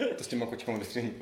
[0.00, 1.12] To s těma kočkama vystřihni.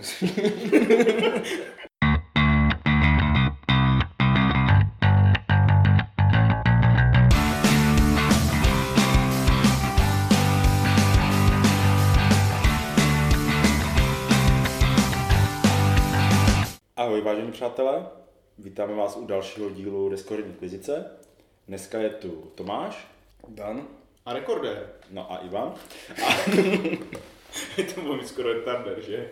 [16.96, 18.06] Ahoj vážení přátelé,
[18.58, 21.10] vítáme vás u dalšího dílu Deskory Inkvizice.
[21.68, 23.08] Dneska je tu Tomáš,
[23.48, 23.88] Dan?
[24.26, 24.92] A rekordér.
[25.10, 25.74] no a Ivan.
[27.94, 29.30] to bylo skoro retarder, že?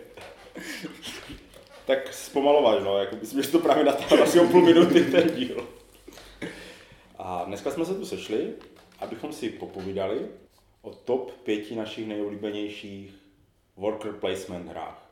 [1.85, 5.67] Tak zpomalováš, no, jako že to právě natáhl asi o půl minuty ten díl.
[7.17, 8.53] A dneska jsme se tu sešli,
[8.99, 10.27] abychom si popovídali
[10.81, 13.13] o top pěti našich nejoblíbenějších
[13.77, 15.09] worker placement hrách.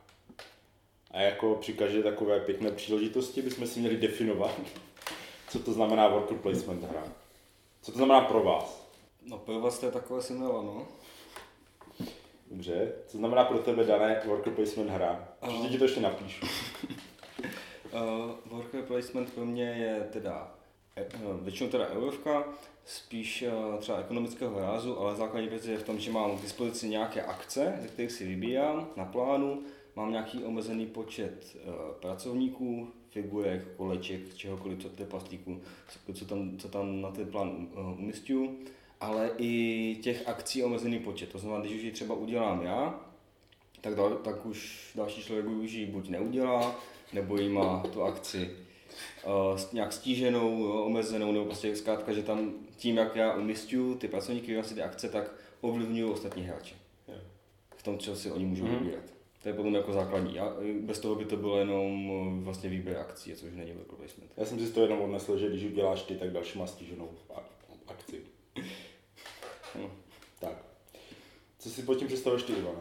[1.10, 4.60] A jako při každé takové pěkné příležitosti bychom si měli definovat,
[5.48, 7.04] co to znamená worker placement hra.
[7.82, 8.86] Co to znamená pro vás?
[9.22, 10.86] No pro vás to je takové simila, no.
[12.50, 15.28] Dobře, co znamená pro tebe dané worker placement hra?
[15.46, 16.46] Určitě ti to ještě napíšu.
[17.92, 20.54] Uh, worker placement pro mě je teda
[20.96, 22.44] eh, no, většinou teda eurovka,
[22.84, 26.88] spíš uh, třeba ekonomického rázu, ale základní věc je v tom, že mám k dispozici
[26.88, 29.62] nějaké akce, ze kterých si vybírám na plánu,
[29.96, 31.56] mám nějaký omezený počet
[32.00, 38.58] pracovníků, figurek, koleček, čehokoliv, co trpaslíků, co, co, tam, co tam na ten plán umistuju,
[39.00, 41.32] ale i těch akcí omezený počet.
[41.32, 43.00] To znamená, když už ji třeba udělám já,
[43.80, 46.80] tak, dal, tak už další člověk už ji buď neudělá,
[47.12, 48.50] nebo jí má tu akci
[49.26, 54.08] uh, nějak stíženou, jo, omezenou, nebo prostě zkrátka, že tam tím, jak já umistuju ty
[54.08, 56.74] pracovníky v ty akce, tak ovlivňují ostatní hráče.
[57.76, 58.74] V tom, co si oni můžou Mhm.
[58.74, 58.78] mm-hmm.
[58.78, 59.04] vybírat.
[59.42, 60.38] To je potom jako základní.
[60.38, 64.32] A bez toho by to bylo jenom uh, vlastně výběr akcí, což není worker placement.
[64.36, 67.76] Já jsem si toho jenom odnesl, že když uděláš ty, tak další má stíženou ak-
[67.86, 68.20] akci.
[70.40, 70.56] Tak.
[71.58, 72.80] Co si pod tím představuješ ty, Ivane?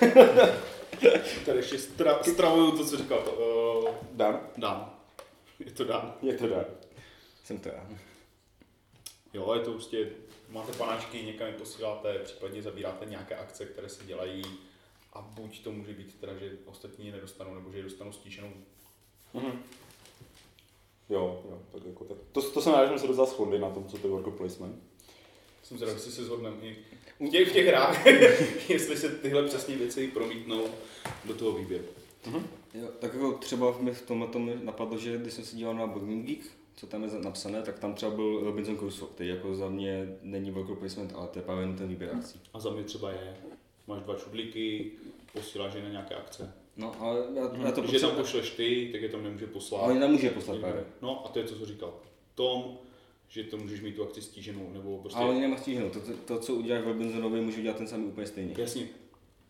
[1.46, 4.40] Tady ještě stra, stravuju to, co říkal to, uh, Dan?
[4.56, 4.94] Dan.
[5.58, 6.14] Je to Dan.
[6.22, 6.64] Jak to dá?
[7.44, 7.86] Jsem to já.
[9.32, 10.10] Jo, je to prostě,
[10.48, 14.42] máte panáčky, někam je posíláte, případně zabíráte nějaké akce, které se dělají
[15.12, 18.52] a buď to může být teda, že ostatní je nedostanou, nebo že je dostanou stíženou.
[19.34, 19.62] Mhm.
[21.12, 22.16] Jo, jo, tak jako tak.
[22.32, 24.32] To, to jsem rád, že jsme se docela shodli na tom, co to je worker
[24.32, 24.76] placement.
[25.62, 26.76] Jsem zvědavý, jestli se shodneme i
[27.20, 28.06] v těch, v těch hrách,
[28.68, 30.64] jestli se tyhle přesně věci promítnou
[31.24, 31.84] do toho výběru.
[32.74, 35.86] Jo, tak jako třeba mi v tomhle tom napadlo, že když jsem se díval na
[35.86, 36.40] Boarding Geek,
[36.76, 40.50] co tam je napsané, tak tam třeba byl Robinson Crusoe, který jako za mě není
[40.50, 42.40] worker placement, ale to je právě ten výběr akcí.
[42.52, 43.36] A za mě třeba je,
[43.86, 44.92] máš dva čudlíky,
[45.32, 46.61] posíláš je na nějaké akce.
[46.76, 49.80] No, ale já, já to Když je tam pošleš ty, tak je tam nemůže poslat.
[49.82, 50.84] Ale nemůže poslat právě.
[51.02, 51.94] No a to je to, co říkal
[52.34, 52.78] Tom,
[53.28, 55.18] že to můžeš mít tu akci stíženou, nebo prostě...
[55.18, 55.90] Ale oni nemá stíženou.
[55.90, 58.54] To, to, to, co uděláš v Robinsonovi, může udělat ten samý úplně stejně.
[58.58, 58.86] Jasně.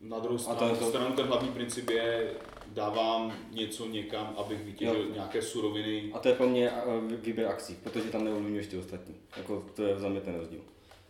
[0.01, 2.35] Na druhou A stranu, to stranu ten hlavní princip je,
[2.67, 5.15] dávám něco někam, abych vytěžil Jo.
[5.15, 6.11] nějaké suroviny.
[6.15, 6.71] A to je pro mě
[7.07, 9.15] vý- výběr akcí, protože tam neovlivňuješ ty ostatní.
[9.37, 10.61] Jako to je za mě ten rozdíl.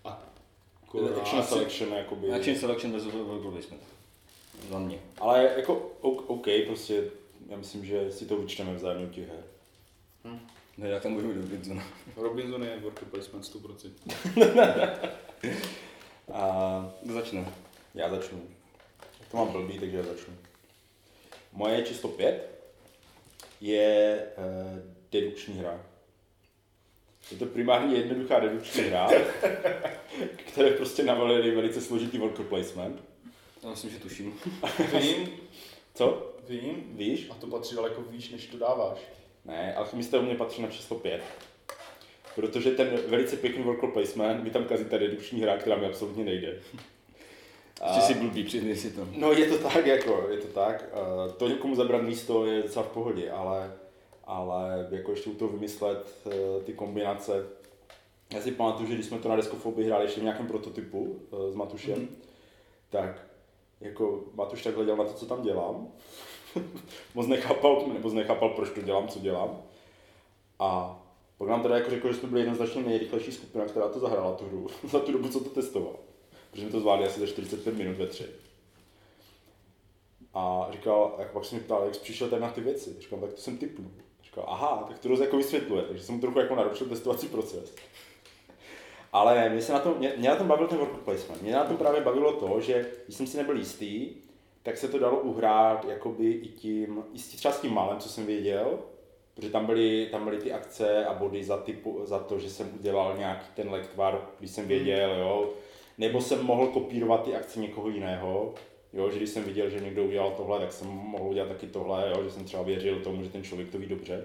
[0.05, 0.33] A
[1.21, 2.33] Action selection, jakoby.
[2.33, 3.83] Action selection versus worker placement.
[4.71, 4.99] Za mě.
[5.21, 5.75] Ale jako
[6.27, 7.05] OK, prostě
[7.49, 9.45] já myslím, že si to vyčteme vzájemně těch her.
[10.77, 11.84] Ne, já tam budu Robinsona.
[12.17, 13.91] Robinson je worker placement 100%.
[16.33, 17.47] A Kdo začne?
[17.95, 18.43] já začnu.
[19.31, 20.34] To mám blbý, takže já začnu.
[21.53, 22.49] Moje číslo pět
[23.61, 24.78] je uh,
[25.12, 25.81] dedukční hra.
[27.31, 29.09] Je to primárně jednoduchá dedukční hra,
[30.37, 33.03] které prostě navalili velice složitý worker placement.
[33.62, 34.34] Já myslím, že tuším.
[35.00, 35.28] Vím,
[35.95, 36.33] Co?
[36.49, 36.84] vím.
[36.91, 37.28] Víš?
[37.31, 38.99] A to patří daleko výš, než to dáváš.
[39.45, 41.23] Ne, Alchemista u mě patří na číslo 5.
[42.34, 46.25] Protože ten velice pěkný worker placement mi tam kazí ta dedukční hra, která mi absolutně
[46.25, 46.49] nejde.
[47.87, 49.09] Ještě si blbý, přiznej si to.
[49.17, 50.84] No je to tak, jako, je to tak.
[50.93, 53.72] Uh, to někomu zabrat místo je docela v pohodě, ale,
[54.25, 57.47] ale jako ještě u toho vymyslet uh, ty kombinace.
[58.34, 61.51] Já si pamatuju, že když jsme to na Deskofobii hráli ještě v nějakém prototypu uh,
[61.51, 62.09] s Matušem, mm-hmm.
[62.91, 63.27] tak
[63.82, 65.89] jako Matuš tak hleděl na to, co tam dělám.
[67.15, 69.62] moc nechápal, nebo nechápal, proč to dělám, co dělám.
[70.59, 70.98] A
[71.39, 74.45] pak nám teda jako řekl, že jsme byli jednoznačně nejrychlejší skupina, která to zahrála tu
[74.45, 75.97] hru, za tu dobu, co to testoval.
[76.51, 78.27] Protože jsme to zvládli asi za 45 minut ve tři.
[80.34, 82.97] A říkal, jak pak se mě ptal, jak jsi přišel tady na ty věci.
[83.01, 83.91] Říkal, tak to jsem typnul.
[84.24, 87.74] Říkal, aha, tak to dost jako vysvětluje, takže jsem trochu jako narušil testovací proces.
[89.12, 91.42] Ale mě, se na tom, mě, mě na tom bavil ten worker placement.
[91.42, 94.09] Mě na tom právě bavilo to, že když jsem si nebyl jistý,
[94.62, 98.09] tak se to dalo uhrát jakoby i tím, i s- třeba s tím malem, co
[98.09, 98.78] jsem věděl,
[99.34, 102.70] protože tam byly, tam byly ty akce a body za, typu, za to, že jsem
[102.80, 105.50] udělal nějaký ten lektvar, když jsem věděl, jo.
[105.98, 108.54] Nebo jsem mohl kopírovat ty akce někoho jiného,
[108.94, 112.10] Jo, že když jsem viděl, že někdo udělal tohle, tak jsem mohl udělat taky tohle,
[112.16, 114.24] jo, že jsem třeba věřil tomu, že ten člověk to ví dobře.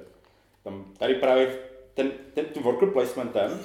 [0.64, 1.60] Tam, tady právě
[1.94, 3.60] ten, ten, tím worker placementem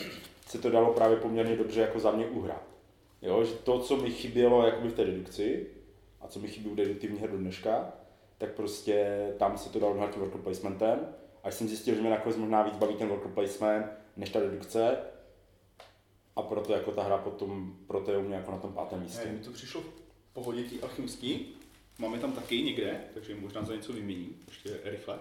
[0.52, 2.62] se to dalo právě poměrně dobře jako za mě uhrát.
[3.22, 5.66] Jo, že to, co mi chybělo jakoby v té dedukci,
[6.20, 7.93] a co mi chybí u deduktivní her do dneška,
[8.38, 11.14] tak prostě tam se to dalo uhrát worker placementem.
[11.43, 14.96] A jsem zjistil, že mě nakonec možná víc baví ten worker placement, než ta dedukce.
[16.37, 19.25] A proto jako ta hra potom, proto je u mě jako na tom pátém místě.
[19.25, 21.56] Ne, mi to přišlo v pohodě alchymistí.
[21.98, 25.19] Máme tam taky někde, takže možná za něco vymění, ještě rychle.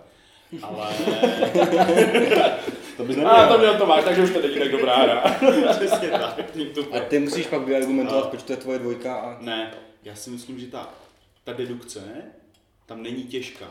[0.62, 0.94] Ale
[2.98, 3.32] To bys neměl.
[3.36, 5.22] A to měl to máš, takže už to není tak dobrá hra.
[5.72, 6.40] přesně tak,
[6.92, 8.30] A ty musíš pak vyargumentovat, No.
[8.30, 9.38] proč to je tvoje dvojka a...
[9.42, 10.94] Ne, já si myslím, že ta,
[11.44, 12.02] ta dedukce
[12.86, 13.70] tam není těžká.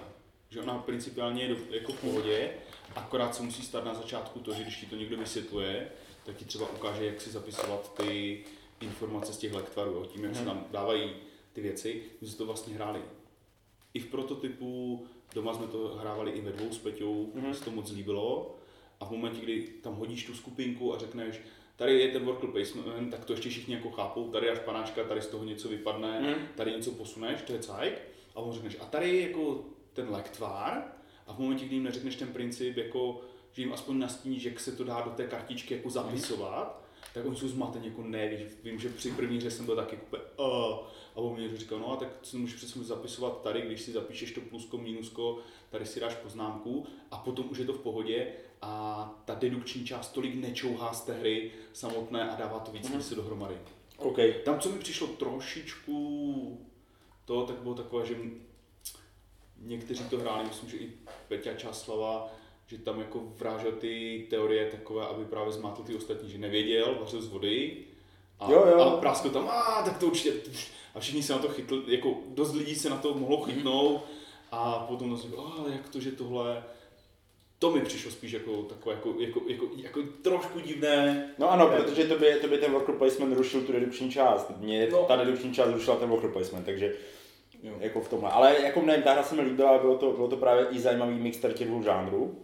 [0.50, 2.50] Že ona principiálně je do, jako v pohodě,
[2.96, 5.88] akorát se musí stát na začátku to, že když ti to někdo vysvětluje,
[6.26, 8.40] tak ti třeba ukáže, jak si zapisovat ty
[8.80, 11.10] informace z těch lektvarů, jo, tím, jak se tam dávají
[11.52, 12.02] ty věci.
[12.20, 13.00] My jsme to vlastně hráli
[13.94, 17.50] i v prototypu, doma jsme to hrávali i ve dvou s Peťou, mm-hmm.
[17.50, 18.54] se to moc líbilo.
[19.00, 21.40] A v momentě, kdy tam hodíš tu skupinku a řekneš,
[21.76, 25.04] tady je ten worker placement, tak to ještě všichni jako chápou, tady je až panáčka,
[25.04, 26.46] tady z toho něco vypadne, Mhm.
[26.56, 27.94] tady něco posuneš, to je cajk.
[28.34, 30.84] A on řekneš, a tady je jako ten lektvar,
[31.26, 33.20] a v momentě, kdy jim neřekneš ten princip, jako,
[33.52, 36.82] že jim aspoň nastíníš, jak se to dá do té kartičky jako zapisovat,
[37.14, 39.96] tak oni jsou zmateni, jako ne, víš, vím, že při první hře jsem byl taky
[39.96, 40.46] úplně, uh,
[41.14, 44.32] a on mě říkal, no a tak si můžeš přesně zapisovat tady, když si zapíšeš
[44.32, 45.38] to plusko, mínusko,
[45.70, 50.08] tady si dáš poznámku a potom už je to v pohodě a ta dedukční část
[50.08, 53.14] tolik nečouhá z té hry samotné a dává to víc mm-hmm.
[53.14, 53.54] dohromady.
[53.96, 54.16] OK.
[54.44, 56.66] Tam, co mi přišlo trošičku
[57.24, 58.16] to, tak bylo takové, že
[59.58, 60.92] někteří to hráli, myslím, že i
[61.28, 62.32] Peťa Čáslava,
[62.70, 67.22] že tam jako vrážel ty teorie takové, aby právě zmátl ty ostatní, že nevěděl, vařil
[67.22, 67.76] z vody
[68.40, 68.80] a, Jo, jo.
[68.80, 70.32] a práskl tam, a tak to určitě,
[70.94, 74.00] a všichni se na to chytli, jako dost lidí se na to mohlo chytnout
[74.52, 76.64] a potom to řekl, ale jak to, že tohle,
[77.58, 82.04] to mi přišlo spíš jako takové, jako, jako, jako, jako trošku divné, No ano, protože
[82.04, 84.50] to by, to by ten worker placement rušil tu dedukční část.
[84.58, 85.04] Mě No.
[85.04, 86.94] ta dedukční část rušila ten worker placement, takže
[87.62, 87.74] Jo.
[87.80, 88.30] jako v tomhle.
[88.30, 91.14] Ale jako nevím, ta hra se mi líbila, bylo to, bylo to právě i zajímavý
[91.14, 92.38] mix tady těch dvou žánrů.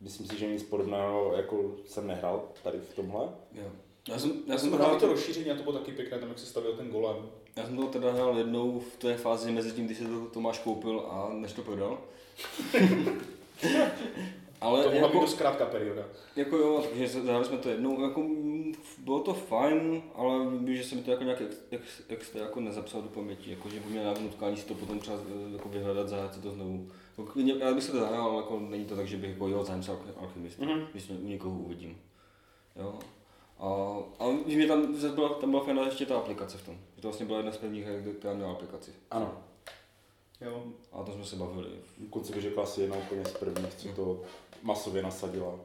[0.00, 3.28] Myslím si, že nic podobného jako jsem nehrál tady v tomhle.
[3.52, 3.64] Jo.
[4.08, 6.46] Já jsem, já jsem hrál to rozšíření a to bylo taky pěkné, tam jak se
[6.46, 7.16] stavil ten golem.
[7.56, 10.58] já jsem to teda hrál jednou v té fázi mezi tím, kdy si to Tomáš
[10.58, 11.98] koupil a než to prodal.
[14.60, 16.02] Ale To mohla být jako, dost krátká perioda.
[16.36, 18.26] jako jo, takže zahráli jsme to jednou, jako
[18.98, 22.60] bylo to fajn, ale vím, že se mi to jako nějak ex, ex, extra jako
[22.60, 25.16] nezapsalo do paměti, jako že by měl nějaké nutkání si to potom třeba
[25.48, 26.88] eh, jako vyhledat, zahrát si to znovu.
[27.20, 29.48] Jako, klidně- já bych se to zahrál, ale jako není to tak, že bych jako
[29.48, 30.86] jo, zájem se alchymist, Mhm.
[30.92, 32.00] když u někoho uvidím.
[32.76, 32.98] Jo.
[33.58, 33.66] A,
[34.18, 36.74] a vím, že tam, byla, tam byla fajná ještě ta aplikace v tom.
[36.96, 38.92] Že to vlastně byla jedna z prvních her, která měla aplikaci.
[39.10, 39.42] Ano.
[40.40, 40.64] Jo.
[40.92, 41.68] A to jsme se bavili.
[41.98, 44.22] Dokonce bych řekl asi jedna úplně z prvních, co to
[44.62, 45.60] masově nasadila.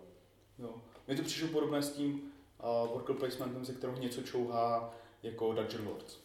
[0.60, 0.70] jo.
[1.08, 4.94] Mně to přišlo podobné s tím uh, worker placementem, ze kterého něco čouhá
[5.24, 6.18] jako Dungeon Lords.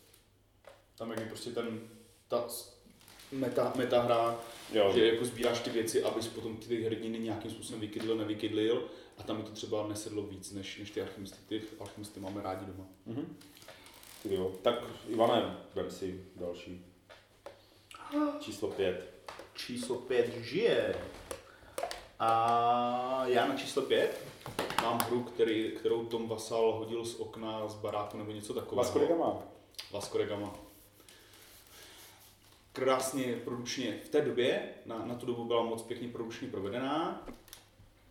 [0.99, 1.81] Tam jak je prostě ten,
[2.29, 2.45] ta
[3.33, 4.39] meta, meta hra,
[4.73, 8.89] Jo, že jako sbíráš ty věci, abys potom ty hrdiny nějakým způsobem vykydlil, nevykydlil
[9.19, 11.37] a tam mi to třeba nesedlo víc než, než ty alchymisty.
[11.47, 12.85] Ty alchymisty máme rádi doma.
[13.07, 13.37] Mhm.
[14.23, 14.53] Ty jo.
[14.63, 14.75] Tak
[15.09, 16.85] Ivane, vem si další.
[18.41, 19.15] Číslo pět.
[19.55, 20.95] Číslo 5 žije.
[22.19, 24.25] A já na číslo 5
[24.83, 28.83] mám hru, který, kterou Tom Vasal hodil z okna z baráku nebo něco takového.
[28.83, 29.43] Vasco da Gama.
[29.93, 30.70] Vasco da Gama.
[32.73, 37.27] Krásně produkčně v té době, na, na tu dobu byla moc pěkně produkčně provedená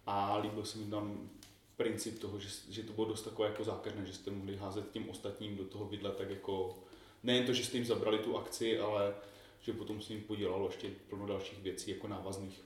[0.05, 1.29] a líbil se mi tam
[1.77, 5.09] princip toho, že, že to bylo dost takové jako zákeřné, že jste mohli házet tím
[5.09, 6.79] ostatním do toho vidle tak jako,
[7.23, 9.15] nejen to, že jste jim zabrali tu akci, ale
[9.61, 12.61] že potom s ním podělalo ještě plno dalších věcí jako návazných.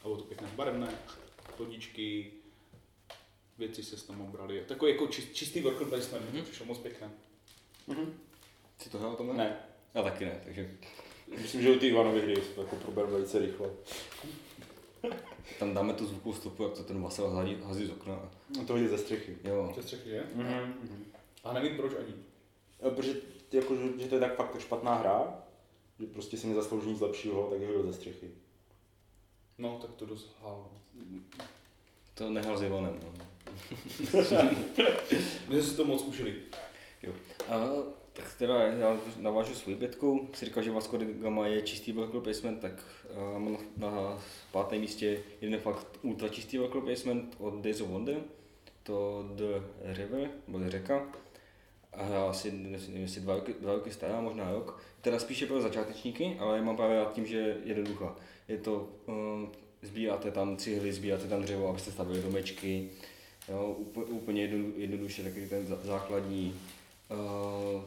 [0.00, 0.98] A bylo to pěkné barevné,
[1.58, 2.32] lodičky,
[3.58, 4.64] věci se s tam obrali.
[4.68, 6.42] Takový jako čist, čistý worker placement, mm-hmm.
[6.42, 7.10] přišlo moc pěkné.
[7.86, 8.20] Mhm.
[8.78, 9.34] Jsi to hrál Tome?
[9.34, 9.58] Ne.
[9.96, 10.70] Já taky ne, takže
[11.40, 13.70] Myslím, že u ty Ivanovy hry se to jako prober velice rychle.
[15.58, 18.30] tam dáme tu zvukovou stopu, jak to ten Vasel hází, hází z okna.
[18.56, 19.36] No to hodit ze střechy.
[19.44, 19.72] Jo.
[19.74, 20.24] To střechy, že?
[20.34, 20.74] Mhm.
[21.44, 22.14] A nevím proč ani.
[22.82, 23.14] Jo, protože
[23.52, 25.42] jako, že, že to je tak fakt špatná hra,
[26.00, 28.30] že prostě si nezaslouží nic lepšího, tak je ze střechy.
[29.58, 30.70] No, tak to dost hál.
[32.14, 33.00] To nehal s Ivanem.
[33.02, 33.12] No.
[35.48, 36.34] My jsme si to moc užili.
[37.02, 37.12] Jo.
[37.48, 37.56] A,
[38.16, 40.28] tak teda já navážu svou pětkou.
[40.34, 42.84] Jsi říkal, že Vasco da Gama je čistý worker placement, tak
[43.38, 48.16] mám na, na pátém místě jeden fakt ultra čistý worker placement od Days of Wonder.
[48.82, 51.06] To The River, nebo The Řeka.
[51.92, 54.80] a asi, nevím, jestli dva roky, dva roky stará, možná rok.
[55.00, 58.16] Teda spíše pro začátečníky, ale mám právě rád tím, že je jednoduchá.
[58.48, 58.88] Je to,
[59.82, 62.88] sbíráte tam cihly, sbíráte tam dřevo, abyste stavili domečky,
[63.48, 66.54] jo, úplně, úplně jedno, jednoduše takový ten zá- základní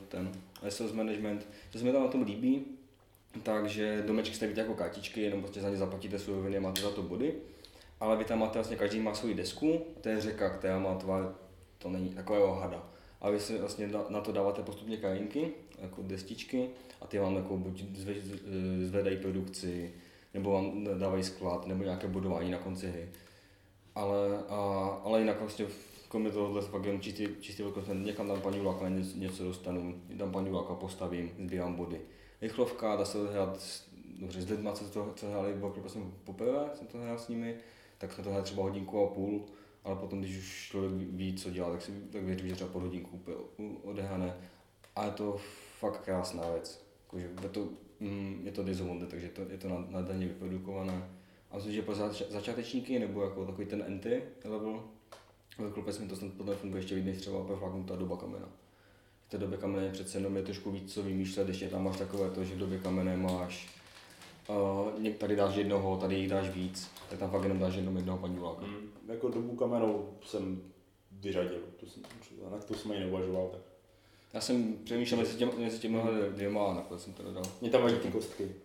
[0.08, 0.32] ten
[0.64, 1.48] resource management.
[1.72, 2.66] Co se mi tam na tom líbí,
[3.44, 7.02] takže domečky stavíte jako kartičky, jenom prostě za ně zaplatíte suroviny a máte za to
[7.02, 7.34] body.
[8.00, 11.36] Ale vy tam máte vlastně, každý má svoji desku, to je řeka, která má tvar,
[11.78, 12.90] to není takového hada.
[13.22, 16.70] A vy si vlastně na- to dáváte postupně krajinky, jako destičky,
[17.02, 19.94] a ty vám jako buď z- zvedají produkci,
[20.34, 23.10] nebo vám dávají sklad, nebo nějaké budování na konci hry.
[23.96, 24.56] Ale, a,
[25.04, 25.66] ale jinak vlastně
[26.10, 30.50] kromě tohohle fakt jenom čistý, čistý velkost, někam dám paní Uláka, něco, dostanu, dám paní
[30.50, 32.02] Uláka, postavím, sbírám body.
[32.42, 33.60] Rychlovka, dá se hrát
[34.20, 35.54] dobře, s lidma, co to, co hráli
[35.88, 37.56] jsem poprvé, jsem to hrál s nimi,
[37.98, 39.46] tak jsme to hráli třeba hodinku a půl,
[39.84, 42.80] ale potom, když už člověk ví- co dělá, tak si tak věřím, že třeba po
[42.80, 43.22] hodinku
[43.84, 44.38] odehrané.
[44.96, 45.38] A je to
[45.80, 46.86] fakt krásná věc.
[47.04, 51.10] Jakože je to, mm, je to Wonder, takže to, je to nad- nadaně vyprodukované.
[51.52, 54.84] A myslím, že pro zač- začátečníky nebo jako takový ten entry level,
[55.60, 57.46] velkolepec mi to snad potom funguje ještě víc než třeba
[57.88, 58.50] ta doba kamena.
[59.28, 62.30] V té době kamene přece jenom je trošku víc co vymýšlet, ještě tam máš takové
[62.30, 63.70] to, že v době kamene máš
[64.48, 68.18] uh, tady dáš jednoho, tady jich dáš víc, tak tam fakt jenom dáš jenom jednoho
[68.18, 68.66] panduláka.
[68.66, 68.74] Mm.
[68.74, 70.62] Mm, jako dobu kamenou jsem
[71.12, 72.04] vyřadil, to jsem,
[72.52, 73.48] na to jsem ani neuvažoval.
[73.48, 73.62] Tak.
[74.34, 76.00] Já jsem přemýšlel mezi těmi, mezi těmi
[76.30, 77.44] dvěma a nakonec jsem to dodal.
[77.62, 78.56] Mě tam vadí ty kostky.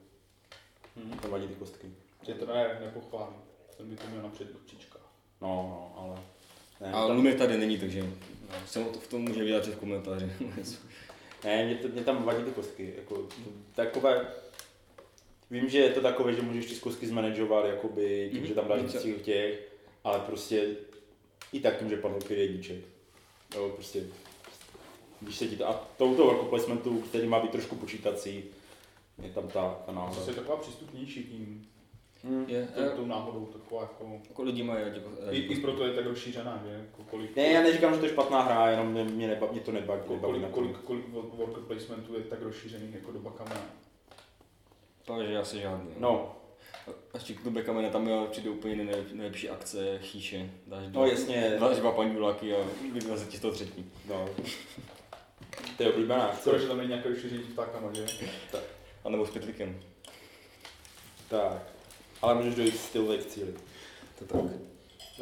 [0.96, 1.06] Mhm.
[1.06, 1.90] Mě tam vadí ty kostky.
[2.22, 3.36] Tě to ne, nepochválím.
[3.76, 4.98] Ten by to měl napřed do příčka.
[5.40, 6.20] No, no, ale...
[6.84, 8.06] Ne, A tam, Lumir tady není, takže
[8.66, 10.26] se v tom může vyjádřit v komentáři.
[11.44, 12.94] ne mě, to, mě tam vadí ty kostky.
[12.96, 14.26] Jako, to, takové...
[15.50, 18.48] Vím, že je to takové, že můžeš ty kostky zmanageovat, jakoby, tím, Mhm.
[18.48, 19.68] že tam dáš víc těch,
[20.04, 20.76] ale prostě
[21.52, 22.78] i tak tím, že padl pět jedniček.
[23.54, 24.02] Jo, prostě
[25.20, 28.44] když se ti to, a touto worker placementu, který má být trošku počítací,
[29.22, 30.14] je tam ta, ta náhoda.
[30.14, 31.66] Zase je taková přístupnější tím,
[32.24, 32.44] Mm.
[32.48, 34.20] je, tou, tou náhodou, taková jako...
[34.28, 36.72] jako lidi mají rádi ko- I, I proto je tak rozšířená, že?
[36.74, 39.60] Jako kolik, Ne, já neříkám, že to je špatná hra, jenom mě, mě, neba, mě
[39.60, 40.00] to nebaví.
[40.02, 40.50] jako kolik, tom.
[40.50, 43.66] kolik, kolik worker placementů je tak rozšířených jako doba kamena.
[45.04, 45.90] Takže asi žádný.
[45.98, 46.36] No,
[46.88, 50.50] A ještě k době kamene tam jo, přijde úplně nej, nejlepší akce, chýše.
[50.66, 52.58] Dáš no jasně, Dáš dva panduláky a
[52.92, 53.90] vyveze ti toho třetí.
[54.08, 54.28] no.
[55.76, 56.36] To je oblíbená.
[56.40, 58.06] Skoro, že tam není nějaké rozšíření vtákama, že?
[59.04, 59.80] A nebo s pytlikem.
[61.28, 61.62] Tak,
[62.22, 63.54] ale můžeš dojít styl k cíli.
[64.18, 64.50] To tak.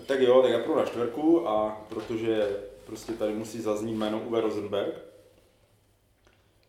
[0.06, 2.48] Tak jo, tak já půjdu na čtvrku a protože
[2.86, 4.94] prostě tady musí zaznít jméno Uwe Rosenberg,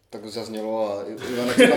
[0.09, 1.57] Tak to zaznělo a Ivanek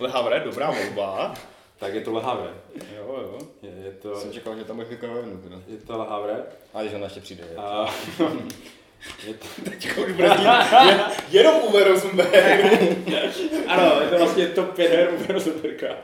[0.00, 1.34] Lehavre, dobrá volba.
[1.78, 2.50] tak je to Lehavre.
[2.96, 3.38] Jo, jo.
[3.62, 5.56] Je, je to, jsem čekal, že tam bude kavernu teda.
[5.66, 6.42] je to Lehavre.
[6.74, 7.44] A když ona ještě přijde.
[7.50, 7.56] je.
[7.56, 7.94] A
[9.64, 10.98] Teďka už bude je-
[11.30, 12.32] jenom Uwe Rosenberg.
[13.68, 15.96] ano, je to vlastně top 5 her Uwe Rosenberga.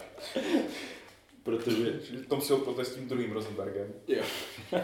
[1.42, 1.90] Protože
[2.22, 3.92] V tom si ho s tím druhým Rosenbergem.
[4.08, 4.22] Jo.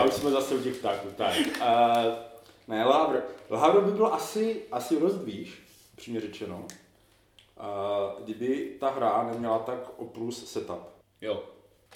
[0.00, 1.08] A už jsme zase u těch ptáků.
[1.16, 1.34] Tak.
[1.60, 2.12] Uh,
[2.68, 3.20] ne, Lhavr.
[3.50, 5.62] Lhavr by byl asi, asi výš,
[5.96, 6.66] přímě řečeno.
[7.60, 10.82] Uh, kdyby ta hra neměla tak oprus setup.
[11.20, 11.44] Jo,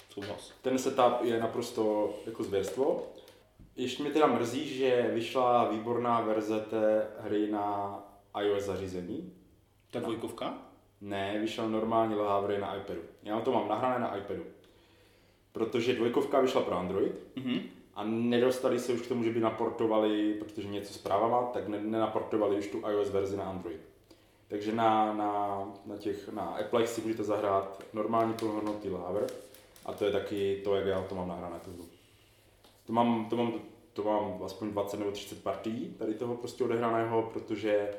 [0.09, 0.51] souhlas.
[0.61, 3.07] Ten setup je naprosto jako zvěrstvo.
[3.77, 7.99] Ještě mě teda mrzí, že vyšla výborná verze té hry na
[8.41, 9.33] iOS zařízení.
[9.91, 10.53] Ta dvojkovka?
[11.01, 12.99] Ne, vyšel normálně Lhavr na iPadu.
[13.23, 14.43] Já to mám nahrané na iPadu.
[15.51, 17.59] Protože dvojkovka vyšla pro Android, Mhm.
[17.95, 21.81] a nedostali se už k tomu, že by naportovali, protože něco s právama, tak ne,
[21.81, 23.81] nenaportovali už tu iOS verzi na Android.
[24.47, 29.27] Takže na, na, na těch, na Applech si můžete zahrát normální plnohodnotný Laver
[29.85, 31.85] a to je taky to, jak já to mám nahrané tu hru.
[32.87, 33.53] To mám, to mám,
[33.93, 37.89] to mám aspoň 20 nebo 30 partií tady toho prostě odehraného, protože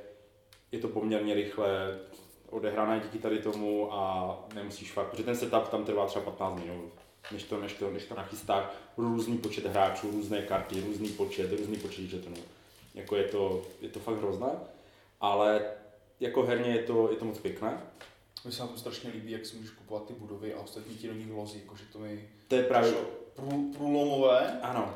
[0.72, 1.98] je to poměrně rychle
[2.50, 6.92] odehrané díky tady tomu a nemusíš fakt, protože ten setup tam trvá třeba 15 minut,
[7.32, 8.64] než to, než to, než to nachystáš,
[8.96, 12.36] různý počet hráčů, různé karty, různý počet, různý počet žetonů.
[12.94, 14.50] Jako je to, je to fakt hrozné,
[15.20, 15.70] ale
[16.20, 17.82] jako herně je to, je to moc pěkné.
[18.44, 21.08] Mně se na tom strašně líbí, jak si můžeš kupovat ty budovy a ostatní ti
[21.08, 22.94] do nich vlozí, jakože to mi To je právě,
[23.38, 24.94] prů, průlomové ano,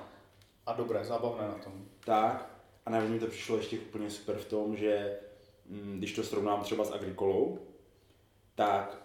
[0.66, 1.72] a dobré, zábavné na tom.
[2.04, 2.48] tak.
[2.86, 5.18] A navíc mi to přišlo ještě úplně super v tom, že
[5.66, 7.58] mm, když to srovnám třeba s Agrikolou,
[8.54, 9.02] tak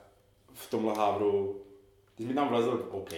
[0.54, 1.62] v tomhle hávru,
[2.16, 3.14] ty jsi mi tam vlezl, OK,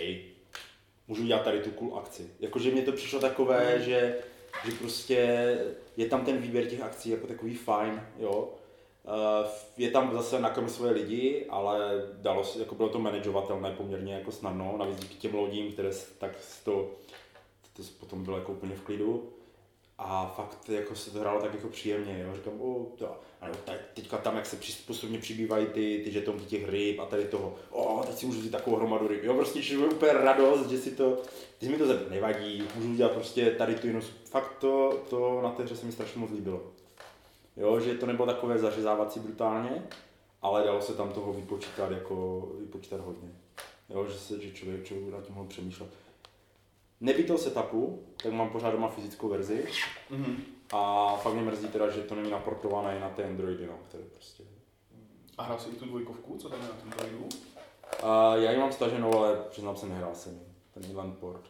[1.07, 2.29] můžu dělat tady tu cool akci.
[2.39, 4.17] Jakože mě to přišlo takové, že,
[4.65, 5.17] že prostě
[5.97, 8.53] je tam ten výběr těch akcí jako takový fajn, jo.
[9.03, 14.13] Uh, je tam zase nakrm svoje lidi, ale dalo se, jako bylo to manažovatelné poměrně
[14.13, 16.31] jako snadno, navíc díky těm lodím, které tak
[16.63, 16.91] to,
[17.73, 19.29] to potom bylo jako úplně v klidu.
[19.97, 22.35] a fakt jako se to hrálo tak jako příjemně, jo.
[22.35, 23.07] říkám, o, to,
[23.41, 27.05] a nebo tak, teďka tam, jak se postupně přibývají ty, ty žetonky těch ryb a
[27.05, 30.69] tady toho, o, teď si můžu vzít takovou hromadu ryb, jo, prostě že úplně radost,
[30.69, 31.17] že si to,
[31.59, 35.63] když mi to nevadí, můžu udělat prostě tady tu jinou, fakt to, to na té
[35.63, 36.61] hře se mi strašně moc líbilo.
[37.59, 39.83] Jo, že to nebylo takové zařezávací brutálně,
[40.41, 43.29] ale dalo se tam toho vypočítat jako, vypočítat hodně.
[43.89, 45.89] Jo, že, se, že člověk, člověk na tím mohl přemýšlet.
[47.27, 49.65] Toho setupu, tak mám pořád doma fyzickou verzi
[50.09, 50.35] Mhm.
[50.71, 54.43] a fakt mě mrzí teda, že to není naportované na ty Androidy, no, které prostě.
[55.37, 57.29] A hrál jsi i tu dvojkovku, co tam je na tom Androidu?
[58.03, 60.41] A já ji mám staženou, ale přiznám se, nehrál jsem ji,
[60.73, 61.41] ten Inland Port.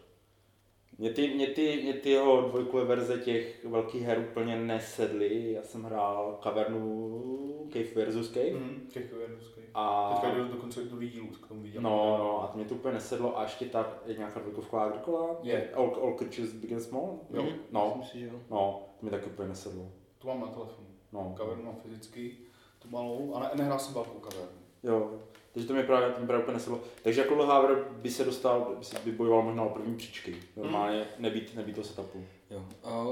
[1.00, 5.52] Mě ty, mě, ty, mě ty jeho dvojkové verze těch velkých her úplně nesedly.
[5.52, 8.52] Já jsem hrál Cavernu Cave versus Cave.
[8.52, 8.90] Mhm.
[8.94, 9.62] Kejko je ruský.
[9.74, 10.14] A...
[10.14, 11.82] Teďka jde dokonce do dílů, k tomu viděl.
[11.82, 13.40] No, no, a to mě to úplně nesedlo.
[13.40, 15.38] A ještě ta je nějaká dvojkovka Agricola?
[15.44, 15.70] Je.
[15.74, 17.20] All, all Creatures Big and Small?
[17.34, 17.46] Jo.
[17.72, 18.42] No, Myslím si, že jo.
[18.50, 19.92] no, to mi taky úplně nesedlo.
[20.18, 20.88] To mám na telefonu.
[21.14, 21.34] No.
[21.38, 22.38] Kavernu mám fyzicky,
[22.80, 24.60] tu malou, a ne, nehrál jsem velkou kavernu.
[24.84, 25.12] Jo,
[25.54, 26.80] takže to mi právě, to mi právě úplně nesedlo.
[27.04, 30.36] Takže jako Lohaver by se dostal, by, se, by bojoval možná o první příčky.
[30.56, 32.26] Normálně nebýt, nebýt to setupu.
[32.52, 32.66] Jo.
[32.84, 33.06] A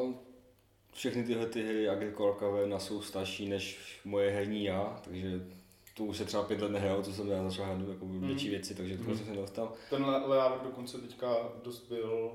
[0.93, 5.27] všechny tyhle ty hry Agricola Caverna jsou starší než moje herní já, takže
[5.97, 8.75] to už se třeba pět let nehrál, co jsem já začal hrát jako větší věci,
[8.75, 9.73] takže to jsem se nedostal.
[9.89, 12.31] Ten Le- Leavr dokonce teďka dost byl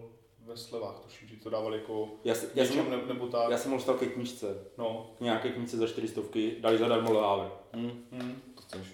[0.47, 3.51] ve slevách, tuším, že to dávali jako Já, se- já, něčem jsem, ne, nebo tak.
[3.51, 4.47] já jsem ho dostal ke knížce,
[4.79, 5.11] No.
[5.19, 6.21] k nějaké knížce za 400,
[6.61, 7.51] dali zadarmo Lohaver.
[7.77, 8.43] Hm, Mm.
[8.55, 8.87] to chceš.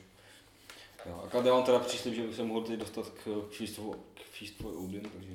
[1.08, 3.42] Jo, a já mám teda příslip, že bych se mohl teď dostat k
[3.74, 5.32] for, k for Odin, takže,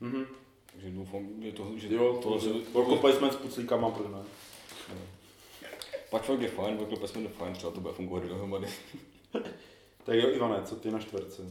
[0.00, 0.24] Mhm.
[0.72, 4.22] takže doufám, že to, že Jo, tohle to se, World placement s puclíkama, proč ne?
[6.10, 8.66] Patchwork je fajn, World Placement je fajn, třeba to bude fungovat dohromady.
[10.04, 11.42] Tak jo, Ivane, co ty na čtverce?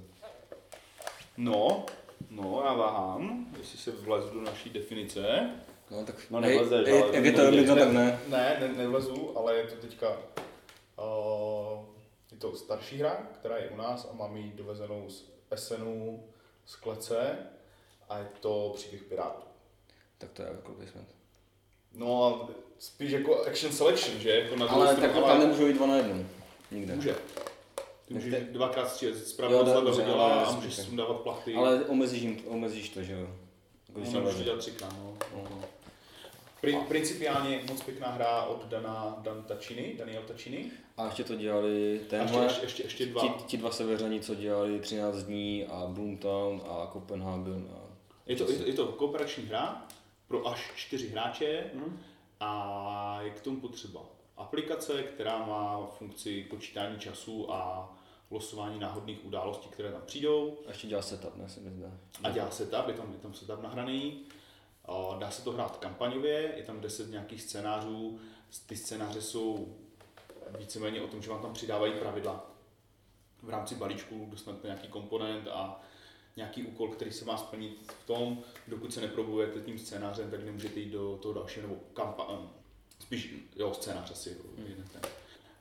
[1.38, 1.86] No,
[2.30, 5.50] no, já váhám, jestli se vlezu do naší definice.
[5.92, 7.76] No tak, No, nevlezeš, ale jak je to to nejde.
[7.76, 8.20] tak ne.
[8.28, 11.86] Ne, ne, nevlezu, ale je to teďka, uh,
[12.36, 16.24] je to starší hra, která je u nás a mám ji dovezenou z Essenu,
[16.66, 17.38] z Klece
[18.10, 19.44] a je to příběh Pirátů.
[20.18, 21.08] Tak to je jako placement.
[21.94, 24.30] No a spíš jako action selection, že?
[24.30, 26.28] Jako na Ale tak tam nemůžou jít dva na jednu.
[26.72, 26.96] Nikde.
[26.96, 27.16] Může.
[28.06, 29.16] Ty můžeš te- dvakrát střílet,
[29.50, 31.56] Jo, dobře, vydělá ale a můžeš sundávat plachty.
[31.56, 33.28] Ale omezíš, jim, omezíš to, že jo.
[33.88, 35.18] Jako, když no, dělat třikrát, no.
[35.34, 35.64] no.
[36.66, 40.72] Pri, principiálně moc pěkná hra od Dana, Dan Tacini, Daniel Tacini.
[40.98, 43.22] A ještě to dělali tenhle, ještě, ještě, ještě dva.
[43.22, 47.80] ti, ti dva severani, co dělali 13 dní a Boomtown a Copenhagen a...
[48.26, 49.86] Je to, je, to, je to kooperační hra
[50.28, 52.00] pro až čtyři hráče Mhm.
[52.40, 54.02] a je k tomu potřeba
[54.38, 57.94] aplikace, která má funkci počítání času a
[58.32, 60.58] losování náhodných událostí, které tam přijdou.
[60.66, 61.92] A ještě dělá setup, ne, se mi zdá.
[62.24, 64.20] A dělá setup, je tam, je tam setup nahraný.
[65.20, 68.20] Dá se to hrát kampaňově, je tam 10 nějakých scénářů.
[68.66, 69.76] Ty scénáře jsou
[70.60, 72.52] víceméně o tom, že vám tam přidávají pravidla.
[73.44, 75.82] V rámci balíčku dostanete nějaký komponent a
[76.36, 80.80] nějaký úkol, který se má splnit v tom, dokud se neprobujete tím scénářem, tak nemůžete
[80.80, 82.40] jít do toho dalšího, nebo kampa,
[83.00, 85.00] spíš, jo, scénář asi jednete.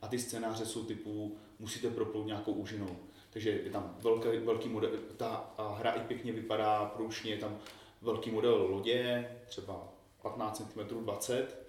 [0.02, 2.96] A ty scénáře jsou typu, musíte proplout nějakou úžinou.
[3.30, 7.58] Takže je tam velký, velký model, ta hra i pěkně vypadá průšně, je tam
[8.04, 9.88] velký model lodě, třeba
[10.22, 11.66] 15 cm 20,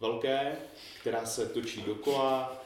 [0.00, 0.56] velké,
[1.00, 2.62] která se točí dokola.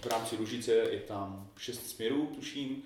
[0.00, 2.82] V rámci ružice je tam 6 směrů, tuším.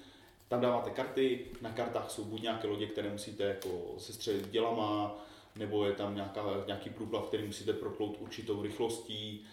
[0.48, 5.16] Tam dáváte karty, na kartách jsou buď nějaké lodě, které musíte jako sestřelit dělama,
[5.56, 9.46] nebo je tam nějaká, nějaký průplav, který musíte proplout určitou rychlostí.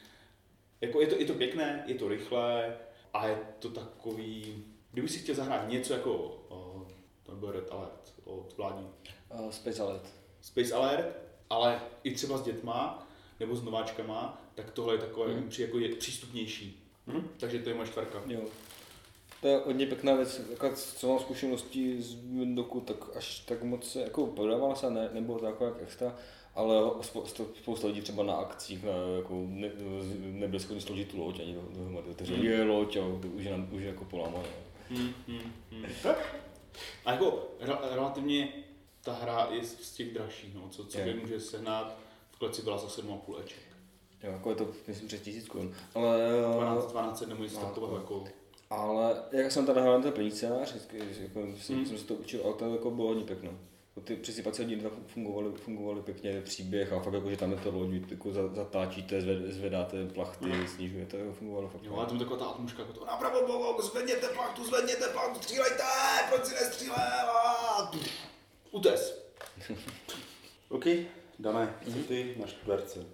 [0.81, 2.77] Jako je, to, je to pěkné, je to rychlé
[3.13, 4.63] a je to takový...
[4.91, 6.13] Kdyby si chtěl zahrát něco jako
[6.49, 6.87] uh,
[7.23, 8.89] to byl Red Alert od vládní
[9.33, 10.13] Uh, Space Alert.
[10.41, 11.05] Space Alert,
[11.49, 13.07] ale i třeba s dětma
[13.39, 15.49] nebo s nováčkama, tak tohle je takové Hmm.
[15.59, 16.83] jako je přístupnější.
[17.07, 17.27] Hmm.
[17.39, 18.21] Takže to je moje čtvrka.
[18.27, 18.39] Jo.
[19.41, 23.91] To je hodně pěkná věc, jako co mám zkušenosti z Windoku, tak až tak moc
[23.91, 26.15] se jako prodávala se, ne, nebylo to jako jak extra,
[26.55, 29.71] ale spousta, lidí třeba na akcích na, jako ne,
[30.17, 32.45] nebyli schopni složit tu loď ani do- dohromady, takže Hmm.
[32.45, 34.47] je loď a už je, nám- už je jako polámané.
[34.89, 35.39] Hmm, hmm,
[35.71, 35.85] hmm.
[37.05, 38.49] A jako re- relativně
[39.07, 41.97] ta hra je z těch dražších, no, co, co může sehnat,
[42.31, 43.59] v kleci byla za 7,5 eček.
[44.23, 45.73] Jo, jako je to, myslím, přes tisíc korun.
[45.95, 46.17] Ale,
[46.53, 48.23] 12, 12 nebo něco no, jako...
[48.69, 50.75] ale jak jsem teda hrál na ten plnícář,
[51.19, 51.57] jako, Hmm.
[51.85, 53.49] jsem se to učil, ale to jako bylo hodně pěkné.
[53.49, 57.71] Jako Ty přesypací hodiny fungovaly, fungovaly pěkně, příběh a fakt jako, že tam je to
[57.71, 60.67] loď, jako za- zatáčíte, zved, zvedáte plachty, Hmm.
[60.67, 61.83] snižujete, to fungovalo fakt.
[61.83, 65.39] Jo, ale tam je taková ta atmuška, jako to napravo, bogo, zvedněte plachtu, zvedněte plachtu,
[65.41, 65.83] střílejte,
[66.29, 66.97] proč si nestřílel?
[68.77, 69.13] Utes.
[70.69, 70.85] OK,
[71.39, 73.05] Dané, co ty na čtverce?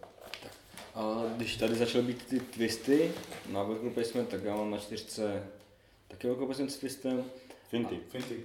[0.95, 3.12] A když tady začaly být ty twisty
[3.49, 5.47] na worker placement, tak já mám na čtyřce
[6.08, 7.26] taky worker placement s twistem.
[7.69, 7.99] Finty.
[8.10, 8.43] Finty.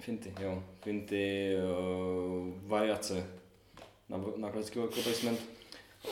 [0.00, 0.64] Finty, jo.
[0.80, 3.26] Finty, uh, variace
[4.08, 5.40] na, na klasický worker placement.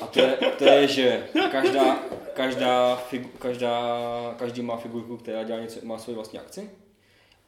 [0.00, 2.02] A to je, to je že každá,
[2.34, 6.70] každá, figu, každá, každý má figurku, která dělá něco, má svoji vlastní akci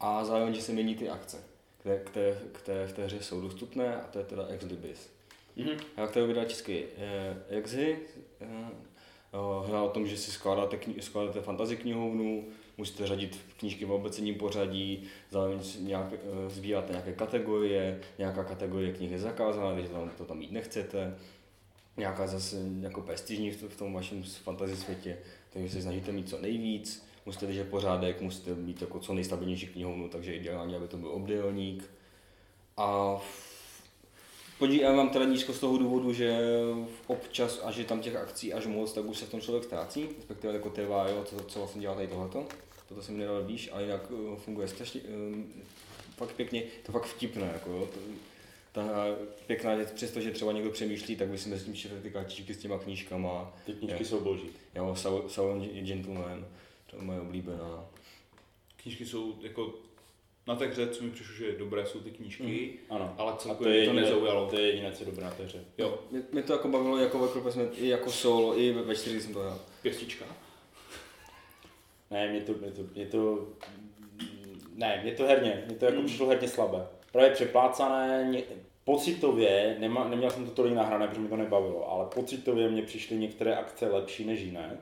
[0.01, 1.52] a zároveň, že se mění ty akce,
[1.83, 5.11] které, které, které v té hře jsou dostupné a to je teda ex libris.
[5.57, 5.79] Mhm.
[5.97, 7.99] Já kterou vydal český eh, Exy,
[8.41, 8.47] eh,
[9.67, 12.45] hra o tom, že si skládáte, kni- skládáte fantasy knihovnu,
[12.79, 19.11] musíte řadit knížky v obecním pořadí, zároveň nějak, eh, sbíráte nějaké kategorie, nějaká kategorie knih
[19.11, 21.17] je zakázaná, takže tam, to tam mít nechcete,
[21.97, 25.19] nějaká zase jako prestižní v, v tom vašem fantasy světě,
[25.51, 30.09] takže se snažíte mít co nejvíc, musíte držet pořádek, musíte mít jako co nejstabilnější knihovnu,
[30.09, 31.91] takže ideálně, aby to byl obdélník.
[32.77, 33.21] A
[34.63, 36.39] Podívám vám teda nízko z toho důvodu, že
[37.07, 40.09] občas a že tam těch akcí až moc, tak už se v tom člověk ztrácí,
[40.17, 42.47] respektive jako trvá, jo, co, co vlastně dělá tady tohleto.
[42.89, 45.53] Toto se mi nedal víš, ale jinak uh, funguje strašně, um,
[46.17, 47.89] fakt pěkně, to fakt vtipné, jako jo.
[47.95, 48.01] To,
[48.73, 49.15] ta je
[49.47, 52.59] pěkná věc, přestože třeba někdo přemýšlí, tak by si mezi tím četl ty kartičky s
[52.59, 53.53] těma knížkama.
[53.67, 54.07] Ty knížky Je.
[54.07, 54.51] jsou boží.
[54.75, 54.97] Jo,
[55.29, 56.47] Soul Gentleman,
[56.93, 57.85] to je moje oblíbená.
[58.77, 59.75] Knížky jsou jako
[60.47, 63.15] na té hře, co mi přišlo, že dobré, jsou ty knížky, Ano.
[63.19, 64.47] ale A to celkově je, mě to nezaujalo.
[64.51, 65.65] to je jediné, co je dobré na té hře.
[65.79, 68.95] Jo, Mě, mě to jako bavilo jako Worker Placement, i jako solo, i ve, ve
[68.97, 69.59] čtyři jsem to hrál.
[69.83, 70.25] pěstička.
[72.11, 73.47] Ne, mě to, mě to, mě to,
[74.75, 76.87] ne, mě to herně, mě to jako přišlo herně slabé.
[77.13, 78.43] Právě přeplácané, ně,
[78.85, 83.17] pocitově, nema, neměl jsem to tolik nahrané, protože mi to nebavilo, ale pocitově mě přišly
[83.17, 84.79] některé akce lepší než jiné.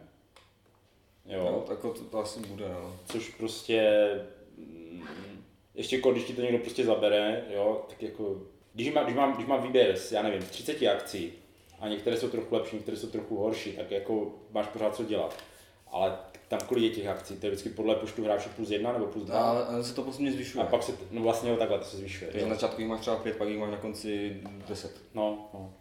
[1.26, 2.96] Jo, Jo, tak to, to asi bude, no.
[3.06, 4.08] což prostě,
[4.56, 5.02] mm,
[5.74, 8.36] ještě jako, když ti to někdo prostě zabere, jo, tak jako,
[8.74, 11.32] když mám, když mám, když mám výběr z, já nevím, z 30 akcí
[11.80, 15.36] a některé jsou trochu lepší, některé jsou trochu horší, tak jako máš pořád co dělat.
[15.90, 17.36] Ale tam kolik je těch akcí?
[17.36, 19.40] To je vždycky podle počtu hráčů plus jedna nebo plus dva?
[19.40, 20.64] A, a se to postupně zvyšuje.
[20.64, 22.30] A pak se, no vlastně jo, takhle to se zvyšuje.
[22.30, 25.00] Takže na začátku jich máš třeba pět, pak jich máš na konci deset.
[25.14, 25.74] No, no.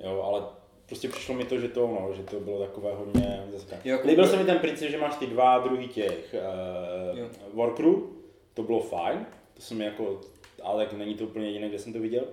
[0.00, 0.42] Jo, ale
[0.88, 3.88] prostě přišlo mi to, že to, no, že to bylo takové hodně zaskakující.
[3.88, 6.40] Jako- Líbil se mi ten princip, že máš ty dva druhý těch Jo.
[7.48, 7.94] uh, workcrew,
[8.54, 10.20] to bylo fajn, to jsem jako,
[10.62, 12.24] ale tak není to úplně jediné, kde jsem to viděl.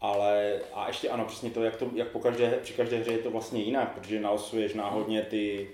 [0.00, 3.18] Ale a ještě ano, přesně to, jak, to, jak po každé, při každé hře je
[3.18, 5.70] to vlastně jinak, protože nalosuješ náhodně ty,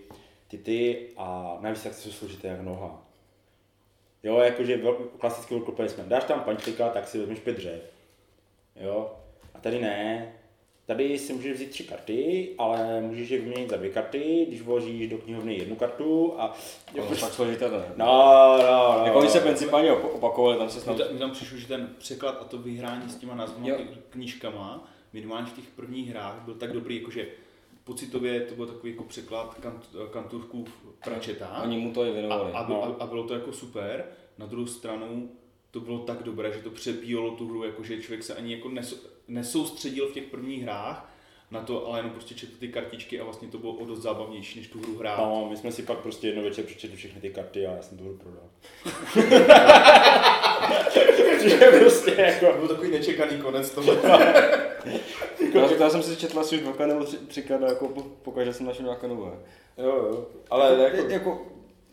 [0.48, 3.02] ty ty a navíc tak jsou složité jak noha.
[4.22, 4.80] Jo, jakože
[5.18, 6.08] klasický worker placement.
[6.08, 7.82] Dáš tam pančlika, tak si vezmeš pět dřev.
[8.76, 9.10] Jo,
[9.54, 10.32] a tady ne.
[10.90, 15.08] Tady si můžeš vzít tři karty, ale můžeš je vyměnit za dvě karty, když vložíš
[15.10, 16.54] do knihovny jednu kartu a...
[16.94, 17.84] Jo, to tak složité to ne.
[17.96, 18.06] No,
[18.58, 19.06] no, no.
[19.06, 20.96] Jako oni se principálně op- opakovali, tam se snad...
[20.96, 23.68] Mně tam, tam přišlo, že ten překlad a to vyhrání s těma názvama
[24.10, 27.26] knížkama, minimálně v těch prvních hrách, byl tak dobrý, jakože
[27.84, 30.64] pocitově to byl takový jako překlad kant, kantůvků
[31.04, 31.60] Pratchetta.
[31.62, 32.52] Oni mu to i A, věnovali.
[32.52, 32.84] a, no.
[32.84, 34.04] a, a bylo to jako super.
[34.38, 35.30] Na druhou stranu
[35.70, 38.96] to bylo tak dobré, že to přebíjelo tu hru, jakože člověk se ani jako nesou,
[39.28, 41.14] nesoustředil v těch prvních hrách
[41.50, 44.58] na to, ale jenom prostě četl ty kartičky a vlastně to bylo o dost zábavnější,
[44.58, 45.18] než tu hru hrát.
[45.18, 47.98] No, my jsme si pak prostě jedno večer přečetli všechny ty karty a já jsem
[47.98, 48.50] to hru prodal.
[51.40, 52.46] Že prostě jako...
[52.46, 53.92] To byl takový nečekaný konec toho.
[55.54, 58.66] Já, já jsem si četl asi už dvakrát nebo tři, třikrát, jako po, pokaždé jsem
[58.66, 59.30] našel nějaké nové.
[59.78, 60.26] Jo, jo.
[60.50, 61.46] Ale jako, jako...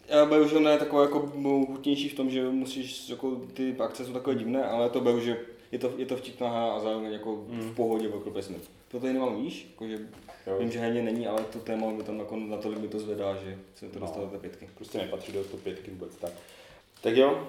[0.07, 1.19] jako já beru, že ona je taková jako
[1.67, 5.37] hutnější v tom, že musíš, jako ty akce jsou takové divné, ale to beru, že
[5.71, 8.69] je to, je to vtipná hra a zároveň jako v pohodě worker placement.
[8.91, 9.99] To tady nemám víš, jako, že
[10.47, 10.57] Jo.
[10.59, 13.57] vím, že herně není, ale to téma mi tam nakonec natolik mi to zvedá, že
[13.75, 14.05] se to No.
[14.05, 14.69] dostalo do té pětky.
[14.75, 16.31] Prostě nepatří do top 5 vůbec tak.
[17.01, 17.47] Tak jo,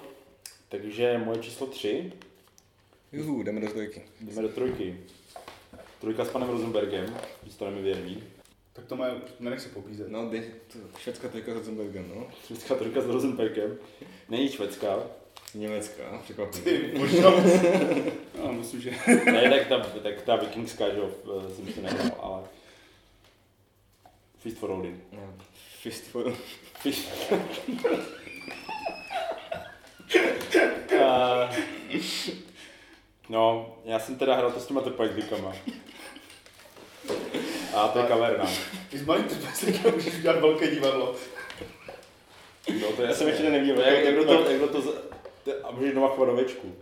[0.68, 2.12] takže moje číslo 3,
[3.12, 4.02] Juhu, jdeme do trojky.
[4.20, 4.96] jdeme do trojky.
[6.00, 8.22] Trojka s panem Rosenbergem, historie mi věří.
[8.78, 9.06] Tak to má,
[9.40, 10.08] nenech se popízet.
[10.08, 12.26] No, ty, to, švédská trojka s Rosenbergem, no.
[12.46, 13.78] Švédská trojka s Rosenbergem.
[14.28, 14.98] Není švédská.
[15.54, 16.78] Německá, překvapivě.
[16.78, 17.30] Ty, možná.
[18.44, 18.90] no, myslím, že...
[19.24, 22.42] Ne, tak ta, tak ta vikingská, že jo, eh, jsem si nehrál, ale...
[24.38, 25.00] Fist for Odin.
[25.12, 25.34] No,
[25.82, 26.34] Fist for...
[26.80, 27.08] Fist...
[31.00, 32.00] Eh,
[33.28, 35.52] no, já jsem teda hrál to s těma trpajdlíkama.
[37.78, 38.46] A to je kaverna.
[38.90, 41.14] Ty s malým trpaslíkem můžeš udělat velké divadlo.
[42.80, 43.80] No, to Já jsem ještě neviděl.
[43.80, 46.74] Jak, jak, to, jak to, to, a můžeš doma chovat ovečku.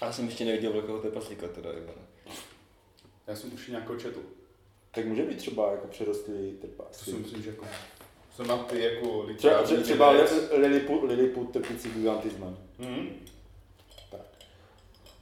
[0.00, 1.70] Já jsem ještě neviděl velkého trpaslíka teda.
[3.26, 4.20] Já jsem už nějakou četl.
[4.90, 7.04] Tak může být třeba jako přerostlý To trpáci.
[7.04, 7.66] si myslím, že jako...
[8.36, 10.10] Jsem na ty jako Třeba, literární třeba
[10.56, 12.58] Lilliput, Lilliput trpící gigantismem.
[12.78, 13.26] Mhm.
[14.10, 14.20] Tak.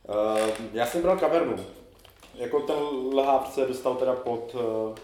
[0.09, 1.67] Uh, já jsem bral kavernu.
[2.35, 2.77] Jako ten
[3.15, 5.01] lhář se dostal teda pod, eh,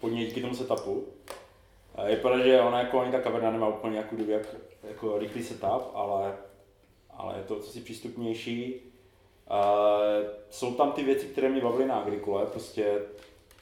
[0.00, 1.06] pod něj díky tomu setupu.
[1.94, 4.56] A je pravda, že ona jako ani ta kaverna nemá úplně jako, jak,
[4.88, 6.36] jako rychlý setup, ale,
[7.10, 8.74] ale je to si přístupnější.
[9.50, 13.02] Uh, jsou tam ty věci, které mě bavily na agrikole, prostě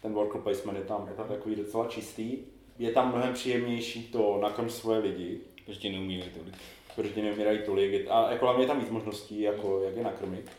[0.03, 2.39] ten worker placement je tam, je tam takový docela čistý.
[2.79, 6.55] Je tam mnohem příjemnější to nakrm svoje lidi, Prostě neumírají tolik.
[6.97, 8.07] protože neumírají tolik.
[8.11, 10.51] A jako hlavně je tam víc možností, jako jak je nakrmit.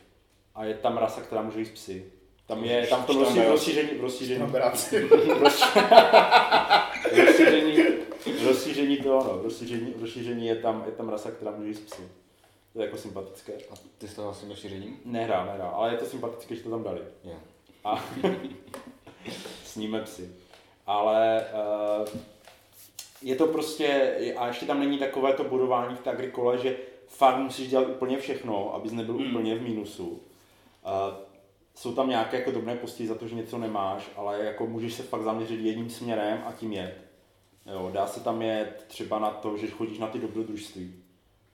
[0.56, 2.12] A je tam rasa, která může jíst psy.
[2.48, 3.52] Tam je, tam v tom rozší- Štamberáci.
[3.52, 5.10] rozšíření, rozšíření, Bráci.
[7.26, 7.78] rozšíření,
[8.46, 12.02] rozšíření to, no, rozšíření, rozšíření je tam, je tam rasa, která může jíst psy.
[12.74, 13.54] To je jako sympatické.
[13.54, 15.00] A ty z toho asi rozšířením?
[15.06, 17.02] Nehrá, nehrá, ale je to sympatické, že to tam dali.
[17.24, 17.36] Jo.
[17.84, 18.06] A
[19.66, 20.30] sníme psy.
[20.88, 21.46] Ale
[22.02, 22.08] uh,
[23.22, 26.76] je to prostě, a ještě tam není takové to budování v té agrikole, že
[27.08, 29.30] fakt musíš dělat úplně všechno, abys nebyl mm.
[29.30, 30.22] úplně v mínusu.
[30.86, 31.30] Uh,
[31.76, 35.04] jsou tam nějaké jako drobné postihy za to, že něco nemáš, ale jako můžeš se
[35.04, 36.96] fakt zaměřit jedním směrem a tím jet.
[37.66, 40.94] Jo, dá se tam jet třeba na to, že chodíš na ty dobrodružství.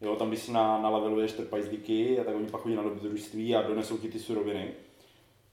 [0.01, 3.61] Jo, tam když si na, naleveluješ trpajzlíky, a tak oni pak chodí na dobrodružství a
[3.61, 4.73] donesou ti ty suroviny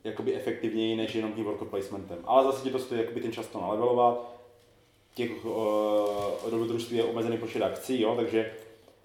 [0.05, 2.19] jakoby efektivněji než jenom tím worker placementem.
[2.25, 4.43] Ale zase ti to stojí jakoby ten čas to nalevelovat.
[5.15, 8.53] Těch uh, dobrodružství je omezený počet akcí, jo, takže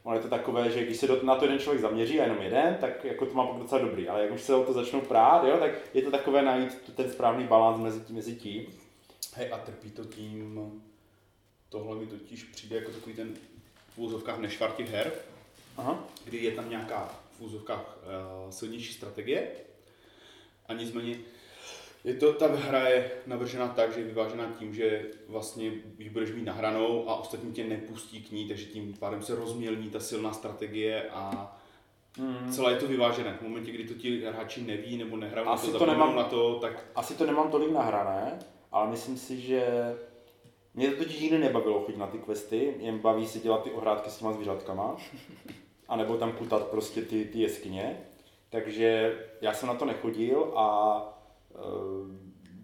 [0.07, 2.41] ono je to takové, že když se do, na to jeden člověk zaměří a jenom
[2.41, 4.07] jeden, tak jako to má pak docela dobrý.
[4.07, 7.11] Ale jak už se o to začnou prát, jo, tak je to takové najít ten
[7.11, 8.65] správný balans mezi tím, mezi tím.
[9.33, 10.71] Hej, a trpí to tím,
[11.69, 13.33] tohle mi totiž přijde jako takový ten
[13.89, 15.11] v úzovkách nešvar těch her,
[15.77, 16.03] Aha.
[16.25, 19.47] kdy je tam nějaká v úzovkách uh, silnější strategie
[20.67, 21.15] a nicméně
[22.03, 26.31] je to, ta hra je navržena tak, že je vyvážená tím, že vlastně ji budeš
[26.31, 30.33] mít nahranou a ostatní tě nepustí k ní, takže tím pádem se rozmělní ta silná
[30.33, 31.53] strategie a
[32.19, 32.51] Mm.
[32.51, 33.33] celé je to vyvážené.
[33.33, 36.23] V momentě, kdy to ti hráči neví nebo nehrajou na Asi to, to nemám- na
[36.23, 38.39] to, tak Asi to nemám tolik nahrané,
[38.71, 39.65] ale myslím si, že
[40.73, 44.09] mě to totiž nikdy nebavilo chodit na ty questy, jen baví se dělat ty ohrádky
[44.09, 44.97] s těma zvířatkama,
[45.87, 47.97] anebo tam kutat prostě ty, ty jeskyně.
[48.49, 51.16] Takže já jsem na to nechodil a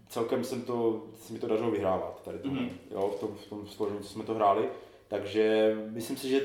[0.08, 2.58] celkem jsem to, se mi to dařilo vyhrávat tady to, Mhm.
[2.58, 2.70] mm-hmm.
[2.90, 4.68] jo, v tom, v tom složení, co jsme to hráli.
[5.08, 6.40] Takže myslím si, že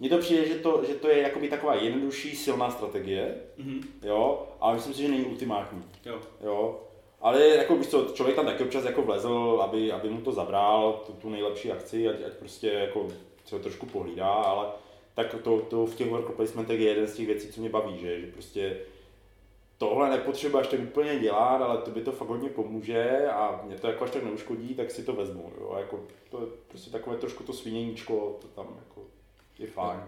[0.00, 4.46] mně to přijde, že to, že to je jakoby taková jednodušší, silná strategie, mhm, jo,
[4.60, 5.82] ale myslím si, že není ultimátní.
[6.06, 6.20] jo.
[6.44, 6.80] Jo,
[7.20, 11.02] ale jako víš co, člověk tam taky občas jako vlezl, aby, aby mu to zabral,
[11.06, 13.08] tu, tu nejlepší akci, ať, ať prostě jako
[13.44, 14.66] se ho trošku pohlídá, ale
[15.14, 17.98] tak to, to v těch worker placementech je jeden z těch věcí, co mě baví,
[17.98, 18.76] že, že prostě
[19.78, 23.86] tohle nepotřebuješ tak úplně dělat, ale to by to fakt hodně pomůže a mě to
[23.86, 27.16] jako až tak neuškodí, tak si to vezmu, jo, a jako to je prostě takové
[27.16, 29.02] trošku to sviněníčko, to tam jako
[29.58, 30.00] je fajn.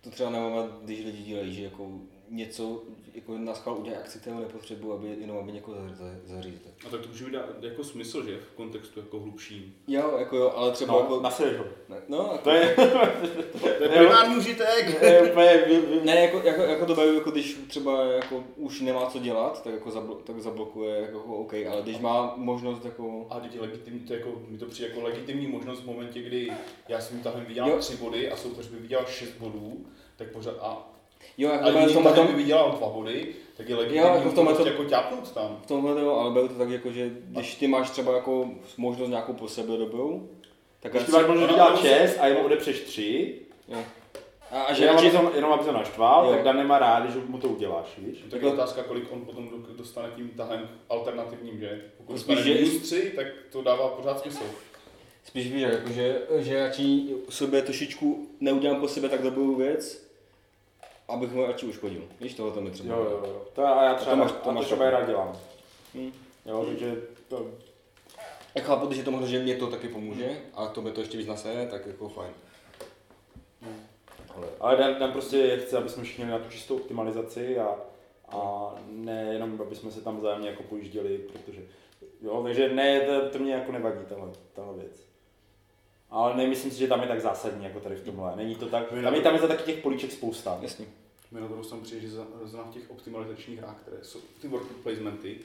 [0.00, 1.90] To třeba nemám, když lidi dělají, že jako
[2.32, 2.82] něco,
[3.14, 6.70] jako na schvál udělají akci, kterou nepotřebuji, aby, jenom aby někoho za- za- zařízli.
[6.86, 9.74] A tak to může dá- jako smysl, že v kontextu jako hlubším.
[9.88, 11.14] Jo, jako jo, ale třeba No, jako...
[11.58, 11.64] ho.
[11.88, 12.74] Ne, no, jako, To je,
[13.78, 15.02] To je primární užitek!
[16.04, 19.72] ne, jako, jako, jako to baví, jako když třeba jako už nemá co dělat, tak
[19.74, 23.26] jako zablo, tak zablokuje, jako OK, ale když má možnost jako...
[23.30, 26.22] A teď je legitimní, to je jako, mi to přijde jako legitimní možnost v momentě,
[26.22, 26.52] kdy
[26.88, 30.91] já jsem tahem vydělal tři body a soupeř by vydělal šest bodů, tak pořád a,
[31.38, 33.76] Jo, jako a to jiný v tomhle tahem tom, by vydělal dva body, tak je
[33.76, 35.58] legitimní Jo, jako v tomhle možnost to- jako ťapnout tam.
[35.62, 39.08] v tomhle jo, ale beru to tak jako, že když ty máš třeba jako možnost
[39.08, 40.28] nějakou po sebe dobrou,
[40.80, 43.34] tak Když ty si- máš možnost vydělat 6 a jenom odepřeš 3,
[43.68, 43.78] jo.
[44.50, 46.32] A, a že že jenom, aby radši, to, jenom aby to naštval, Jo.
[46.32, 48.24] tak Dan nemá rád, že mu to uděláš, víš?
[48.30, 51.80] Tak je otázka, kolik on potom do- dostane tím tahem alternativním, že?
[51.96, 54.42] Pokud Spíš, že- minus tři, tak to dává pořád smysl.
[55.24, 60.11] spíš víš, jako, že, že radši sobě trošičku neudělám po sebe tak dobrou věc,
[61.08, 62.02] abych mu radši uškodil.
[62.20, 62.94] Víš, tohle to mi třeba.
[62.94, 63.42] Jo, jo, jo.
[63.52, 65.36] To, a já třeba, to máš- to, a máš to třeba rád dělám.
[65.94, 66.12] Hm.
[66.46, 66.96] Jo, takže
[67.28, 67.46] to,
[68.54, 71.18] Jak chápu, že to možná, že mě to taky pomůže, a to by to ještě
[71.18, 72.32] víc naseje, tak jako fajn.
[74.36, 77.76] Ale ale Dan, Dan prostě chce, aby jsme všichni měli na tu čistou optimalizaci a,
[78.28, 81.62] a ne jenom, aby jsme se tam vzájemně jako pojížděli, protože,
[82.22, 85.06] jo, takže ne, to, to mě jako nevadí, tahle, tahle věc.
[86.12, 88.36] Ale nemyslím si, že tam je tak zásadní, jako tady v tomhle.
[88.36, 90.58] Není to tak, tam je, tam je za taky těch políček spousta.
[90.62, 90.86] jasně.
[91.30, 92.10] Mi na druhou stranu přijde, že
[92.44, 95.38] zrovna v těch optimalizačních hrách, které jsou ty worker placementy,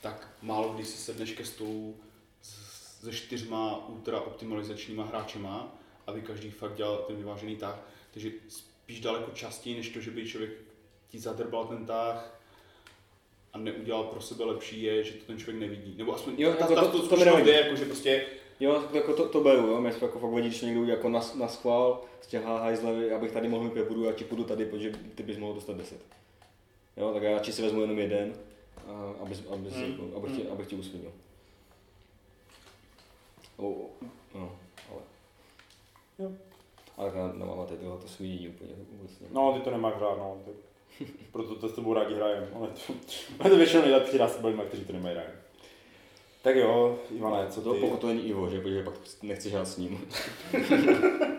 [0.00, 1.96] tak málo kdy si sedneš ke stolu
[3.02, 5.74] se čtyřma ultra optimalizačníma hráčema,
[6.06, 7.78] aby každý fakt dělal ten vyvážený tah.
[8.10, 10.50] Takže spíš daleko častěji, než to, že by člověk
[11.08, 12.40] ti zadrbal ten tah
[13.52, 15.94] a neudělal pro sebe lepší, je, že to ten člověk nevidí.
[15.98, 17.48] Nebo aspoň Jo, ta, jako ta, to- ta, to to, mi zkušenost nevadí.
[17.50, 18.26] je, jako, že prostě
[18.62, 21.20] Jo, tak jako to, to beru, jo, mě jako fakt vadí, když někdo jako na,
[21.38, 24.92] na schvál stěhá hajzle, abych tady mohl mít pět bodů, já ti půjdu tady, protože
[25.14, 26.00] ty bys mohl dostat 10.
[26.96, 28.34] Jo, tak já radši si vezmu jenom jeden
[28.88, 29.90] a aby, aby, si, Hmm.
[29.90, 31.12] jako, aby, tě, aby tě usmínil.
[33.56, 33.86] O,
[34.34, 34.56] no,
[34.90, 35.00] ale.
[36.18, 36.32] Jo.
[36.96, 39.20] Ale tak nemám tady tohle to svídění úplně vůbec.
[39.20, 39.26] ne.
[39.30, 40.36] No, ty to nemáš rád, no.
[40.44, 40.54] Tak
[41.32, 42.48] proto to s tebou rádi hrajem.
[42.54, 42.92] Ale to,
[43.40, 44.36] ale to většinou nejlepší rád s
[44.68, 45.32] kteří to nemají rádi.
[46.42, 47.80] Tak jo, Ivane, co To, ty?
[47.80, 50.08] pokud to není Ivo, že, protože pak nechceš hrát s ním.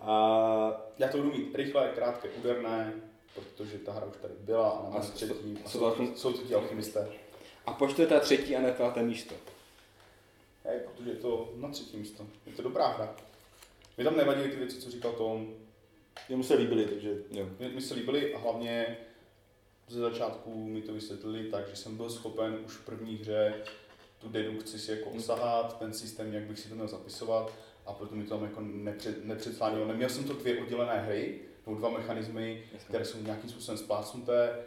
[0.00, 2.92] A Já to budu mít rychlé, krátké, úderné,
[3.34, 5.58] protože ta hra už tady byla a A máme jsou- třetí.
[5.66, 7.08] jsou Jsou, jsou to ti alchymisté.
[7.66, 9.34] A proč to je ta třetí a ne páté místo?
[10.64, 12.26] Hej, protože je to na třetí místo.
[12.46, 13.16] Je to dobrá hra.
[13.98, 15.54] Mi tam nevadily ty věci, co říkal Tom.
[16.28, 17.46] jemu se líbily, takže Jo.
[17.74, 18.96] Mi se líbily a hlavně
[19.88, 23.54] ze začátku mi to vysvětlili tak, že jsem byl schopen už v první hře
[24.18, 27.52] tu dedukci si jako osahat, ten systém, jak bych si to měl zapisovat
[27.86, 29.24] a proto mi to tam jako nepřed.
[29.86, 34.58] Neměl jsem to dvě oddělené hry, nebo dva mechanismy, které jsou nějakým způsobem splácnuté.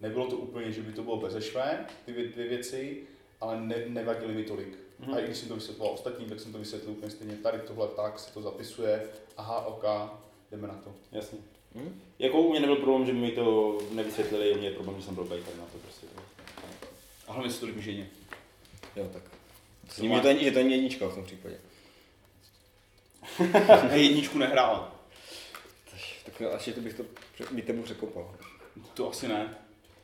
[0.00, 3.02] Nebylo to úplně, že by to bylo bezešvé, ty dvě, dvě věci,
[3.40, 4.78] ale ne, nevadily mi tolik.
[4.98, 5.14] Mhm.
[5.14, 7.36] A i když jsem to vysvětloval ostatním, tak jsem to vysvětlil úplně stejně.
[7.36, 9.84] Tady tohle tak se to zapisuje, aha, ok,
[10.50, 10.94] jdeme na to.
[11.12, 11.55] jasně.
[11.76, 12.00] Hm?
[12.18, 15.14] Jako u mě nebyl problém, že mi to nevysvětlili, u mě je problém, že jsem
[15.14, 16.06] blbej, tak na to prostě.
[17.26, 18.08] A hlavně se to líbí ženě.
[18.96, 19.22] Jo, tak.
[19.88, 21.56] S ním, to, že to není jednička v tom případě.
[23.92, 24.96] Jedničku nehrála.
[26.24, 27.04] Tak asi to bych to
[27.52, 28.34] by tebou překopal.
[28.94, 29.54] To asi ne.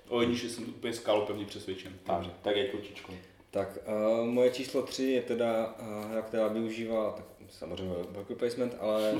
[0.09, 1.99] O jedničce jsem úplně skálopevně přesvědčen.
[2.05, 3.13] Tak, tak je klučičko.
[3.51, 7.25] Tak uh, moje číslo 3 je teda uh, hra, která využívá, tak
[7.59, 9.03] samozřejmě worker placement, ale...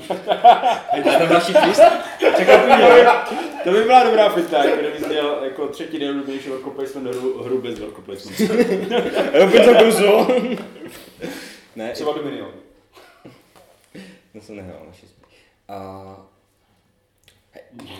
[0.95, 1.81] je to tam další twist?
[2.33, 3.07] Překvapivě.
[3.63, 7.61] To by byla dobrá finta, jako kdyby měl jako třetí nejoblíbenější worker placement hru, hru
[7.61, 8.39] bez worker placement.
[9.33, 10.57] Robinson Crusoe.
[11.75, 12.51] ne, Třeba Dominion.
[14.33, 15.21] to jsem nehrál naštěstí.
[15.67, 16.17] A...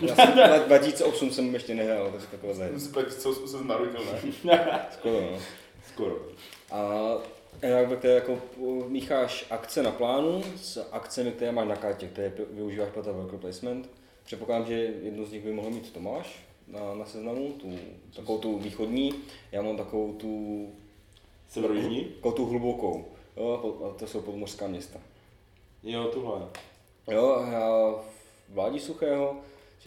[0.00, 2.84] Já jsem, na 2008 jsem ještě nehrál, takže takové zajímavé.
[2.84, 4.00] Musím být, co jsem narodil,
[4.44, 4.58] ne?
[4.90, 5.38] Skoro, no.
[5.88, 6.16] Skoro.
[6.70, 6.78] A
[7.96, 8.38] které jako
[8.88, 13.38] mícháš akce na plánu s akcemi, které máš na kartě, které využíváš pro ten worker
[13.38, 13.90] placement.
[14.24, 17.78] Předpokládám, že jednu z nich by mohl mít Tomáš na, na seznamu, tu,
[18.16, 19.14] takovou tu východní,
[19.52, 20.72] já mám takovou tu,
[21.48, 22.04] Severojižní?
[22.04, 23.04] takovou tu hlubokou.
[23.36, 24.98] Jo, a to jsou podmořská města.
[25.82, 26.40] Jo, tuhle.
[27.10, 27.94] Jo, já
[28.48, 29.36] Vládí Suchého,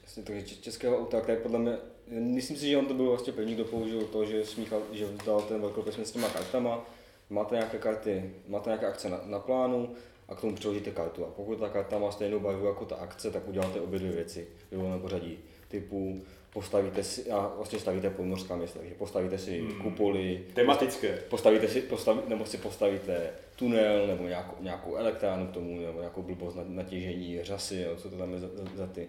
[0.01, 3.55] vlastně takže českého auta, který podle mě, myslím si, že on to byl vlastně první,
[3.55, 6.85] kdo použil to, že smíchal, že dal ten velkopečný s těma kartama,
[7.29, 9.93] máte nějaké karty, máte nějaké akce na, na plánu
[10.27, 11.25] a k tomu přiložíte kartu.
[11.25, 14.47] A pokud ta karta má stejnou barvu jako ta akce, tak uděláte obě dvě věci
[14.71, 15.39] v volném pořadí.
[15.67, 16.21] Typu
[16.53, 19.81] postavíte si, a vlastně stavíte podmořská města, takže postavíte si Hmm.
[19.81, 21.17] kupoly, Tematické.
[21.29, 26.21] postavíte si, postaví, nebo si postavíte tunel, nebo nějakou, nějakou elektrárnu k tomu, nebo nějakou
[26.21, 29.07] blbost na, natěžení, řasy, jo, co to tam je za, za, za ty,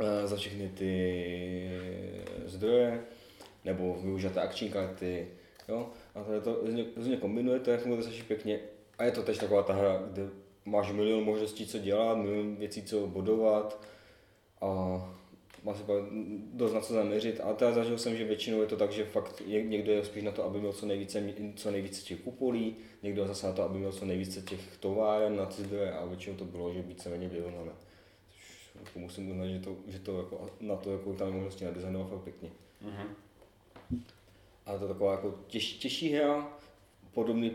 [0.00, 1.70] eh, za všechny ty
[2.46, 3.00] zdroje,
[3.64, 5.26] nebo využijete akční karty,
[5.68, 8.60] jo, a to, je to různě, různě kombinujete, funguje to strašně pěkně,
[8.98, 10.28] a je to teď taková ta hra, kde
[10.64, 13.84] máš milion možností, co dělat, milion věcí, co bodovat,
[14.60, 14.66] a
[15.64, 15.82] má se
[16.52, 17.40] dost na co zaměřit.
[17.40, 20.22] A teda zažil jsem, že většinou je to tak, že fakt je- někdo je spíš
[20.22, 21.22] na to, aby měl co nejvíce,
[21.56, 25.46] co nejvíce těch kupolí, někdo zase na to, aby měl co nejvíce těch továren na
[25.46, 27.72] ty zdroje a většinou to bylo, že víceméně vyrovnané.
[28.84, 32.08] Jako musím uznat, že to, že to jako na to, jako tam je možnosti nadizajnovat
[32.10, 32.50] fakt pěkně.
[32.80, 33.06] Mhm.
[34.66, 36.58] Ale to je taková jako těž, těžší hra,
[37.14, 37.52] podobný,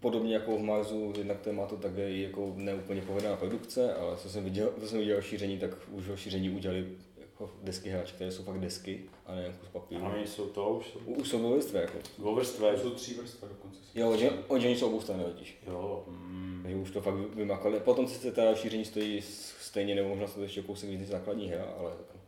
[0.00, 4.16] podobně jako v Marsu, jednak to má to také i jako neúplně povedená produkce, ale
[4.16, 6.86] co jsem viděl, co jsem viděl šíření, tak už o šíření udělali
[7.20, 10.04] jako desky hráč, které jsou fakt desky a ne jako z papíru.
[10.04, 11.98] Ano, jsou to už jsou U- Už jsou vrstvé, jako.
[12.18, 12.72] dvouvrstvé.
[12.74, 13.78] To jsou tři vrstva dokonce.
[13.94, 15.58] Jo, že, oni oni jsou obou strany totiž.
[15.66, 16.04] Jo.
[16.08, 16.60] Mm.
[16.62, 17.80] Takže už to fakt vymakali.
[17.80, 19.22] Potom sice teda šíření stojí
[19.60, 22.18] stejně, nebo možná to ještě kousek víc než základní hra, ale jako.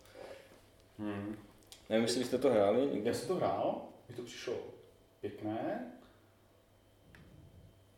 [0.99, 1.37] Mm.
[1.91, 3.11] Nevím, jestli jste to hráli někde.
[3.11, 4.55] Já jsem to hrál, mi to přišlo
[5.21, 5.93] pěkné.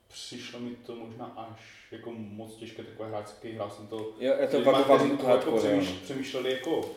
[0.09, 4.49] Přišlo mi to možná až jako moc těžké takové hráčské, hrál jsem to Jo, je
[4.49, 6.91] to kteří fakt to jako hardcore, přemýš, přemýšleli jako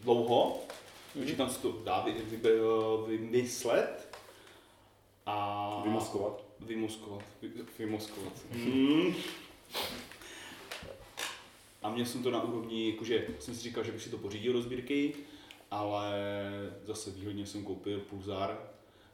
[0.00, 0.60] dlouho,
[1.16, 1.36] mm-hmm.
[1.36, 4.18] tam se to dá vy, vy, vy, vymyslet
[5.26, 6.44] a Vymaskovat.
[6.60, 7.22] Vymoskovat.
[7.42, 8.32] Vy, vymoskovat.
[8.52, 9.14] Mm.
[11.82, 14.52] A měl jsem to na úrovni, jakože jsem si říkal, že bych si to pořídil
[14.52, 15.14] do sbírky,
[15.72, 16.12] ale
[16.86, 18.58] zase výhodně jsem koupil Pulsar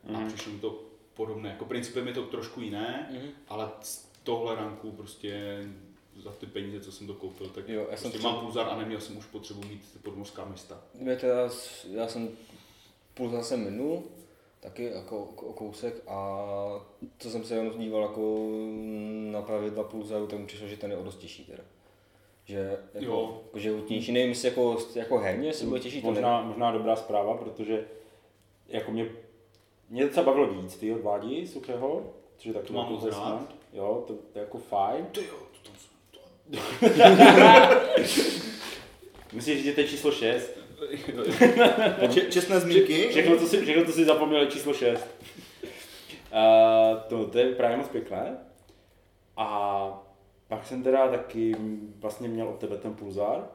[0.09, 0.17] mm.
[0.17, 0.29] a Mhm.
[0.29, 0.83] přišlo mi to
[1.15, 1.49] podobné.
[1.49, 3.29] Jako principem je to trošku jiné, Mhm.
[3.49, 5.63] ale z tohle ranku prostě
[6.17, 8.67] za ty peníze, co jsem to koupil, tak Jo, já jsem prostě třeba- mám Pulsar
[8.71, 10.81] a neměl jsem už potřebu mít podmořská města.
[10.95, 11.49] Mě teda,
[11.91, 12.29] já jsem
[13.15, 14.03] půl zase minul,
[14.61, 16.37] taky jako o kousek a
[17.19, 18.49] co jsem se jenom díval jako
[19.31, 21.63] na pravidla pulzaru, tak mi přišlo, že ten je o dost těžší teda.
[22.49, 23.41] Že jako, Jo.
[23.45, 26.23] jako že hutnější, nevím, jestli jako, jako herně se bude těžit, to nevím.
[26.23, 27.85] Možná, možná dobrá zpráva, protože
[28.69, 29.07] jako mě,
[29.89, 32.03] mě docela bavilo víc ty od Vládi Suchého,
[32.37, 33.55] což je taky To mám rád.
[33.73, 35.07] Jo, to, to je jako fajn.
[35.13, 35.89] Ty jo, to tam jsem.
[39.33, 40.59] Myslíš, že to je číslo 6?
[42.15, 43.09] Če- čestné zmínky.
[43.09, 45.07] Všechno, co si, všechno, co si zapomněl, je číslo 6.
[46.33, 48.39] Uh, to, to je právě moc pěkné.
[49.37, 50.08] A
[50.49, 51.57] pak jsem teda taky
[51.97, 53.49] vlastně měl od tebe ten pulzár.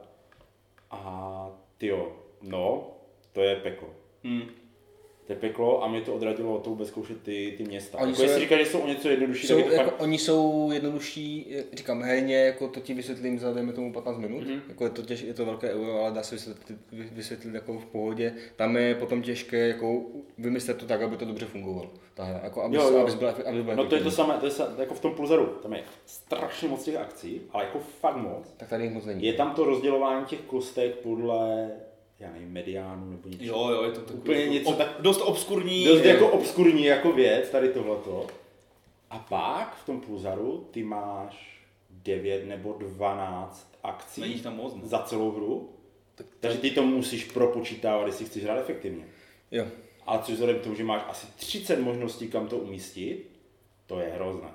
[0.90, 2.90] A ty jo, no,
[3.32, 3.88] to je peklo.
[4.24, 4.42] Hmm.
[5.26, 7.98] To je peklo a mě to odradilo od toho vůbec zkoušet ty, ty města.
[7.98, 9.90] Oni Jako jsou- jestli říkáš, že jsou o něco jednodušší, Jsou, tak je to jako,
[10.02, 14.50] oni jsou jednodušší, říkám herně, jako to ti vysvětlím za dejme tomu 15 minut, Mhm.
[14.50, 14.60] mm-hmm.
[14.68, 17.84] jako je to, těž, je to velké euro, ale dá se vysvětlit, vysvětlit jako v
[17.86, 18.34] pohodě.
[18.56, 20.02] Tam je potom těžké jako
[20.38, 21.90] vymyslet to tak, aby to dobře fungovalo.
[22.14, 24.34] Ta hra, jako aby, Jo, jo, aby byla, aby byla No to je to samé,
[24.34, 28.16] to je jako v tom pulzaru, tam je strašně moc těch akcí, ale jako fakt
[28.16, 28.54] moc.
[28.56, 29.24] Tak tady moc není.
[29.24, 31.70] Je tam to rozdělování těch kostek podle,
[32.24, 33.44] já nevím, mediánu nebo něco.
[33.44, 35.84] Jo, jo, je to takový Úplně jako něco ob, tak- dost obskurní.
[35.84, 38.26] Dost jako obskurní jako věc, tady tohleto.
[39.10, 41.60] A pak v tom pulzaru ty máš
[41.90, 44.80] 9 nebo 12 akcí Není tam moc, ne?
[44.84, 45.70] za celou hru.
[46.40, 49.04] Takže ty to musíš propočítávat, jestli chceš hrát efektivně.
[49.50, 49.66] Jo.
[50.06, 53.30] A což vzhledem k tomu, že máš asi 30 možností, kam to umístit,
[53.86, 54.48] to je hrozné.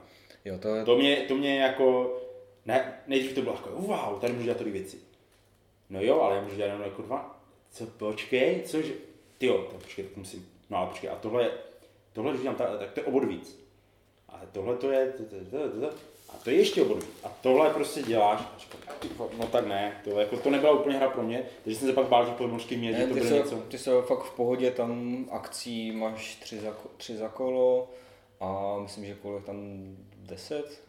[0.45, 2.17] Jo, to je, To mě, to mě jako,
[2.65, 4.97] ne, nejdřív to bylo jako, wow, tady můžu dělat tolik věcí.
[5.89, 7.38] No jo, ale já můžu dělat jenom jako dva.
[7.71, 8.93] Co, počkej, cože?
[9.37, 11.51] Ty jo, to počkej, tak musím, no ale počkej, a tohle,
[12.13, 13.59] tohle, když dělám tak, tak to je obod víc.
[14.29, 15.95] A tohle to je, to, to, to, to, to,
[16.29, 17.13] a to je ještě obod víc.
[17.23, 21.09] A tohle prostě děláš, a říkám, no tak ne, to, jako, to nebyla úplně hra
[21.09, 23.35] pro mě, takže jsem se pak bál těch podmořských měst, že ne, to ty, bude
[23.35, 23.55] něco.
[23.55, 27.89] ty jsou fakt v pohodě, tam akcí máš tři za, tři za kolo
[28.39, 29.57] a myslím, že kolo je tam
[30.17, 30.81] 10.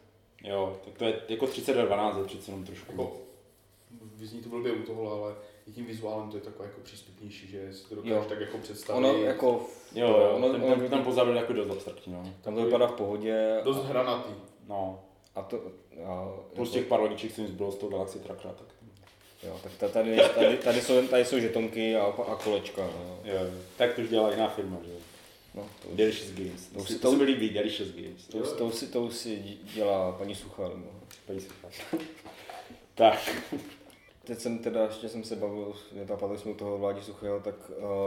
[0.43, 2.91] Jo, tak to je jako 30 a 12, je přece jenom trošku.
[2.91, 3.17] Jako,
[4.15, 5.35] vyzní to blbě u tohle, ale
[5.67, 8.97] i tím vizuálem to je takové jako přístupnější, že si to dokážeš tak jako představit.
[8.97, 12.33] Ono jako, Jo, jo, ono, ten, ono, ten, ten pozadu je jako dost abstraktní, no.
[12.41, 13.59] tam to vypadá v pohodě.
[13.63, 14.31] Dost hranatý.
[14.67, 14.99] No,
[15.35, 15.61] A to,
[16.05, 18.67] a, plus těch pár lodiček, co mi zbylo z toho Galaxy Trackera, tak
[19.43, 22.81] Jo, tak ta- tady, tady, tady, jsou, tady jsou žetonky a, a kolečka.
[22.81, 23.19] No.
[23.23, 23.39] jo,
[23.77, 24.97] tak to už dělá jiná firma, že jo.
[25.55, 28.27] No, to, Delicious Games, to, To si, si- to se mi líbí, Delicious Games.
[28.27, 30.63] to, to, to, si, to si dělá paní Sucha.
[30.63, 30.83] No.
[31.27, 31.67] Paní Sucha.
[32.95, 33.29] tak,
[34.31, 35.73] Teď jsem teda, ještě jsem se bavil,
[36.09, 37.55] napadli jsme u toho vládí Suchého, tak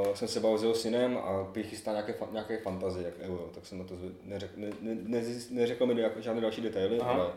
[0.06, 3.50] uh, jsem se bavil s jeho synem a chystá nějaké, fa- nějaké fantazie, jak euro,
[3.54, 7.12] tak jsem na to neřek, ne, ne, ne, neřekl mi jak, žádné další detaily, Aha.
[7.12, 7.30] ale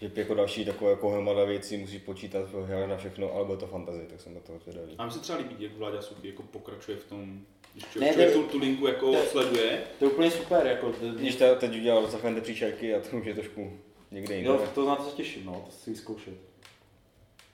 [0.00, 3.66] že jako další takové jako hromada věcí musí počítat, hrát na všechno, ale bude to
[3.66, 4.94] fantazie, tak jsem na to zvědavý.
[4.98, 7.40] A mi se třeba líbí, jak Vláďa Suchy jako pokračuje v tom,
[7.72, 9.82] když Ne, člověk, to tu, tu linku jako to- sleduje.
[9.98, 13.34] to je úplně super, jako, Když te, teď udělal zachránte příčerky a to už je
[13.34, 13.72] trošku
[14.10, 14.50] někde jinde.
[14.50, 16.47] jo, to na to se těším, no, to si vyzkoušet.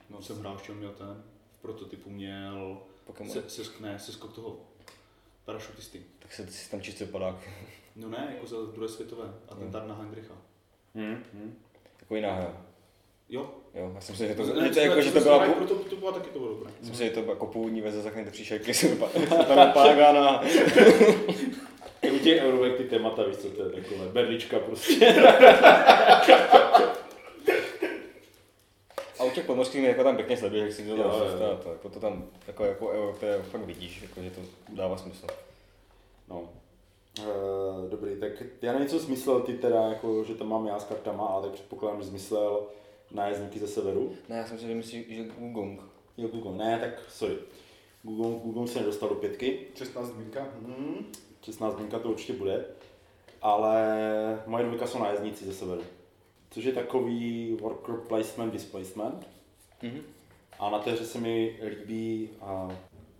[0.09, 3.33] No jsem hrál, ještě měl ten, v prototypu měl Pokémon.
[3.33, 4.57] se, se, ne, seskok toho
[5.45, 6.01] parašutisty.
[6.19, 7.35] Tak se si tam čistě padák,
[7.95, 10.33] No ne, jako za druhé světové, atentát na Heinricha.
[10.95, 11.55] Hmm, hmm.
[12.01, 12.65] jako jiná hra.
[13.29, 15.51] Jo, Jo, já jsem myslel, že to, Ne, že to, jako, že to byla, hráli,
[15.53, 16.71] pů- proto to byla taky to bylo dobré.
[16.81, 20.41] jsem myslel, že to jako původní verze zachránte příčerky, jsem tam vypadá na
[22.15, 25.15] u těch eurovek ty témata, víš co, to je takové, berlička prostě.
[29.35, 32.65] Těch podmořských jako tam pěkně sleduje, jak si to dá to, jako to tam, jako,
[32.65, 35.27] jako je, fakt vidíš, jako, že to dává smysl.
[36.29, 36.49] No.
[37.19, 38.31] Uh, dobrý, tak
[38.61, 41.43] já nevím, co jsi myslel ty teda, jako, že tam mám já s kartama, ale
[41.43, 42.63] tak předpokládám, že jsi myslel
[43.11, 44.11] nájezdníky ze severu.
[44.29, 45.81] Ne, já jsem si myslel, že Gong.
[46.17, 47.35] Jo, Google, ne, tak sorry.
[48.03, 50.47] Google, Google se nedostal do pětky, 16 dminka.
[50.61, 51.11] hmm.
[51.41, 52.65] 16 dnka to určitě bude,
[53.41, 55.81] ale moje dvojka jsou nájezdníci ze severu.
[56.55, 59.27] Což je takový worker placement, displacement.
[59.81, 60.01] Mhm.
[60.59, 62.69] A na té hře se mi líbí, a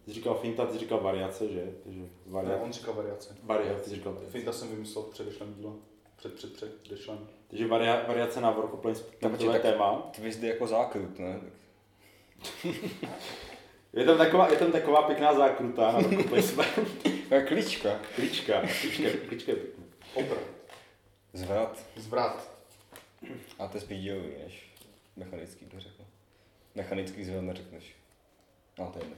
[0.05, 1.73] ty jsi říkal finta, ty jsi říkal variace, že?
[1.83, 2.63] Takže Ne, variace.
[2.63, 3.35] on říkal variace.
[3.43, 4.31] Variace, ty říkal variace.
[4.31, 5.71] Finta jsem vymyslel v předešlém díle.
[6.15, 7.27] Před, před, před, předešlém.
[7.47, 10.11] Takže varia, variace na worker placement Tak to je téma.
[10.21, 11.41] Je jako zákrut, ne?
[13.93, 16.89] Je tam taková, je tam taková pěkná zákruta na worker placement.
[17.47, 17.99] Klička.
[18.15, 19.83] Klička, klička, klička je pěkná.
[20.13, 20.43] Obrat.
[21.33, 21.85] Zvrat.
[21.95, 22.54] Zvrat.
[23.59, 24.69] A to je spíš dělový, než
[25.15, 26.03] mechanický, bych řekl.
[26.75, 27.95] Mechanický zvrat neřekneš.
[28.79, 29.17] No, to je jedno.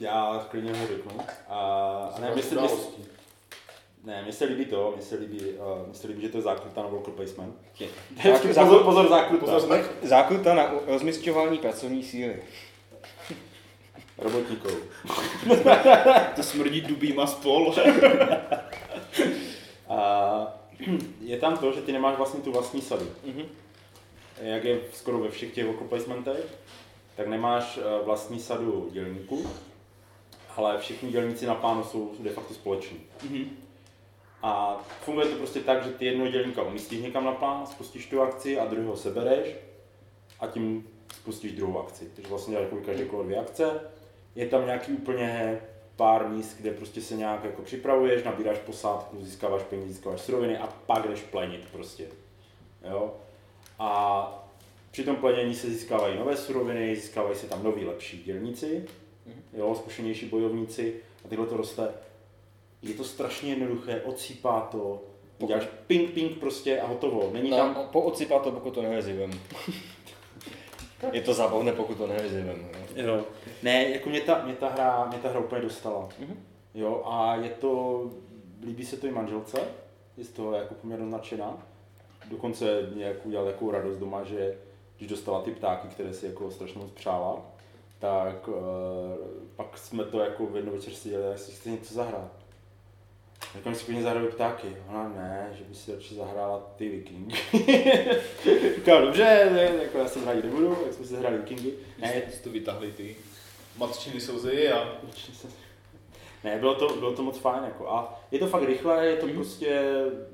[0.00, 1.20] Já klidně ho řeknu.
[1.48, 1.60] A,
[2.16, 2.56] a ne, mně se,
[4.04, 6.42] ne, mně se líbí to, mně se líbí, uh, mně se líbí, že to je
[6.42, 7.54] zákruta na worker placement.
[8.54, 9.52] Pozor, pozor, zákruta.
[9.52, 9.84] Pozor, ne.
[10.02, 12.42] Zákruta na rozmisťování pracovní síly.
[14.18, 14.68] Robotníkou.
[16.36, 17.74] To smrdí dubíma spol.
[21.20, 23.06] Je tam to, že ty nemáš vlastně tu vlastní sadu.
[23.24, 23.42] Mhm.
[24.40, 26.58] jak je skoro ve všech těch worker placementech,
[27.16, 29.46] tak nemáš eh, vlastní sadu dělníků,
[30.56, 33.00] ale všichni dělníci na plánu jsou de facto společní.
[33.22, 33.50] Mhm.
[34.42, 38.22] A funguje to prostě tak, že ty jednoho dělníka umístíš někam na plán, spustíš tu
[38.22, 39.48] akci a druhého sebereš
[40.40, 42.10] a tím spustíš druhou akci.
[42.14, 43.80] Takže vlastně děláš každé kolo dvě akce.
[44.34, 45.60] Je tam nějaký úplně
[45.96, 50.66] pár míst, kde prostě se nějak jako připravuješ, nabíráš posádku, získáváš peníze, získáváš suroviny a
[50.86, 52.04] pak jdeš plenit prostě.
[52.90, 53.14] Jo?
[53.78, 54.48] A
[54.90, 58.84] při tom plenění se získávají nové suroviny, získávají se tam noví lepší dělníci,
[59.52, 60.94] jo, zkušenější bojovníci
[61.24, 61.88] a tyhle to roste.
[62.82, 65.02] Je to strašně jednoduché, odsýpá to,
[65.46, 67.30] děláš ping ping prostě a hotovo.
[67.32, 69.30] Není No, tam, po odsýpá to, pokud to nehezivem.
[71.12, 72.66] je to zábavné, pokud to nehezivem.
[72.96, 73.24] Jo.
[73.62, 76.08] Ne, jako mě ta, mě ta, hra, mě ta hra úplně dostala.
[76.18, 76.36] Mhm.
[76.74, 78.04] Jo, a je to,
[78.66, 79.60] líbí se to i manželce,
[80.16, 81.66] je z toho jako poměrně nadšená.
[82.30, 84.58] Dokonce mě jako udělal takovou radost doma, že
[84.96, 87.42] když dostala ty ptáky, které si jako strašně moc přála,
[87.98, 88.54] tak uh,
[89.56, 92.45] pak jsme to jako v jednu večer seděli a jestli chce něco zahrát.
[93.54, 94.76] Říkám si klidně zahraju ptáky.
[94.88, 97.36] Ona ne, že by si radši zahrála ty vikingy.
[98.76, 101.72] Říkám, dobře, ne, jako já se hrát nebudu, jak jsme si zahráli vikingy.
[101.98, 103.16] Ne, jste to vytáhli ty
[103.78, 104.98] matčiny slzy a
[106.44, 107.88] Ne, bylo to, bylo to moc fajn, jako.
[107.88, 109.82] a je to fakt rychle, je to prostě,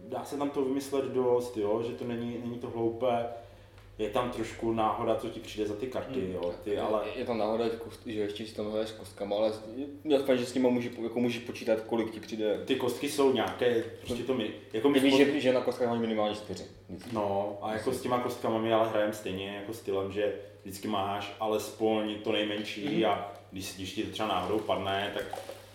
[0.08, 3.24] dá se tam to vymyslet dost, jo, že to není, není to hloupé,
[3.99, 7.24] je tam trošku náhoda, co ti přijde za ty karty, jo, ty, ale Je, je
[7.26, 7.64] tam náhoda,
[8.07, 9.53] že ještě si tam hraješ s kostkama, ale
[10.05, 12.59] je fajn, že s nimi můžeš, jako můžeš počítat, kolik ti přijde.
[12.64, 15.88] ty kostky jsou nějaké, prostě to mi, jako my víš, spod- že, že na kostkách
[15.88, 16.64] máš minimálně čtyři.
[16.88, 17.11] vždycky.
[17.14, 21.36] No, a jako s těma kostkama my ale hrajeme stejně jako stylem, že vždycky máš
[21.40, 23.05] alespoň to nejmenší Mhm.
[23.05, 25.24] a když, když ti to třeba náhodou padne, tak,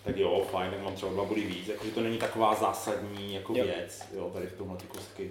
[0.04, 3.54] tak jo, fajn, tak mám třeba dva body víc, jakože to není taková zásadní jako
[3.56, 3.64] Jo.
[3.64, 5.30] věc, jo, tady v tomhle ty kostky.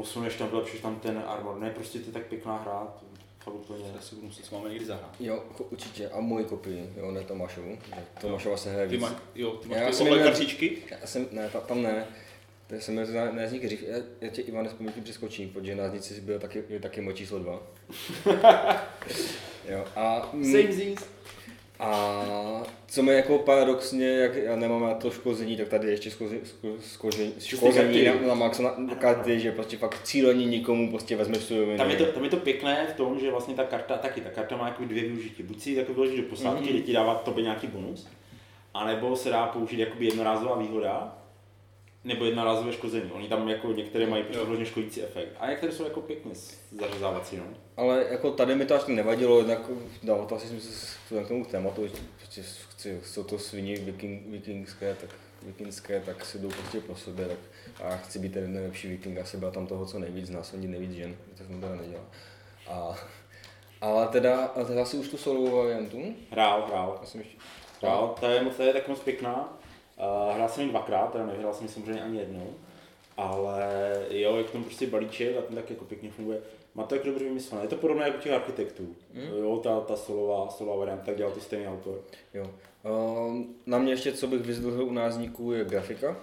[0.00, 3.06] Posuneš tam, vylepšíš tam ten armor, ne, prostě to je tak pěkná hra, to
[3.44, 3.84] fakt úplně.
[3.94, 5.14] já si budu muset s vámi někdy zahrát.
[5.20, 6.08] Jo, určitě.
[6.08, 7.78] A moji kopii, jo, ne Tomášovu.
[7.86, 9.02] že Tomášova se hraje Ty víc.
[9.02, 10.76] máš, jo, ty máš Já ty jsem ohle měl- kartičky?
[10.90, 12.06] Já jsem, ne, ta, tam ne.
[12.66, 13.82] To jsem měl ne z nich dřív.
[13.88, 17.38] Já, já tě Ivan vzpomínky přeskočím, protože na znici byl taky, je taky moje číslo
[17.38, 17.62] dva.
[19.68, 20.98] jo, a, mm, Same zís.
[21.80, 26.40] A co mi jako paradoxně, jak já nemám na to škození, tak tady ještě škození,
[26.92, 31.78] škození, škození na, na, max na, karty, že prostě fakt cíleně nikomu prostě vezmeš suroviny.
[31.78, 34.30] Tam je, to, tam je to pěkné v tom, že vlastně ta karta, taky ta
[34.30, 35.42] karta má jako dvě využití.
[35.42, 36.72] Buď si ji jako vyložit do posádky, Mhm.
[36.72, 38.08] kde ti dává tobě nějaký bonus,
[38.74, 41.16] anebo se dá použít jakoby jednorázová výhoda,
[42.04, 43.10] nebo jednorázové škození.
[43.12, 44.44] Oni tam jako některé mají prostě Jo.
[44.44, 45.28] vyloženě škodící efekt.
[45.40, 46.32] A některé jsou jako pěkně
[46.80, 47.44] zařezávací, no.
[47.76, 49.58] Ale jako tady mi to až nevadilo, jednak
[50.02, 54.96] dalo to asi smysl k tomu tématu, že prostě chci, jsou to svině viking, vikingské,
[55.00, 55.10] tak
[55.42, 57.38] vikingské, tak si jdou prostě po sobě, tak
[57.82, 61.16] a chci být ten nejlepší viking, asi byla tam toho co nejvíc, znásilnit nejvíc žen,
[61.38, 62.04] to jsem teda nedělal.
[62.68, 62.96] A,
[63.80, 66.98] ale teda, a teda si už tu solovou variantu, Hrál, hrál.
[67.00, 67.36] já jsem ještě,
[67.82, 69.58] Hrál, ta je, ta je tak moc pěkná.
[70.34, 72.54] Hrál jsem ji dvakrát, teda nehrál jsem ji samozřejmě ani jednou.
[73.16, 76.40] Ale jo, je k tomu prostě balíček a ten tak jako pěkně funguje.
[76.74, 77.64] Má to jako dobře vymyslené.
[77.64, 78.96] Je to podobné jako u těch architektů.
[79.14, 79.38] Mm.
[79.38, 82.00] Jo, ta, ta solová, solová varianta, tak dělal to stejný autor.
[82.34, 82.50] jo.
[83.28, 86.16] Um, na mě ještě, co bych vyzdvihl u názníků, je grafika.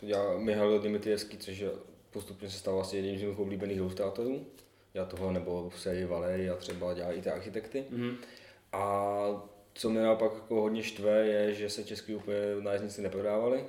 [0.00, 1.70] To dělá Mihail Dimitrievský, což je
[2.10, 4.46] postupně se stává asi jedním z mých oblíbených ilustrátorů.
[4.94, 7.84] Já toho, nebo v sérii Valery a třeba dělá i ty architekty.
[7.90, 8.16] Mm.
[8.72, 9.18] A
[9.78, 13.64] co mě naopak jako hodně štve, je, že se český úplně nájezdníci neprodávaly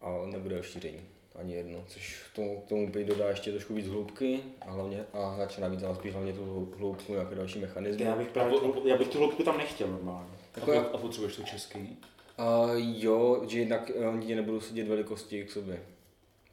[0.00, 1.00] a nebude rozšíření.
[1.34, 5.04] Ani jedno, což k tomu, k tomu prý dodá ještě trošku víc hloubky a hlavně
[5.12, 8.04] a hráče navíc, ale spíš hlavně tu hlou- hloubku, nějaké další mechanizmy.
[8.04, 10.30] Já bych právě, tu, já bych tu hloubku tam nechtěl normálně.
[10.54, 11.96] A, Jako a potřebuješ to český?
[12.38, 15.82] A jo, že jinak eh, oni nebudou sedět velikosti k sobě.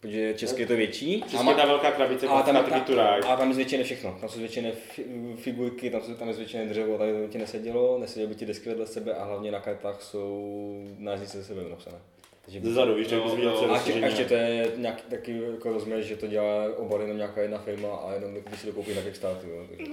[0.03, 1.23] Protože český je to větší.
[1.27, 3.21] Přesně ta velká krabice, a tam, tam, tu ráj.
[3.27, 4.17] a tam je zvětšené všechno.
[4.19, 7.97] Tam jsou zvětšené fi- figurky, tam, jsou, tam je zvětšené dřevo, tady by ti nesedělo,
[7.99, 11.97] neseděly by ti desky vedle sebe a hlavně na kartách jsou náznice ze sebe napsané.
[12.45, 15.73] Takže by- Zezadu, víš, bys viděl je a ještě, ještě to je nějaký taky jako
[15.73, 18.93] rozměr, že to dělá obaly jenom nějaká jedna firma a jenom když si to koupí
[18.95, 19.51] na Kickstarteru.
[19.53, 19.91] Jo, takže.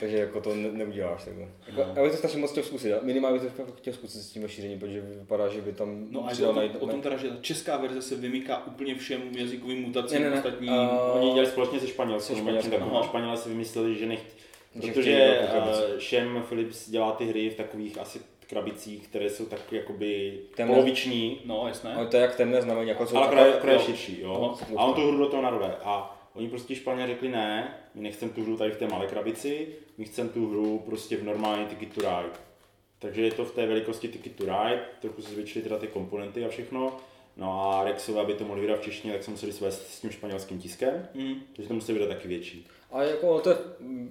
[0.00, 1.48] Takže jako to ne, neuděláš takhle.
[1.66, 1.92] Jako, No.
[1.96, 4.42] Já bych to strašně moc chtěl zkusit, já minimálně bych to chtěl zkusit s tím
[4.42, 7.00] rozšířením, protože vypadá, že by tam No a je to o tom, najít- o tom
[7.02, 10.36] teda, že ta česká verze se vymýká úplně všem jazykovým mutacím Ne, ne, ne.
[10.36, 10.70] ostatním.
[10.70, 11.86] A- Oni dělali společně se
[12.76, 13.00] aha.
[13.00, 14.20] a Španělé si vymysleli, že nech...
[14.74, 15.38] Že Protože
[15.94, 20.74] uh, Shem Philips dělá ty hry v takových asi krabicích, které jsou tak jakoby Temné.
[20.74, 21.94] poloviční, No, jasné.
[21.94, 23.78] Ale to je jak temné znamení, jako jsou ale akorát jo.
[23.78, 24.56] širší, jo.
[24.62, 24.68] Aha.
[24.76, 25.76] A on tu hru do toho narve.
[25.84, 29.66] A oni prostě Španělé řekli ne, my nechceme tu hru tady v té malé krabici,
[29.98, 32.32] my chceme tu hru prostě v normální Ticket to Ride.
[32.98, 36.44] Takže je to v té velikosti Ticket to Ride, trochu se zvětšily teda ty komponenty
[36.44, 36.96] a všechno.
[37.36, 40.10] No a Rexové, aby to mohli vydat v češtině, tak se museli svést s tím
[40.10, 41.34] španělským tiskem, Mm.
[41.56, 42.66] takže to museli vydat taky větší.
[42.92, 43.56] A jako to je,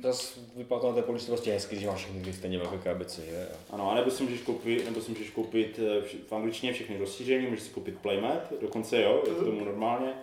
[0.02, 3.48] zase vypadá to na té poličce prostě hezky, že máš všechny stejně velké krabice, že?
[3.70, 7.48] Ano, a nebo si můžeš koupit, nebo si můžeš koupit eh, v angličtině všechny rozšíření,
[7.48, 10.14] můžeš si koupit playmat, dokonce jo, je k tomu normálně.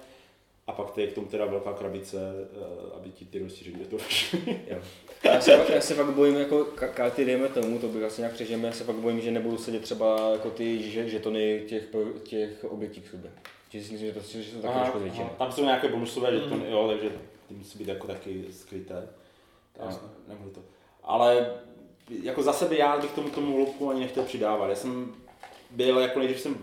[0.70, 2.18] A pak to je k tomu teda velká krabice,
[2.52, 4.02] eh, aby ti ty rozšíření do toho.
[5.24, 8.34] Já se, já se fakt bojím, jako ka- karty dejme tomu, to bych asi nějak
[8.34, 11.84] přežijeme, já se fakt bojím, že nebudu sedět třeba jako ty že- žetony těch,
[12.22, 13.30] těch obětí k sobě.
[13.70, 15.30] Že si myslím, že to, že jsou taky trošku zvětšené.
[15.38, 17.08] Tam jsou nějaké bonusové žetony, jo, takže
[17.48, 19.08] ty musí být jako taky skryté.
[19.80, 20.08] A Jasně.
[20.28, 20.60] nebudu to.
[21.02, 21.50] Ale
[22.22, 24.68] jako za sebe já bych tomu tomu loupku ani nechtěl přidávat.
[24.68, 25.14] Já jsem
[25.70, 26.56] byl, jako nejdřív jsem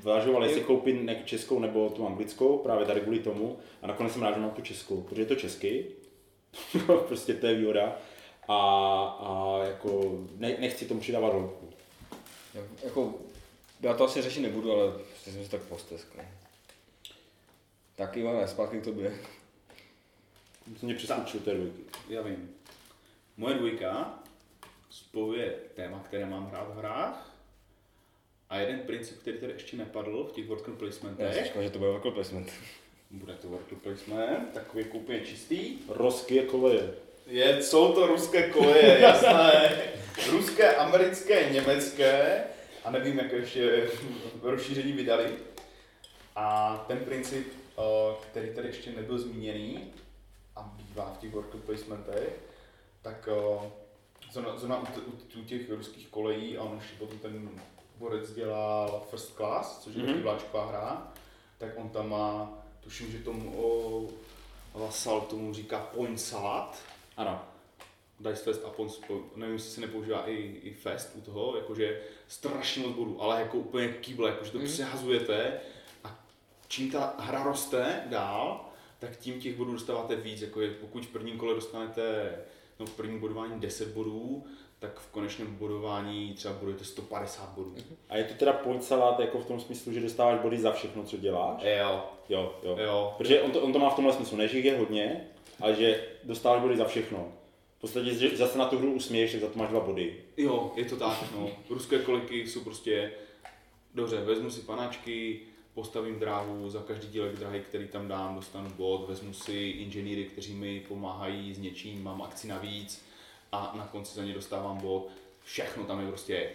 [0.00, 3.58] zvažoval, jestli koupit českou nebo tu anglickou, právě tady kvůli tomu.
[3.82, 5.84] A nakonec jsem rád, že mám tu českou, protože je to český.
[7.08, 7.96] prostě to je výhoda.
[8.48, 8.56] A,
[9.20, 11.70] a jako ne, nechci tomu přidávat hloubku.
[12.84, 13.14] Jako,
[13.80, 16.08] já to asi řešit nebudu, ale prostě jsem si tak postesk.
[16.16, 16.24] No.
[17.96, 19.14] Tak Ivane, zpátky k tobě.
[20.80, 21.82] To mě přeskočil té dvojky.
[22.08, 22.50] Já vím.
[23.36, 24.18] Moje dvojka
[24.90, 27.33] spojuje téma, které mám hrát v hrách
[28.50, 31.78] a jeden princip, který tady ještě nepadl v těch worker Já placementech, říkám, že to
[31.78, 32.52] bude worker placement.
[33.10, 35.78] bude to worker placement, takový úplně čistý.
[35.88, 35.94] Jako
[36.42, 36.94] koleje.
[37.26, 39.82] Je, jsou to ruské koleje, jasné.
[40.30, 42.44] Ruské, americké, německé
[42.84, 43.88] a nevím, jak ještě
[44.42, 45.26] rozšíření vydali.
[46.36, 47.52] A ten princip,
[48.30, 49.92] který tady ještě nebyl zmíněný
[50.56, 52.40] a bývá v těch worker placementech,
[53.02, 53.28] tak
[54.32, 57.50] zrovna, zrovna u, u, těch ruských kolejí a on už potom ten
[57.98, 60.12] borec dělal First Class, což je Mhm.
[60.12, 60.22] mm-hmm.
[60.22, 61.12] vláčková hra,
[61.58, 64.08] tak on tam má, tuším, že tomu o,
[64.74, 66.78] Lasal tomu říká point salad,
[67.16, 67.42] Ano.
[68.20, 69.00] Dice Fest a Pons,
[69.36, 73.56] nevím, jestli se nepoužívá i, i Fest u toho, jakože strašně moc bodů, ale jako
[73.58, 74.66] úplně kýble, jakože to Mhm.
[74.66, 75.60] přehazujete
[76.04, 76.18] a
[76.68, 78.64] čím ta hra roste dál,
[78.98, 82.34] tak tím těch bodů dostáváte víc, jako je, pokud v prvním kole dostanete
[82.80, 84.44] no, v prvním bodování 10 bodů,
[84.84, 87.74] tak v konečném bodování třeba budete 150 bodů.
[88.08, 91.04] A je to teda point salát jako v tom smyslu, že dostáváš body za všechno,
[91.04, 91.62] co děláš?
[91.62, 92.76] Jo, Jo, jo.
[92.78, 93.14] jo.
[93.18, 95.28] Protože on to, on to má v tomhle smyslu, ne, že jich je hodně,
[95.60, 97.32] ale že dostáváš body za všechno.
[97.78, 100.16] V podstatě, že zase na tu hru usměješ, tak za to máš dva body.
[100.36, 101.48] Jo, je to tak, no.
[101.70, 103.12] Ruské koliky jsou prostě,
[103.94, 105.40] dobře, vezmu si panáčky,
[105.74, 110.54] postavím dráhu, za každý dílek dráhy, který tam dám, dostanu bod, vezmu si inženýry, kteří
[110.54, 113.04] mi pomáhají s něčím, mám akci navíc
[113.54, 115.08] a na konci za ně dostávám bod.
[115.44, 116.52] Všechno tam je prostě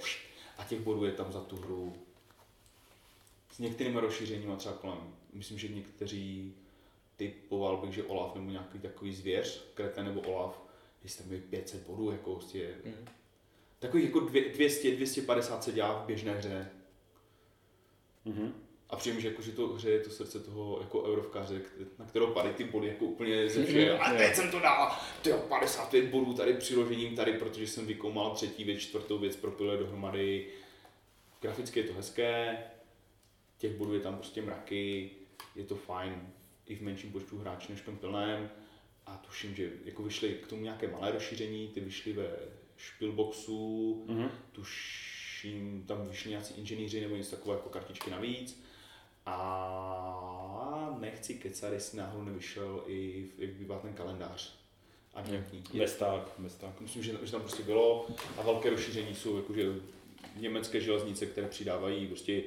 [0.57, 1.95] a těch bodů je tam za tu hru.
[3.51, 6.53] S některými rozšířeními třeba kolem, myslím, že někteří
[7.17, 10.61] typoval bych, že Olaf nebo nějaký takový zvěř, kreten nebo Olaf,
[11.03, 13.07] jestli tam je 500 bodů, jako prostě Mhm.
[13.79, 16.69] Takových jako dvě- 200, 250 se dělá v běžné hře.
[18.25, 18.53] Mhm.
[18.89, 22.05] A přijím, že, jako, že to hře je to srdce toho jako eurovkaře, k- na
[22.05, 24.01] kterou padají ty body jako úplně ze všeho.
[24.03, 28.63] A teď jsem to dal, ty 55 bodů tady přiložením tady, protože jsem vykoumal třetí
[28.63, 30.47] věc, čtvrtou věc, propil je dohromady.
[31.41, 32.57] Graficky je to hezké,
[33.57, 35.11] těch bodů je tam prostě mraky,
[35.55, 36.27] je to fajn
[36.67, 38.49] i v menším počtu hráčů než v tom plném.
[39.05, 42.29] A tuším, že jako vyšly k tomu nějaké malé rozšíření, ty vyšly ve
[42.77, 44.29] Spielboxu, Mhm.
[44.51, 48.63] tuším, tam vyšli nějací inženýři nebo něco takové jako kartičky navíc.
[49.29, 54.59] A nechci kecat, jestli náhodou nevyšel i, jak bývá ten kalendář.
[55.13, 55.63] Adventní.
[56.37, 56.81] Bez tak.
[56.81, 58.07] Myslím, že, že tam prostě bylo
[58.37, 59.73] a velké rozšíření jsou jakože
[60.35, 62.43] německé železnice, které přidávají prostě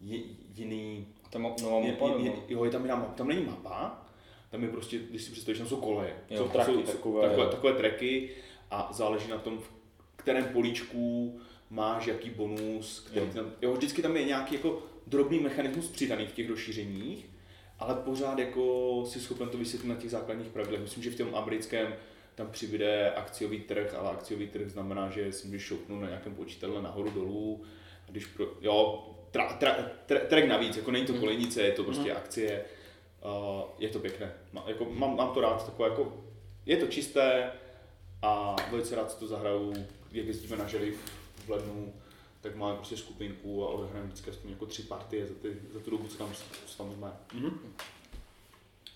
[0.00, 2.42] ji- jiný, Tam nová je, mapa, je, nebo?
[2.48, 4.06] jo, je tam, jiná mapa, tam není mapa,
[4.50, 6.16] tam je prostě, když si představíš, tam jsou koleje.
[6.30, 7.50] Jo, jsou, traky jsou, takové, takové, jo.
[7.50, 8.30] takové tracky
[8.70, 9.70] a záleží na tom, v
[10.28, 11.38] kterém políčku
[11.70, 13.32] máš jaký bonus, který Jo.
[13.34, 17.26] tam, jo, vždycky tam je nějaký jako drobný mechanismus přidaný v těch rozšířeních,
[17.78, 20.80] ale pořád jako si schopen to vysvětlit na těch základních pravidlech.
[20.80, 21.94] Myslím, že v tom americkém
[22.34, 26.82] tam přibude akciový trh, ale akciový trh znamená, že si můžeš šoupnout na nějakém počítadle
[26.82, 27.62] nahoru dolů,
[28.08, 29.76] a když pro, jo, tra, tra,
[30.06, 32.64] tra, track navíc, jako není to kolejnice, je to prostě akcie,
[33.24, 36.24] uh, je to pěkné, Má, jako, mám, mám to rád, takové jako,
[36.66, 37.52] je to čisté
[38.22, 39.74] a velice rád si to zahraju,
[40.12, 41.12] jak jezdíme na žeriv
[41.46, 41.94] v lednu,
[42.40, 45.90] tak máme prostě skupinku a odehrajeme vždycky aspoň jako tři partie za, ty, za tu
[45.90, 46.32] dobu, co tam,
[46.66, 47.12] co tam jsme.
[47.34, 47.74] Mhm.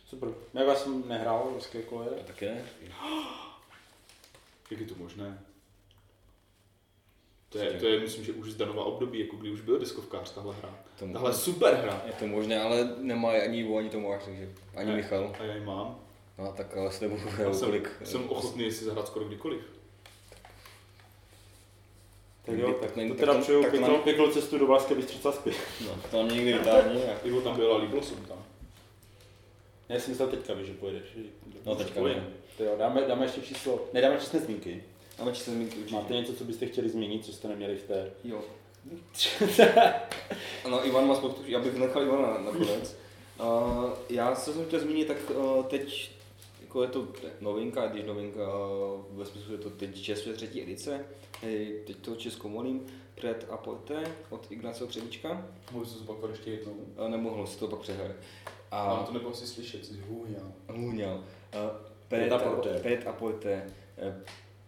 [0.07, 0.29] Super.
[0.55, 2.11] Já já jsem nehrál ruské koleje.
[2.27, 2.65] Tak je.
[4.71, 5.39] Jak je to možné?
[7.49, 10.31] To je, to je, myslím, že už z Danova období, jako kdy už byl deskovkář,
[10.31, 10.79] tahle hra.
[10.99, 12.03] To mo- Tahle super hra.
[12.07, 14.97] Je to možné, ale nemá ani Ivo, ani Tomáš, takže ani Ne.
[14.97, 15.37] Michal.
[15.41, 16.01] A já ji mám.
[16.39, 17.91] No tak ale s tebou Já jsem, kolik.
[18.05, 19.61] jsem ochotný si zahrát skoro kdykoliv.
[22.47, 24.95] Tak jo, tak, nej- to tak teda přeju tak pěknou, nám- pěknou cestu do Valašské
[24.95, 25.57] Bystřice zpět.
[25.87, 27.03] No, to nám někdy vytáhni.
[27.05, 28.45] a- Ivo tam byl a líbilo se mu tam.
[29.89, 31.03] Já jsem myslel teďka, víš, že pojedeš.
[31.17, 31.23] že-
[31.67, 32.27] No, teďka ne.
[32.57, 34.85] To jo, dáme, dáme ještě číslo, nedáme číslo zmínky.
[35.19, 35.95] Máme číslo zmínky určitě.
[35.95, 38.11] Máte něco, co byste chtěli změnit, co jste neměli v té?
[38.25, 38.41] Jo.
[40.71, 42.97] No, Ivan má spoustu, já bych nechal Ivana na- nakonec.
[43.41, 46.11] Uh, já co jsem chtěl zmínit, tak uh, teď
[46.63, 47.07] jako je to
[47.41, 51.05] novinka, když novinka uh, ve smyslu, je to teď české třetí edice,
[51.87, 56.73] teď to českou molím, Pret a Poete od Ignacio Třebíčka, Můžu se zopakovat ještě jednou.
[56.73, 58.11] uh, nemohl si to pak přehrát.
[58.71, 60.53] A A to nebylo si slyšet, jsi hůňal.
[60.69, 61.15] hůňal.
[61.17, 61.21] Uh,
[62.09, 62.79] Pret a Poete.
[62.83, 63.67] Pret a Poete,
[64.09, 64.15] uh,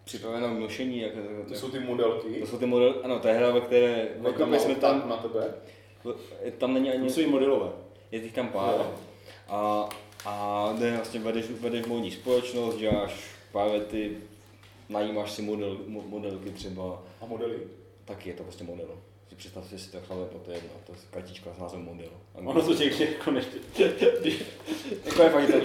[0.04, 1.12] připravená k nošení, jak,
[1.48, 2.40] To jsou ty modelky.
[2.40, 5.08] to jsou ty modely, ano, to je hra, ve které, Jak tam my jsme tam
[5.08, 5.54] na tebe.
[6.58, 7.70] tam není ani, To jsou i modelové.
[8.10, 8.74] je těch tam pár.
[8.78, 8.94] Jo.
[9.48, 9.88] A,
[10.26, 14.16] a jde vlastně vedeš, vedeš módní společnost, děláš pár věty,
[14.88, 17.58] najímáš si model, mo- modelky třeba, A modely.
[18.04, 18.88] taky je to prostě model.
[19.28, 22.10] Si představ si to chlapě, to je to je kartička s názvem model.
[22.34, 23.58] Ono to těch jako neště.
[25.04, 25.60] jako je fakt, to,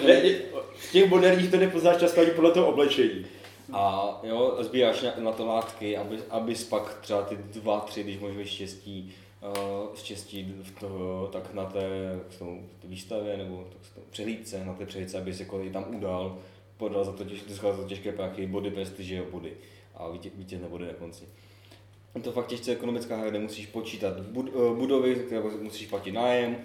[0.75, 3.25] V těch moderních to nepoznáš často ani podle toho oblečení.
[3.73, 8.19] A jo, sbíráš na, na to látky, aby, abys pak třeba ty dva, tři, když
[8.19, 13.93] můžeš štěstí, uh, štěstí v toho, tak na té se tomu, výstavě nebo tak se
[13.93, 16.37] to, přehlídce, na té přehlídce, abys jako i tam udal,
[16.79, 19.53] podal za to, těž, za to těžké prachy, body prestiže, body
[19.95, 21.23] a vítě, vítězné body na konci.
[22.15, 26.57] Je to fakt těžce ekonomická hra, kde musíš počítat eh, budovy, které musíš platit nájem,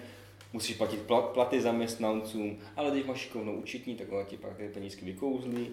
[0.53, 4.69] musíš platit pla- platy zaměstnancům, ale když máš šikovnou účetní, tak ona ti pak ty
[4.69, 5.67] penízky vykouzlí,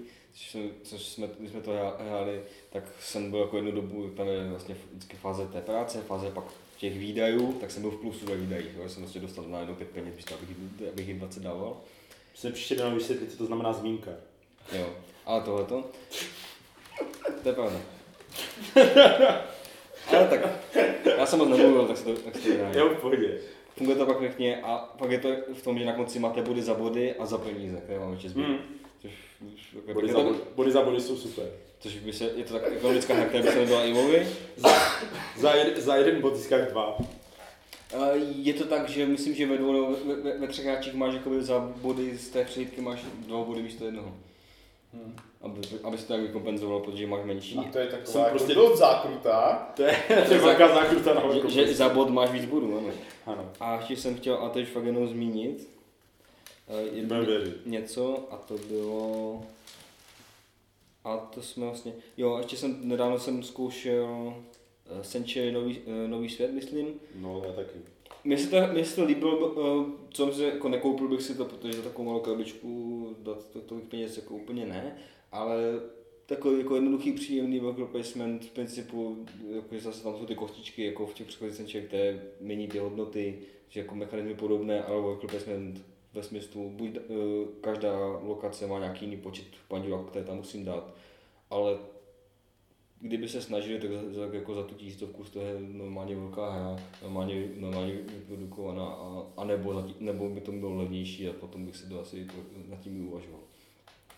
[0.83, 4.77] což, jsme, když jsme to hrá- hráli, tak jsem byl jako jednu dobu, je vlastně
[4.93, 6.45] vždycky fáze té práce, fáze pak
[6.77, 9.75] těch výdajů, tak jsem byl v plusu ve výdajích, jo, jsem vlastně dostal na jedno
[9.75, 10.57] pět peněz, abych,
[10.93, 11.77] abych jim 20 dával.
[12.35, 14.11] Jsem příště dal vysvětlit, co to znamená zmínka.
[14.79, 14.87] Jo,
[15.27, 15.85] ale tohleto,
[17.43, 17.77] to je pravda.
[20.17, 20.41] ale tak,
[21.19, 22.71] já jsem moc nemluvil, tak se to, tak se to dá.
[22.81, 23.39] Jo, v pohodě.
[23.77, 26.63] Funguje to pak pěkně a pak je to v tom, že na konci máte body
[26.63, 28.57] za body a za peníze, které máme čes Hmm.
[29.03, 29.11] Což,
[29.55, 31.45] už- jako- Body za, to- body, za body jsou super.
[31.81, 34.29] což by se, je to tak ekonomická hra, která by se nebyla Ivovi.
[35.37, 36.99] Za, jed, za jeden bod získáš dva.
[37.99, 38.07] A
[38.37, 41.43] Je to tak, že myslím, že ve, dvou, ve, ve, ve třech hráčích máš jakoby
[41.43, 44.15] za body z té přehlídky máš dva body místo jednoho.
[44.93, 45.17] Hmm.
[45.43, 47.59] Aby, aby se to tak vykompenzoval, protože máš menší.
[47.59, 49.69] A to je Jsem taková jako prostě- dost zákruta.
[49.77, 49.97] To je,
[50.29, 52.91] to je velká zákruta na Že, velkou že za bod máš víc bodů, ano.
[53.27, 55.69] Ano, A ještě jsem chtěl, a to už fakt jenom zmínit,
[56.69, 57.17] eh, jedno-
[57.67, 59.43] něco a to bylo...
[61.05, 61.93] A to jsme vlastně...
[62.17, 64.35] Jo, ještě jsem, nedávno jsem zkoušel
[65.01, 66.87] eh, Century nový, eh, nový svět, myslím.
[67.15, 67.79] No, já taky.
[68.25, 71.45] Mně se to, mně se to líbilo, eh, co si, jako nekoupil bych si to,
[71.45, 74.97] protože za takovou malou krabičku dát to, tolik peněz jako úplně ne,
[75.33, 75.81] ale
[76.27, 80.85] takový jako jednoduchý, příjemný worker placement v principu, jako, že zase tam jsou ty kostičky,
[80.85, 85.31] jako v těch předchozích Century, které mění ty hodnoty, že jako mechanizmy podobné, ale worker
[85.31, 87.17] placement ve smyslu, buď uh,
[87.61, 90.95] každá lokace má nějaký jiný počet pandílů, které tam musím dát,
[91.51, 91.79] ale
[93.03, 97.49] kdyby se snažili, tak za, jako za tu tisícovku to je normálně velká hra, normálně,
[97.57, 101.77] normálně vyprodukovaná, a, a nebo, za, tí- nebo by to bylo levnější a potom bych
[101.77, 102.27] si to asi
[102.69, 103.41] nad tím uvažoval.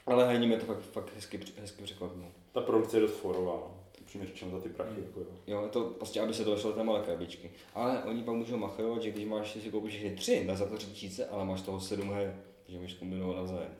[0.06, 2.26] Ale herně mě to fakt, fakt hezky, hezky překvapilo.
[2.52, 3.70] Ta produkce je dost forová.
[4.00, 5.00] Upřímně řečeno za ty prachy.
[5.00, 5.26] Jako, jo.
[5.46, 7.50] Jo, je to prostě, aby se to vešlo té malé krabičky.
[7.74, 10.76] Ale oni pak můžou machrovat, že když máš, si koupíš všechny tři, dá za to
[10.76, 12.36] tři tisíce, ale máš toho sedm her,
[12.68, 13.74] že můžeš kombinovat navzájem.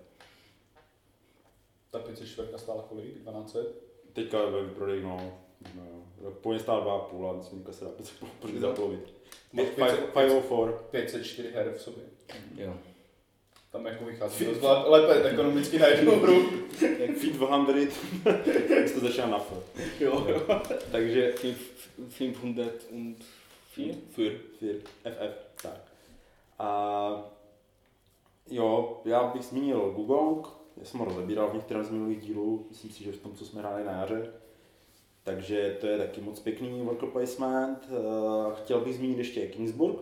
[1.91, 3.19] Ta 504 stála kolik?
[3.19, 3.57] 12?
[4.15, 5.39] Teďka je ve výprodej, no.
[5.75, 6.31] no.
[6.31, 7.91] Původně stál 2,5 a myslím, že se dá
[8.41, 9.15] pořád zapolovit.
[9.53, 10.73] Má 504.
[10.91, 12.05] 504 her v sobě.
[12.57, 12.75] Jo.
[13.73, 16.51] Tam jako vychází dost lépe ekonomicky na jednu hru.
[17.19, 18.01] Feed 200,
[18.75, 19.53] jak to začíná na F.
[20.01, 20.61] Jo, jo.
[20.93, 21.55] Takže Film,
[22.09, 23.25] film 100 und
[23.73, 23.95] 4?
[24.11, 24.33] Fyr.
[24.59, 25.81] Fear, FF, tak.
[26.59, 27.31] A
[28.51, 30.47] jo, já bych zmínil Gugong,
[30.77, 33.45] já jsem ho rozebíral v některém z minulých dílů, myslím si, že v tom, co
[33.45, 34.33] jsme hráli na jaře.
[35.25, 37.89] Takže to je taky moc pěkný worker placement.
[37.91, 39.99] Eh, Chtěl bych zmínit ještě Kingsburg,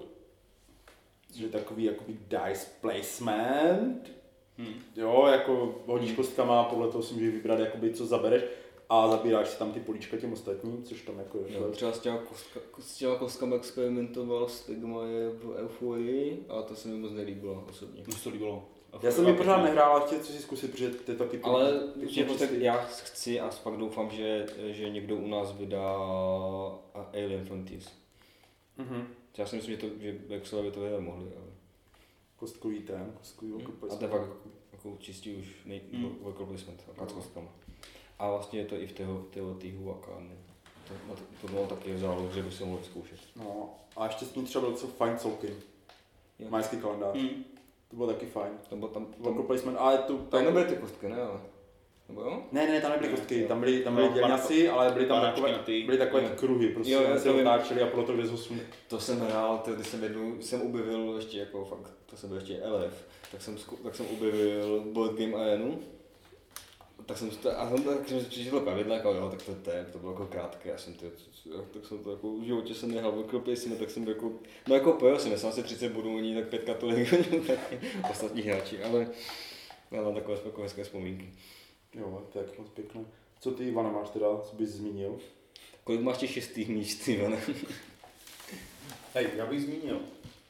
[1.32, 4.12] což je takový jakoby dice placement.
[4.58, 4.74] Hmm.
[4.96, 8.42] Jo, jako hodíš kostkama, podle toho si můžeš vybrat, jakoby, co zabereš
[8.88, 11.44] a zabíráš si tam ty políčka těm ostatním, což tam jako je.
[11.54, 16.74] Jo, třeba s těma, kostka, s těma kostkama experimentoval Stigma je v Euphorii a to
[16.74, 18.02] se mi moc nelíbilo osobně.
[18.06, 18.68] Mně se to líbilo.
[19.02, 22.32] Já jsem ji pořád nehrál, ale chtěl si zkusit, protože ty taky Ale že to
[22.32, 22.64] tak čistý.
[22.64, 25.96] já chci a pak doufám, že, že někdo u nás vydá
[27.12, 27.90] Alien Frontiers.
[28.76, 29.06] Mhm.
[29.38, 31.24] Já si myslím, že, to, že by to vydat mohli.
[31.24, 31.52] Ale...
[32.36, 33.72] Kostkový ten, kostkový hmm.
[33.92, 34.28] A to je fakt
[34.72, 36.16] jako čistý už nej, mm.
[36.48, 37.48] placement, akorát s kostkama.
[38.18, 40.34] A vlastně je to i v tého, tého týhu a kárny.
[40.88, 43.18] To, no, to, to bylo taky vzal, že by se mohl zkoušet.
[43.36, 45.56] No, a ještě s ním třeba byl co Fine Soaking.
[46.38, 46.46] Jo.
[46.50, 47.16] Majský kalendář.
[47.16, 47.44] Mm.
[47.92, 48.52] To bylo taky fajn.
[48.68, 50.18] To bylo tam, tam, placement, ale tu...
[50.18, 51.16] tam nebyly ty kostky, ne?
[51.16, 51.40] Ale.
[52.08, 52.42] Nebo jo?
[52.52, 55.22] Ne, ne, tam nebyly Ne, kostky, tam byly, tam byly No, dělňasy, ale byly tam
[55.22, 58.12] takové, byly takové ty kruhy, prostě Jo, se otáčeli a pro to.
[58.88, 62.38] To jsem hrál, to, když jsem jednou, jsem objevil ještě jako fakt, to jsem byl
[62.38, 65.78] ještě LF, tak jsem, tak jsem objevil Board Game Arenu.
[67.06, 69.70] Tak jsem, to, a jsem, tak jsem si přečetl pravidla, jako jo, tak to, to,
[69.70, 71.06] je- to bylo jako krátké, já jsem to,
[71.72, 74.32] tak jsem to jako v životě jsem nehal vyklopil si, tak jsem jako,
[74.68, 77.14] no jako pojel jsem, já jsem asi 30 bodů, oni tak pětka tolik,
[77.46, 77.58] tak
[78.10, 79.06] ostatní hráči, ale
[79.90, 81.30] já mám takové takové hezké vzpomínky.
[81.94, 83.04] Jo, to je moc pěkné.
[83.40, 85.18] Co ty, Ivana, máš teda, co bys zmínil?
[85.84, 87.40] Kolik máš těch šestých míst, Ivane?
[89.14, 90.00] Hej, já bych zmínil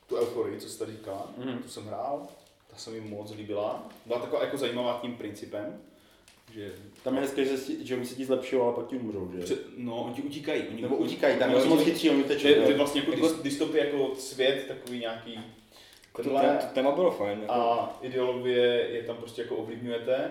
[0.09, 1.51] tu euforii, co jsi tady říkala, Mhm.
[1.53, 1.59] mm.
[1.59, 2.27] tu jsem hrál,
[2.71, 3.89] ta se mi moc líbila.
[4.07, 5.81] Byla taková jako zajímavá tím principem,
[6.55, 6.73] že
[7.05, 9.43] Tam je hezké, že, si, že oni se ti zlepšují, ale pak ti umřou, že?
[9.45, 10.63] Před, no, oni utíkají.
[10.73, 13.43] Oni, Nebo utíkají, tam oni- jsou moc chytří, oni je, to je vlastně jako, Jako-
[13.43, 15.39] dystopie, jako svět, takový nějaký
[16.17, 17.39] To, tenhle, to, téma bylo fajn.
[17.41, 20.31] Jako, a ideologie je tam prostě jako ovlivňujete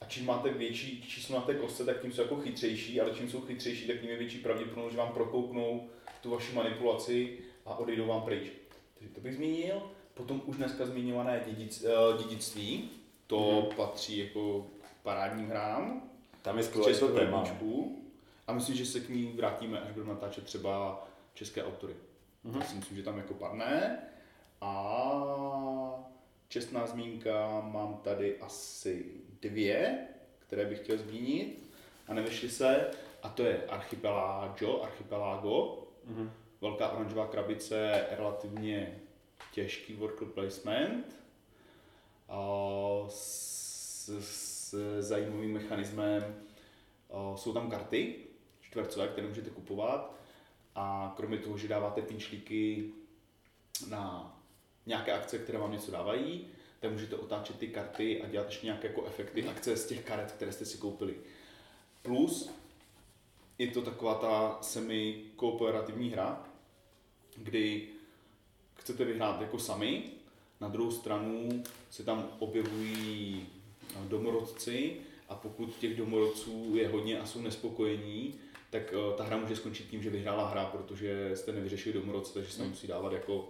[0.00, 3.30] a čím máte větší číslo na té kostce, tak tím jsou jako chytřejší, ale čím
[3.30, 5.88] jsou chytřejší, tak tím je větší pravděpodobnost, že vám prokouknou
[6.22, 8.42] tu vaši manipulaci a odejdou vám pryč.
[8.98, 9.82] Takže to bych zmínil.
[10.14, 12.90] Potom už dneska zmiňované dědic, eh, dědictví,
[13.26, 13.76] to Mhm.
[13.76, 14.66] patří jako
[15.06, 16.02] parádním hrám.
[16.42, 17.44] Tam je skvělé to téma.
[18.46, 21.04] A myslím, že se k ní vrátíme, až budeme natáčet třeba
[21.34, 21.94] české autory.
[22.44, 22.58] Mhm.
[22.58, 23.98] Tak si myslím, že tam jako padne.
[24.60, 24.72] A
[26.48, 29.06] čestná zmínka mám tady asi
[29.42, 29.98] dvě,
[30.38, 31.70] které bych chtěl zmínit
[32.08, 32.90] a nevyšly se.
[33.22, 36.30] A to je Archipelago, Archipelago, Mhm.
[36.60, 38.98] velká oranžová krabice, relativně
[39.52, 41.16] těžký worker placement
[42.28, 42.40] a
[43.08, 44.55] s, s
[45.00, 46.34] zajímavým mechanismem.
[47.34, 48.14] Jsou tam karty
[48.60, 50.14] čtvercové, které můžete kupovat
[50.74, 52.90] a kromě toho, že dáváte pinčlíky
[53.88, 54.32] na
[54.86, 56.46] nějaké akce, které vám něco dávají,
[56.80, 60.32] tak můžete otáčet ty karty a dělat ještě nějaké jako efekty akce z těch karet,
[60.32, 61.14] které jste si koupili.
[62.02, 62.50] Plus
[63.58, 66.44] je to taková ta semi-kooperativní hra,
[67.36, 67.88] kdy
[68.74, 70.04] chcete vyhrát jako sami,
[70.60, 73.55] na druhou stranu se tam objevují eh,
[74.08, 74.96] domorodci
[75.28, 78.34] a pokud těch domorodců je hodně a jsou nespokojení,
[78.70, 82.52] tak eh, ta hra může skončit tím, že vyhrála hra, protože jste nevyřešili domorodce, takže
[82.52, 83.48] se tam musí dávat jako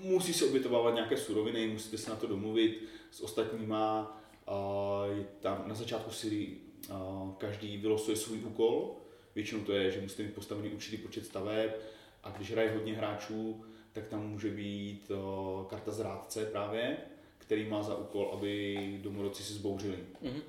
[0.00, 4.18] musí se obětovávat nějaké suroviny, musíte se na to domluvit s ostatníma.
[4.46, 6.58] A je tam na začátku si
[6.90, 8.96] a, každý vylosuje svůj úkol.
[9.34, 11.70] Většinou to je, že musíte mít postavený určitý počet staveb
[12.22, 16.96] a když hraje hodně hráčů, tak tam může být a, karta zrádce právě,
[17.52, 19.98] který má za úkol, aby domorodci si zbouřili.
[20.20, 20.40] Mhm.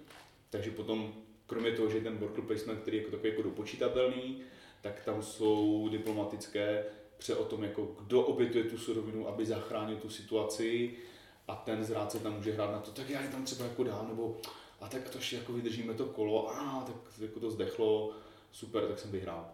[0.50, 1.14] Takže potom,
[1.48, 4.42] kromě toho, že je ten worker placement, který je jako takový jako dopočítatelný,
[4.82, 6.86] tak tam jsou diplomatické
[7.18, 10.94] pře o tom, jako kdo obětuje tu surovinu, aby zachránil tu situaci
[11.48, 14.08] a ten zrádce tam může hrát na to, tak já je tam třeba jako dám,
[14.08, 14.38] nebo
[14.82, 18.12] a tak to ještě jako vydržíme to kolo, a tak jako to zdechlo,
[18.52, 19.50] super, tak jsem vyhrál.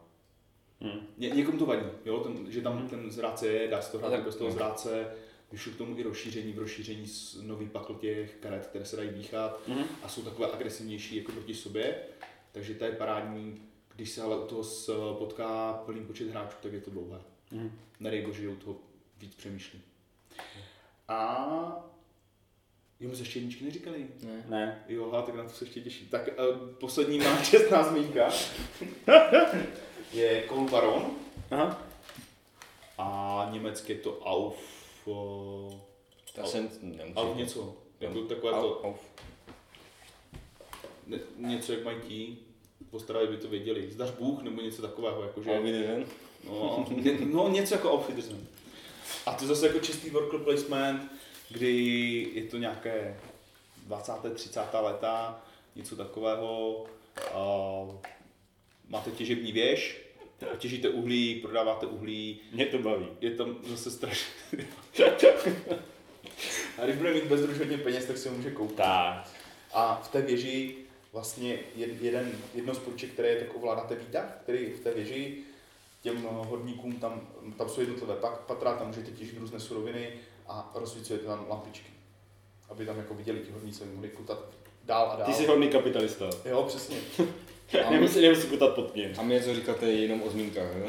[0.81, 1.07] Hmm.
[1.17, 2.19] Ně, někomu to vadí, jo?
[2.19, 4.55] Ten, že tam ten zrádce je, dá se to hrát bez toho no.
[4.55, 5.11] zrádce,
[5.51, 9.09] vyšlo k tomu i rozšíření, v rozšíření s nový pakl těch karet, které se dají
[9.09, 9.83] dýchat Mhm.
[10.03, 11.95] a jsou takové agresivnější jako proti sobě,
[12.51, 13.61] takže to je parádní,
[13.95, 17.19] když se ale u toho s- potká plný počet hráčů, tak je to dlouhé.
[17.51, 17.71] Mhm.
[17.99, 18.75] Nedej bože, že u toho
[19.19, 19.81] víc přemýšlí.
[21.07, 21.85] A
[22.99, 24.07] jo, ještě jedničky neříkali.
[24.23, 24.43] Ne.
[24.49, 24.83] Ne.
[24.87, 26.07] Jo, tak na to se ještě těším.
[26.07, 28.29] Tak uh, poslední má čestná zmínka.
[30.13, 31.11] je Cole Baron
[31.51, 31.83] Aha.
[32.97, 34.78] a německy je to Auf,
[35.11, 35.73] uh,
[36.37, 37.17] Já jsem nemusím.
[37.17, 37.75] Auf něco.
[37.99, 38.93] Jako takové Au, to, au.
[41.07, 42.37] ne, něco jak mají ti,
[42.89, 43.91] postarali by to věděli.
[43.91, 45.57] Zdař Bůh nebo něco takového, jakože...
[45.57, 46.05] Au Wiedersehen.
[46.45, 48.47] No, ně, no něco jako Auf Wiedersehen.
[49.25, 51.11] A to je zase jako čistý worker placement,
[51.49, 51.73] kdy
[52.33, 53.19] je to nějaké
[53.77, 54.13] 20.
[54.33, 54.61] 30.
[54.81, 55.45] leta,
[55.75, 56.85] něco takového.
[57.33, 57.39] A
[58.89, 60.08] máte těžební věž,
[60.57, 63.07] těžíte uhlí, prodáváte uhlí, Mě to baví.
[63.21, 64.25] je tam zase strašně...
[66.77, 68.75] A když bude mít bezdruž hodně peněz, tak si ho může koupit.
[68.77, 69.29] Tak.
[69.73, 70.75] A v té věži
[71.13, 75.37] vlastně jed- jeden, jedno z půjček, které je, tak ovládáte výtah, který v té věži
[76.01, 77.27] těm horníkům tam,
[77.57, 80.09] tam jsou jednotlivé pak- patra, tam můžete těžit různé suroviny
[80.47, 81.89] a rozsvícujete tam lampičky.
[82.69, 84.39] Aby tam jako viděli ti horníci, mohli kutat
[84.83, 85.25] dál a dál.
[85.25, 86.29] Ty jsi hodný kapitalista.
[86.45, 86.97] Jo, přesně.
[87.87, 89.13] A, Nemusí, nemusí kutat pod mě.
[89.17, 90.87] a my něco říkáte jenom o zmínkách, jo?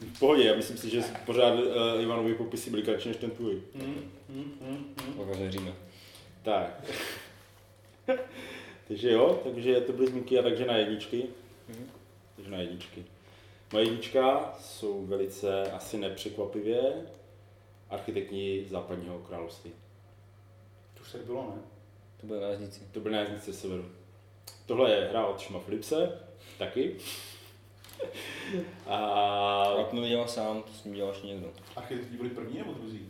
[0.00, 3.62] V pohodě, já myslím si, že pořád uh, Ivanovi popisy byly kratší než ten tvůj.
[3.74, 4.10] Hmm.
[5.16, 5.72] Pak vás neříme.
[6.42, 6.84] Tak.
[8.88, 11.24] takže jo, takže to byly zmínky a takže na jedničky.
[11.68, 11.90] Mhm.
[12.36, 13.04] takže na jedničky.
[13.72, 16.80] Moje jednička jsou velice asi nepřekvapivě
[17.90, 19.70] architekti západního království.
[20.94, 21.62] To už tak bylo, ne?
[22.20, 22.80] To bude na jezdnici.
[22.92, 23.84] To byl nájezdníci severu.
[24.66, 26.20] Tohle je hra od Šima Philipse,
[26.58, 26.96] taky.
[28.86, 28.98] A
[29.78, 31.48] Já to nedělal sám, to s ním dělal ještě někdo.
[31.76, 33.08] Architekti byli první nebo druzí?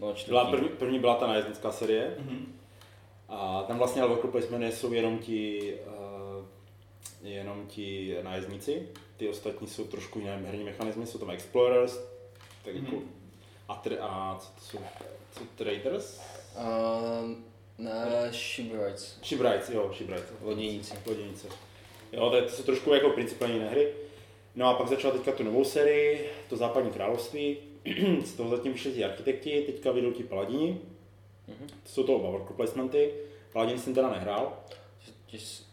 [0.00, 0.30] No, čtvrtý.
[0.30, 2.14] byla první, první byla ta nájezdnická série.
[2.18, 2.58] Mhm.
[3.28, 6.46] A tam vlastně ale worker placemeny jsou jenom ti, uh,
[7.28, 8.88] jenom ti nájezdníci.
[9.16, 11.98] Ty ostatní jsou trošku jiné herní mechanismy, jsou tam explorers,
[12.64, 13.10] tak jako, Mhm.
[13.68, 14.78] a, tr- a co to jsou,
[15.32, 16.20] co traders?
[16.56, 17.30] Uh,
[17.78, 17.92] na
[18.32, 19.18] Shipwrights.
[19.22, 20.32] Shipwrights, jo, Shipwrights.
[20.42, 20.94] Loděníci.
[21.06, 21.48] Loděnice.
[22.12, 23.94] Jo, to, je, to jsou trošku jako principální hry.
[24.54, 27.56] No a pak začala teďka tu novou sérii, to západní království.
[28.24, 30.80] Z toho zatím vyšli ti architekti, teďka vyjdou ti paladini.
[31.48, 31.68] Mhm.
[31.82, 33.14] To jsou to oba worker placementy.
[33.52, 34.64] Paladin jsem teda nehrál,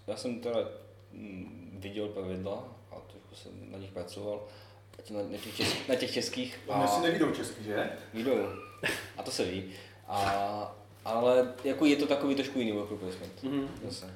[0.08, 0.70] Já jsem teda
[1.12, 4.48] mm, viděl pravidla a trošku jsem na nich pracoval.
[5.10, 6.60] Na, na, těch, česk, na těch českých.
[6.68, 7.90] Oni si nevídou česky, že?
[8.14, 8.38] Vidou.
[9.18, 9.72] A to se ví.
[10.08, 10.76] A,
[11.06, 13.44] ale jako je to takový trošku jiný worker placement.
[13.44, 13.68] Mhm.
[13.86, 14.14] Zase.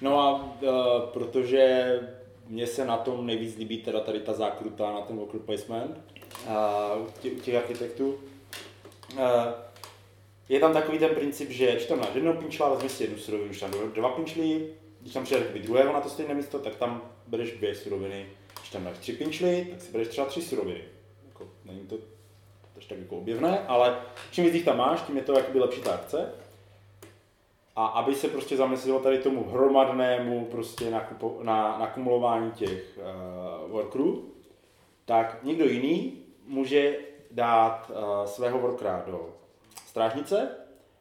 [0.00, 0.70] No a uh,
[1.12, 2.00] protože
[2.46, 6.00] mně se na tom nejvíc líbí teda tady ta zákruta na ten worker placement
[6.46, 8.18] uh, u tě- u těch architektů.
[9.12, 9.20] Uh,
[10.48, 13.48] je tam takový ten princip, že když tam máš jednoho pinčla, vezmi si jednu surovinu,
[13.48, 14.68] když tam dva pinčly,
[15.00, 18.26] když tam přijde druhého na to stejné místo, tak tam bereš dvě suroviny.
[18.60, 20.84] Když tam máš tři pinčly, tak si bereš třeba tři suroviny.
[21.28, 21.96] Jako, není to
[22.88, 23.96] tak jako objevné, ale
[24.30, 26.32] čím víc jich tam máš, tím je to jakoby lepší ta akce.
[27.76, 34.30] A aby se prostě zamyslelo tady tomu hromadnému prostě nakupo, na, nakumulování těch uh, workerů,
[35.04, 36.98] tak někdo jiný může
[37.30, 39.30] dát uh, svého workera do
[39.86, 40.48] strážnice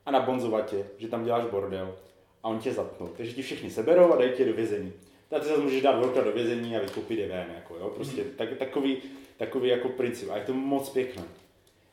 [0.05, 1.95] a nabonzovat tě, že tam děláš bordel
[2.43, 3.07] a on tě zatnou.
[3.07, 4.93] Takže ti všichni seberou a dají tě do vězení.
[5.29, 7.89] Tak ty zase můžeš dát workera do vězení a vykoupit je ven, jako, jo?
[7.89, 8.97] Prostě tak, takový,
[9.37, 10.29] takový jako princip.
[10.31, 11.23] A je to moc pěkné.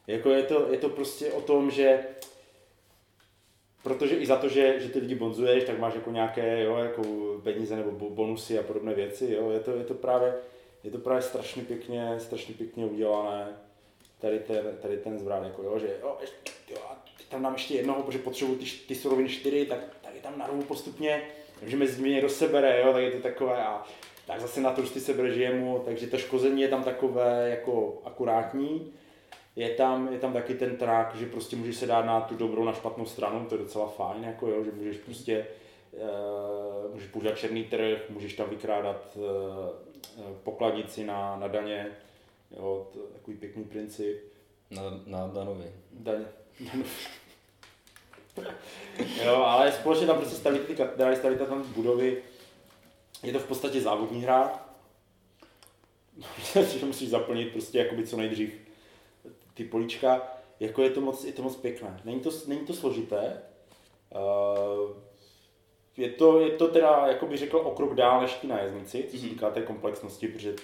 [0.06, 2.04] Jako je to, je to prostě o tom, že
[3.82, 7.02] Protože i za to, že, že ty lidi bonzuješ, tak máš jako nějaké jo, jako
[7.42, 9.32] peníze nebo bo- bonusy a podobné věci.
[9.32, 9.50] Jo.
[9.50, 10.34] Je, to, je, to právě,
[10.84, 13.48] je to právě strašně pěkně, strašně pěkně udělané.
[14.20, 16.80] Tady ten, tady ten zvrat, jako, jo, že jo, ještě, jo,
[17.28, 21.22] tam dám ještě jednoho, protože potřebuji ty, ty suroviny čtyři, tak tady tam narvu postupně,
[21.62, 23.84] že mezi nimi někdo sebere, jo, tak je to takové a
[24.26, 28.02] tak zase na to, že ty sebereš jemu, takže to škození je tam takové jako
[28.04, 28.92] akurátní.
[29.56, 32.64] Je tam, je tam taky ten trak, že prostě můžeš se dát na tu dobrou,
[32.64, 35.46] na špatnou stranu, to je docela fajn, jako jo, že můžeš prostě,
[35.92, 39.24] uh, můžeš používat černý trh, můžeš tam vykrádat uh,
[40.42, 41.86] pokladnici na, na daně,
[42.50, 44.32] jo, to je takový pěkný princip.
[44.70, 45.72] Na, na Danovi.
[45.92, 46.24] Daně.
[49.24, 52.22] jo, ale společně tam prostě staví ty katedrály, staví tam budovy,
[53.22, 54.66] je to v podstatě závodní hra,
[56.78, 58.71] že musíš zaplnit prostě jakoby co nejdřív
[59.54, 60.22] ty políčka,
[60.60, 62.00] jako je to moc, je to moc pěkné.
[62.04, 63.42] Není to, není to složité.
[64.10, 64.90] Uh,
[65.96, 69.18] je to, je to teda, jako bych řekl, o krok dál než ty nájezdníci, co
[69.18, 70.54] se týká té komplexnosti, protože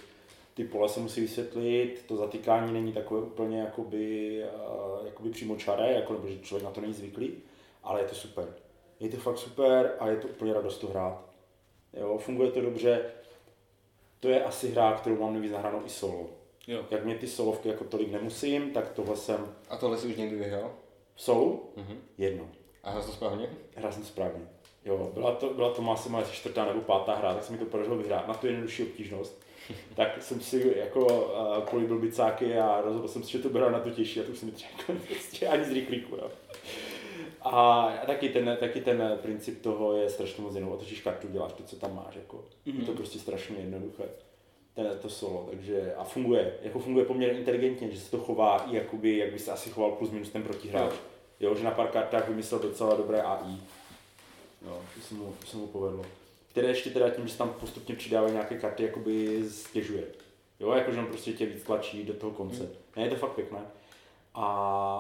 [0.55, 4.43] ty pole se musí vysvětlit, to zatykání není takové úplně jakoby,
[5.01, 7.33] uh, jakoby přímočaré, jako, nebo že člověk na to není zvyklý,
[7.85, 8.55] ale je to super.
[9.01, 11.25] Je to fakt super a je to úplně radost to hrát.
[11.93, 13.11] Jo, funguje to dobře.
[14.21, 16.38] To je asi hra, kterou mám nejvíc nahranou i solo.
[16.69, 16.85] Jo.
[16.91, 20.37] Jak mě ty solovky jako tolik nemusím, tak tohle jsem A tohle si už někdy
[20.37, 20.71] vyhrál?
[21.15, 21.99] v solu Mhm.
[22.19, 22.45] jedno.
[22.85, 23.49] A hrál to správně?
[23.77, 24.49] Hrál jsem správně.
[24.85, 27.97] Jo, byla to, byla to asi čtvrtá nebo pátá hra, tak se mi to podařilo
[27.97, 29.43] vyhrát na tu jednodušší obtížnost.
[29.97, 33.81] tak jsem si jako uh, políbil bicáky a rozhodl jsem si, že to bude na
[33.81, 36.17] to těžší a to už se mi třeba jako prostě ani z rychlíku.
[36.17, 36.31] Jo.
[37.43, 41.63] A taky ten, taky ten princip toho je strašně moc jenom otočíš kartu, děláš to,
[41.63, 42.15] co tam máš.
[42.17, 42.37] Jako.
[42.67, 42.81] Mm-hmm.
[42.81, 44.05] Je to prostě strašně jednoduché.
[44.75, 48.77] Ten, to solo, takže a funguje, jako funguje poměrně inteligentně, že se to chová i
[48.77, 50.93] jakoby, jak by se asi choval plus minus ten protihráč.
[51.41, 53.57] Jo, že na pár kartách vymyslel docela dobré AI.
[54.67, 56.05] Jo, to se mu, to se mu povedlo.
[56.49, 60.05] Které ještě teda tím, že se tam postupně přidávají nějaké karty, jakoby stěžuje.
[60.61, 62.63] Jo, jakože on prostě tě víc tlačí do toho konce.
[62.63, 62.73] Hmm.
[62.97, 63.61] Ne, je to fakt pěkné.
[64.35, 64.47] A,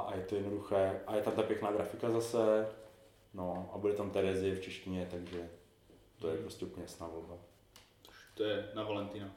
[0.08, 1.00] a je to jednoduché.
[1.06, 2.68] A je tam ta pěkná grafika zase.
[3.34, 5.50] No, a bude tam Terezie v češtině, takže
[6.18, 7.34] to je prostě úplně jasná volba.
[8.34, 9.34] To je na Valentína.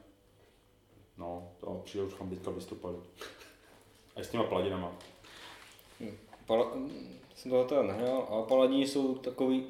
[1.18, 3.02] No, to přijde už teďka v listopadu.
[4.16, 4.92] A s těma paladinama.
[6.46, 9.64] Pala, mm, jsem toho teda nehrál, ale paladini jsou takový,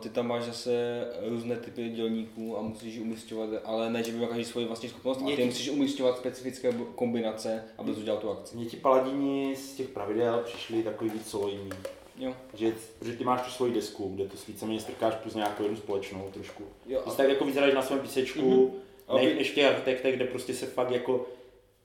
[0.00, 4.16] ty tam máš zase různé typy dělníků a musíš ji umístěvat, ale ne, že by
[4.18, 8.30] měl každý svoji vlastní schopnost, a ty musíš umístěvat specifické kombinace, aby to udělal tu
[8.30, 8.56] akci.
[8.56, 11.70] Mně ti paladini z těch pravidel přišli takový víc solidní.
[12.18, 12.34] Jo.
[12.54, 16.30] Že, že ty máš tu svoji desku, kde to víceméně strkáš plus nějakou jednu společnou
[16.32, 16.64] trošku.
[16.86, 18.70] Jo, Ty a- tak jako hraješ na svém písečku, mm-hmm.
[19.14, 21.26] Ne, vy- než v těch architektech, kde prostě se fakt jako,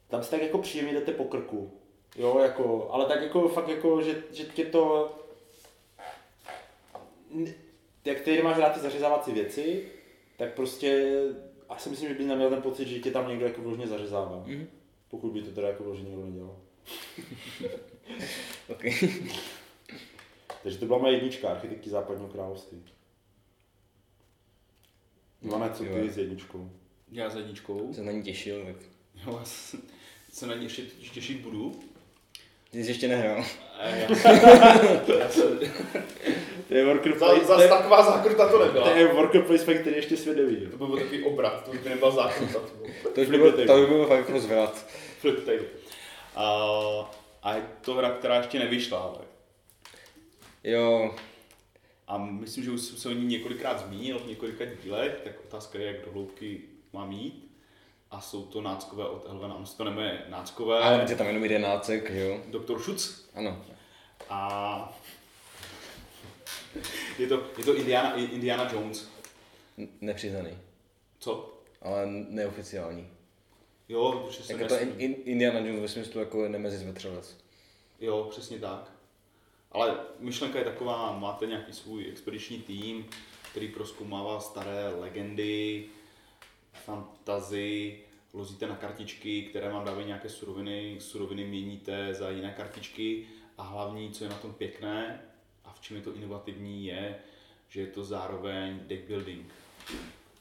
[0.07, 1.72] tam si tak jako příjemně jdete po krku.
[2.15, 5.15] Jo, jako, ale tak jako fakt jako, že, že tě to,
[8.05, 9.86] jak ty máš rád ty zařezávací věci,
[10.38, 11.19] tak prostě,
[11.69, 14.43] já si myslím, že bys neměl ten pocit, že tě tam někdo jako vložně zařezává.
[14.45, 14.67] Mhm.
[15.09, 16.55] Pokud by to teda jako vložně někdo nedělal.
[18.69, 18.84] Ok.
[20.63, 22.84] Takže to byla moje jednička, architekti západního království.
[25.41, 25.93] Ivane, co Jo.
[25.93, 26.69] ty s jedničkou?
[27.12, 27.93] Já s jedničkou.
[27.93, 28.76] Se na ní těšil, tak
[29.28, 29.78] Jo, já se-
[30.34, 30.82] se na ní ještě
[31.14, 31.80] těšit budu.
[32.72, 33.45] ty jsi ještě nehrál.
[33.80, 33.95] A já,
[35.20, 35.59] já se,
[36.68, 38.89] To je worker za, za taková zákruta to to nebyla.
[38.91, 40.70] je worker placement, který ještě svět neviděl.
[40.72, 42.59] To by byl takový obrat, to by nebyla zákruta.
[43.03, 44.88] To To by byl, to by byl fakt rozvrat.
[45.20, 45.66] flip table.
[46.36, 46.45] A,
[47.43, 49.18] a je to hra, která ještě nevyšla, ale.
[50.64, 51.16] Jo,
[52.07, 55.80] A myslím, že už jsem se o ní několikrát zmínil v několika dílech, tak otázka
[55.80, 56.62] je, jak do hloubky
[56.93, 57.51] mám jít.
[58.11, 60.79] A jsou to náckové od Elvena, on se to jmenuje náckové.
[60.79, 62.39] ale je tam jenom jeden nácek, jo?
[62.47, 63.29] Doktor Schutz.
[63.35, 63.65] Ano.
[64.29, 64.99] A
[67.19, 69.09] je to, je to Indiana, Indiana Jones.
[70.01, 70.57] Nepřiznaný,
[71.19, 71.53] Co?
[71.81, 73.07] ale neoficiální.
[73.89, 77.37] Jo, protože se Jak je to in, in, Indiana Jones ve smyslu jako nemezi vetřelec.
[77.99, 78.91] Jo, přesně tak.
[79.71, 83.05] Ale myšlenka je taková, máte nějaký svůj expediční tým,
[83.51, 85.85] který proskoumává staré legendy,
[86.74, 87.99] fantazy,
[88.34, 94.11] lozíte na kartičky, které vám dávají nějaké suroviny, suroviny měníte za jiné kartičky a hlavní,
[94.11, 95.22] co je na tom pěkné
[95.65, 97.15] a v čem je to inovativní, je,
[97.69, 99.53] že je to zároveň deck building.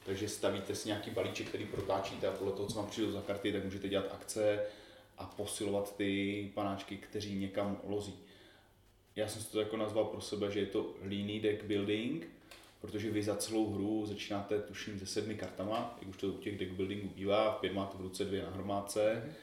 [0.05, 3.53] Takže stavíte si nějaký balíček, který protáčíte a podle toho, co vám přijde za karty,
[3.53, 4.67] tak můžete dělat akce
[5.19, 8.15] a posilovat ty panáčky, kteří někam lozí.
[9.17, 12.27] Já jsem si to jako nazval pro sebe, že je to leaný deck building,
[12.81, 16.59] protože vy za celou hru začínáte tuším se sedmi kartama, jak už to u těch
[16.59, 19.35] deck buildingů bývá, v pět máte v ruce dvě na hromádce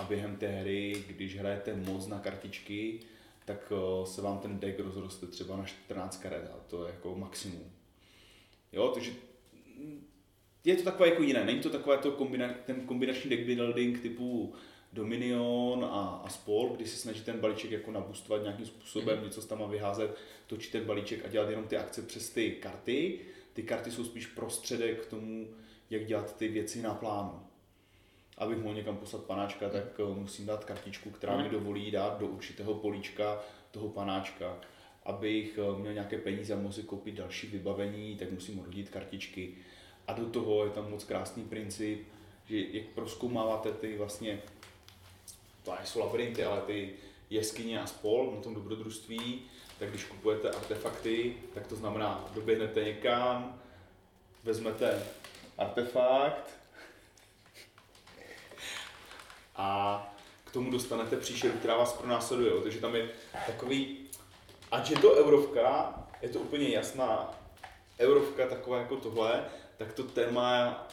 [0.00, 3.00] a během té hry, když hrajete moc na kartičky,
[3.44, 7.16] tak eh, se vám ten deck rozroste třeba na 14 karet a to je jako
[7.16, 7.72] maximum.
[8.72, 9.10] Jo, takže
[9.76, 10.06] mm,
[10.64, 14.54] je to takové jako jiné, není to takové to kombina, ten kombinační deck building typu
[14.92, 19.24] Dominion a, a spol, kdy se snaží ten balíček jako nabustovat nějakým způsobem, mm.
[19.24, 20.16] něco tam má vyházet,
[20.46, 23.18] točit ten balíček a dělat jenom ty akce přes ty karty.
[23.52, 25.48] Ty karty jsou spíš prostředek k tomu,
[25.90, 27.40] jak dělat ty věci na plánu.
[28.38, 32.26] Abych mohl někam poslat panáčka, tak eh, musím dát kartičku, která mi dovolí dát do
[32.26, 34.60] určitého políčka toho panáčka.
[35.04, 39.54] Abych eh, měl nějaké peníze a mohl si koupit další vybavení, tak musím hodit kartičky.
[40.06, 42.08] A do toho je tam moc krásný princip,
[42.44, 44.42] že jak proskoumáváte ty vlastně,
[45.70, 46.92] to nejsou labirinty, ale ty
[47.30, 49.42] jeskyně a spol na tom dobrodružství,
[49.78, 53.60] tak když kupujete artefakty, tak to znamená, doběhnete někam,
[54.44, 55.02] vezmete
[55.58, 56.50] artefakt
[59.56, 60.06] a
[60.44, 62.62] k tomu dostanete příšeru, která vás pronásleduje.
[62.62, 63.08] Takže tam je
[63.46, 64.08] takový,
[64.70, 67.34] ať je to eurovka, je to úplně jasná
[67.98, 69.44] eurovka taková jako tohle,
[69.76, 70.88] tak to téma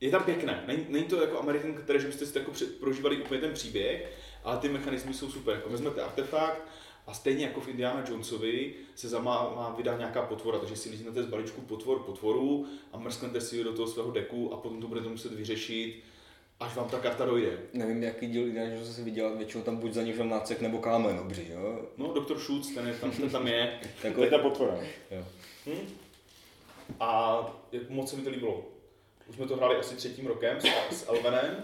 [0.00, 0.64] je tam pěkné.
[0.66, 4.12] Není, není to jako American Treasure, že byste si jako před, prožívali úplně ten příběh,
[4.44, 5.54] ale ty mechanismy jsou super.
[5.54, 6.62] Jako vezmete artefakt
[7.06, 10.90] a stejně jako v Indiana Jonesovi se za má, má vydat nějaká potvora, takže si
[10.90, 14.80] líznete z balíčku potvor potvoru a mrsknete si ji do toho svého deku a potom
[14.80, 16.02] to budete muset vyřešit,
[16.60, 17.58] až vám ta karta dojde.
[17.72, 20.78] Nevím, jaký díl Indiana Jones si viděl, většinou tam buď za ním šel nácek nebo
[20.78, 21.80] kámen obří, jo?
[21.96, 23.78] No, doktor Schutz, ten, je tam, ten tam je.
[23.96, 24.78] To Takhle, je ta potvora.
[25.10, 25.24] jo.
[25.66, 25.88] Hm?
[27.00, 27.40] A
[27.72, 28.64] jak moc se mi to líbilo.
[29.28, 31.62] Už jsme to hráli asi třetím rokem s, s Elvenem.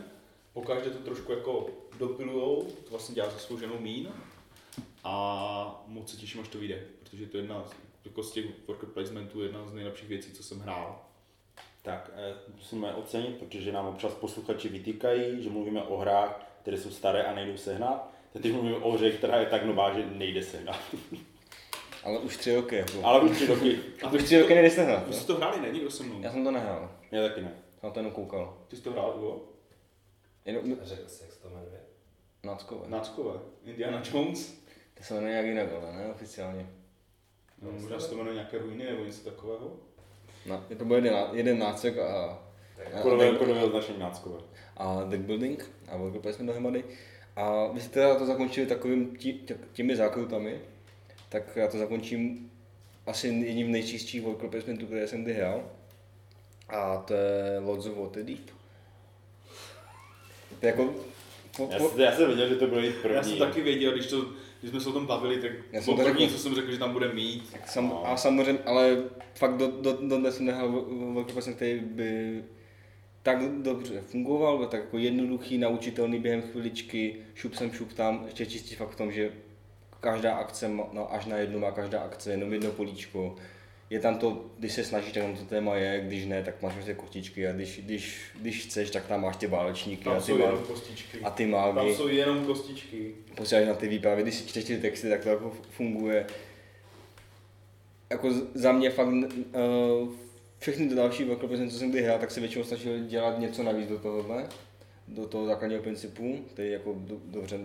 [0.52, 1.66] Pokaždé to trošku jako
[1.98, 4.12] dopilujou, to vlastně dělá se svou ženou Mín.
[5.04, 7.70] A moc se těším, až to vyjde, protože to je jedna z,
[8.04, 11.00] jako z těch worker placementů jedna z nejlepších věcí, co jsem hrál.
[11.82, 16.90] Tak, eh, musíme ocenit, protože nám občas posluchači vytýkají, že mluvíme o hrách, které jsou
[16.90, 18.10] staré a nejdou sehnat.
[18.32, 20.80] Teď mluvíme o hře, která je tak nová, že nejde sehnat.
[22.04, 22.92] Ale už tři roky, jako.
[23.02, 23.78] Ale už tři roky.
[24.02, 25.70] A Už tři roky nejde sehnat, Vy jste to hráli, ne?
[25.70, 26.22] Někdo se mnou.
[26.22, 27.48] Já jsem to nehrál, Já taky ne.
[27.70, 28.58] jsem na to jenom koukal.
[28.68, 29.44] Ty jsi to hrál, Ivo?
[30.44, 31.80] Jenom Řekl jsi, jak se to jmenuje?
[32.44, 32.88] náckové.
[32.88, 33.40] Náckové.
[33.64, 34.62] Indiana Jones.
[34.94, 36.66] To se jmenuje nějak jinak, ale ne oficiálně.
[37.62, 39.76] No, možná se to jmenuje nějaké ruiny nebo něco takového.
[40.46, 42.38] No, je to byl jeden, jeden nácek a,
[42.94, 44.38] a, Kodové, kodové označení náckové.
[44.76, 46.84] a deck building a worker placement dohromady.
[47.36, 50.60] A vy jste teda to zakončili takovým tí, tě, těmi zákrutami,
[51.28, 52.50] tak já to zakončím
[53.06, 55.70] asi jedním z nejčistších worker placementů, které jsem kdy hrál.
[56.72, 58.50] A to je Lords of Waterdeep.
[60.60, 60.94] To jako...
[61.56, 63.38] Po, Já, po, jsem- já jsem věděl, že to bylo jít Já jsem první.
[63.38, 64.26] taky věděl, když to
[64.60, 66.32] když jsme se o tom bavili, tak Já Já jsem to první, řekl.
[66.32, 67.52] co jsem řekl, že tam bude mít.
[67.52, 68.06] Tak sam, No.
[68.08, 69.02] A samozřejmě, ale
[69.34, 70.84] fakt do, do, do dnes jsem nehal
[71.14, 72.42] velký pacient, který by
[73.22, 78.46] tak dobře fungoval, byl tak jako jednoduchý, naučitelný během chviličky, šup sem, šup tam, ještě
[78.46, 79.30] čistý fakt v tom, že
[80.00, 83.36] každá akce, má, no až na jednu má každá akce jenom jedno políčko.
[83.92, 86.72] Je tam to, když se snažíš, tak tam to téma je, když ne, tak máš
[86.74, 90.26] prostě kostičky a když, když, když chceš, tak tam máš ty válečníky a Tam ty,
[90.32, 91.18] jsou má, jenom kostičky.
[91.22, 91.94] a ty Tam mágy.
[91.94, 93.14] jsou jenom kostičky.
[93.34, 96.26] posíláš na ty výpravy, když si čteš ty texty, tak to jako funguje.
[98.10, 100.12] Jako za mě fakt uh,
[100.58, 101.24] všechny ty další
[101.70, 104.46] co jsem kdy hrál, tak se většinou snažil dělat něco navíc do tohohle,
[105.08, 107.58] do toho základního principu, který jako do, dobře,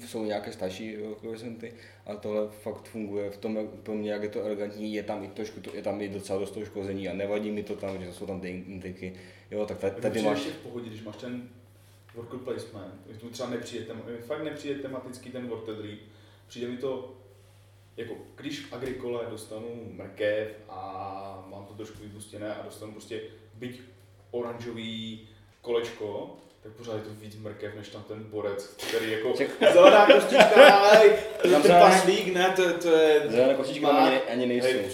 [0.00, 1.72] jsou nějaké starší velkoprocenty,
[2.06, 5.28] ale tohle fakt funguje v tom, pro mě, jak je to elegantní, je tam i
[5.28, 8.12] trošku, to- je tam i docela dost toho škození a nevadí mi to tam, že
[8.12, 9.14] jsou tam ty intriky.
[9.50, 11.48] Jo, tak tady, tady máš, v pohodě, když máš ten
[12.14, 16.00] worker placement, když mu třeba nepřijde, tem, fakt nepřijde tematický ten worker drip,
[16.46, 17.14] přijde mi to,
[17.96, 23.20] jako když v agrikole dostanu mrkev a mám to trošku vybustěné a dostanu prostě
[23.54, 23.80] byť
[24.30, 25.20] oranžový
[25.60, 29.34] kolečko, tak pořád je to víc mrkev, než tam ten borec, který jako
[29.72, 31.00] zelená kostička, ale
[31.42, 33.28] to je Tam zelená- trpaslík, ne, to, to je...
[33.80, 34.66] má- tam ani, ani nejsou.
[34.66, 34.90] Hej,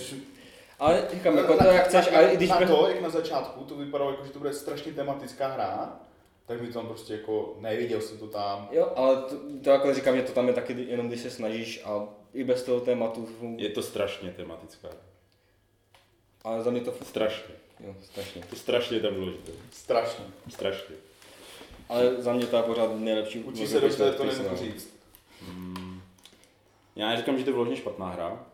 [0.78, 2.48] Ale říkám, jako to jak chceš, ale i když...
[2.48, 6.00] na to, jak na začátku, to vypadalo jako, že to bude strašně tematická hra,
[6.46, 8.68] tak mi to tam prostě jako neviděl jsem to tam.
[8.72, 11.82] Jo, ale to, to jako říkám, že to tam je taky jenom když se snažíš
[11.84, 14.88] a i bez toho tématu, Je to strašně tematická.
[16.44, 17.08] ale za mě to funguje.
[17.10, 17.54] Strašně.
[17.86, 18.42] Jo, strašně.
[18.50, 19.52] To strašně je tam důležité.
[19.72, 20.24] Strašně.
[20.48, 20.94] Strašně.
[21.90, 23.38] Ale za mě to je pořád nejlepší.
[23.38, 24.96] Učí se dobře, to nemůžu říct.
[25.54, 26.00] Mm.
[26.96, 28.46] Já neříkám, že to je vložně špatná hra,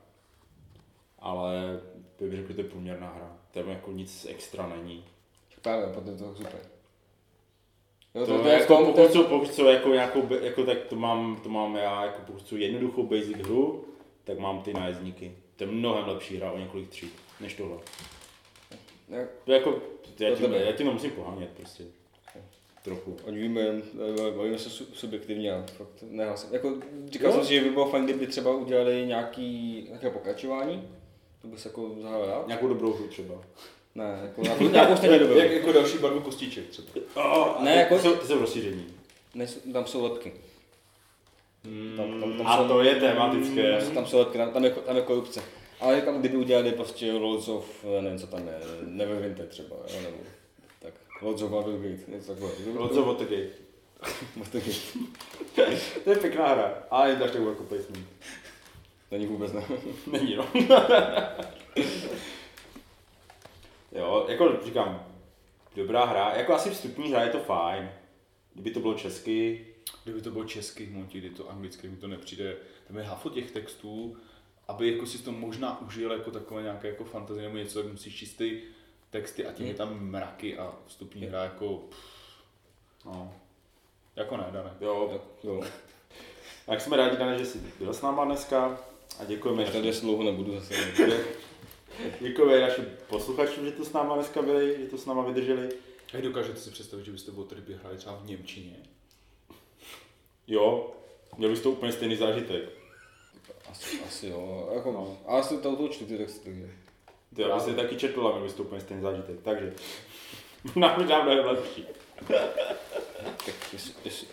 [1.18, 1.80] ale
[2.20, 3.36] bych řekl, že to je průměrná hra.
[3.50, 5.04] Tam jako nic extra není.
[5.62, 6.60] Právě, potom je to super.
[8.14, 10.78] Jo, To, to, to je jako, jako, pokud, jsou, pokud jsou jako nějakou, jako, tak
[10.88, 13.84] to mám, to mám já, jako pokud jsou jednoduchou basic hru,
[14.24, 15.36] tak mám ty nájezdníky.
[15.56, 17.76] To je mnohem lepší hra o několik tříd, než tohle.
[19.08, 19.82] jak, To je jako,
[20.18, 20.64] já To tím, tebe.
[20.64, 21.84] já tím nemusím pohánět prostě.
[22.86, 23.16] Trochu.
[23.28, 26.48] ať víme, eh, bavíme se su- subjektivně fakt nehlasím.
[26.52, 26.74] Jako,
[27.06, 27.36] říkal Jo.
[27.36, 30.88] jsem si, že by bylo fajn, kdyby třeba udělali nějaký, nějaké pokračování.
[31.42, 32.44] To bys jako zahrál.
[32.46, 33.34] Nějakou dobrou hru třeba.
[33.94, 35.36] Ne, jako nějakou, nějakou stejně dobrou.
[35.38, 36.88] Jak, jako další barvu kostiček třeba.
[37.14, 38.08] Oh, Ne, jako- jako...
[38.08, 38.86] ty, jsou, ty jsou rozšíření.
[39.34, 40.32] Ne, tam jsou lepky.
[41.96, 43.80] Tam, tam, tam A jsou, to je tematické.
[43.94, 45.42] Tam jsou lepky, tam, tam, je, tam je korupce.
[45.80, 48.54] Ale tam, kdyby udělali prostě Lords of, já nevím, co tam je,
[48.86, 50.16] Neverwinter třeba, jo, nebo
[51.16, 52.80] tak, Lords of Watergate, něco takového.
[52.80, 53.48] Lots of Watergate.
[54.36, 55.01] Watergate.
[56.05, 56.82] To je pěkná hra.
[56.90, 58.09] Ale je to až tak worker placement.
[59.10, 59.64] Není vůbec ne.
[60.12, 60.48] Není, no.
[63.93, 65.06] jo, jako říkám,
[65.76, 66.32] dobrá hra.
[66.36, 67.90] Jako asi vstupní hra je to fajn.
[68.55, 69.66] Kdyby to bylo česky,
[70.05, 72.56] Kdyby to bylo český v momentě, kdy to anglicky mi to nepřijde,
[72.88, 74.16] tam je hafo těch textů,
[74.68, 78.16] aby jako si to možná užil jako takové nějaké jako fantazie nebo něco, tak musíš
[78.16, 78.62] číst ty
[79.10, 81.98] texty a tím je tam mraky a vstupní hra jako, pff,
[83.04, 83.34] no,
[84.16, 84.74] jako ne, Dane.
[84.80, 85.10] jo.
[85.12, 85.60] Jo, jo.
[86.66, 88.78] Tak jsme rádi, Dane, že jsi byl s náma dneska.
[89.20, 90.74] A děkujeme, Já tady dlouho nebudu zase.
[92.20, 95.68] děkujeme našim posluchačům, že to s náma dneska byli, že to s náma vydrželi.
[96.18, 98.76] A dokážete si představit, že byste Waterby hráli třeba v Němčině?
[100.46, 100.94] Jo,
[101.36, 102.62] měl bys to úplně stejný zážitek.
[103.70, 105.18] Asi, asi jo, jako, No.
[105.26, 106.70] ale asi to, to čtu ty texty.
[107.35, 109.43] Ty, já je taky četl a měl bys to úplně stejný zážitek.
[109.43, 109.74] Takže,
[110.77, 111.86] nám možná mnohem lepší.
[113.47, 114.27] Tak jestli, jestli,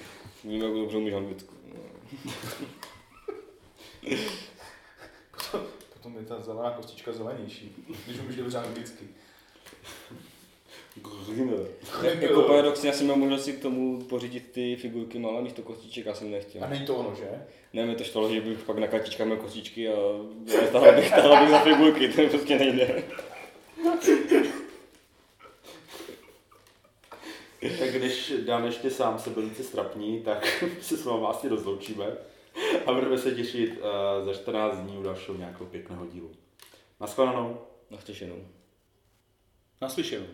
[0.43, 1.49] víme, jak dobře umíš anglicky.
[1.73, 1.79] No.
[5.93, 9.07] Potom je ta zelená kostička zelenější, když umíš dobře anglicky.
[12.21, 16.05] Jako paradoxně, já jsem měl možnost si k tomu pořídit ty figurky malé místo kostiček,
[16.05, 16.63] já jsem nechtěl.
[16.63, 17.45] A není to ono, že?
[17.73, 19.95] Ne, mi to štvalo, že bych pak na kartičkách měl kostičky a
[20.71, 23.03] tahal bych, tahal bych za figurky, to prostě nejde.
[27.79, 32.05] Tak když Dan ještě sám se velice strapní, tak se s vámi asi rozloučíme
[32.85, 36.31] a budeme se těšit uh, za 14 dní u dalšího nějakého pěkného dílu.
[36.99, 37.61] Naschledanou.
[37.91, 38.47] Naslyšenou.
[39.81, 40.25] Naslyšenou.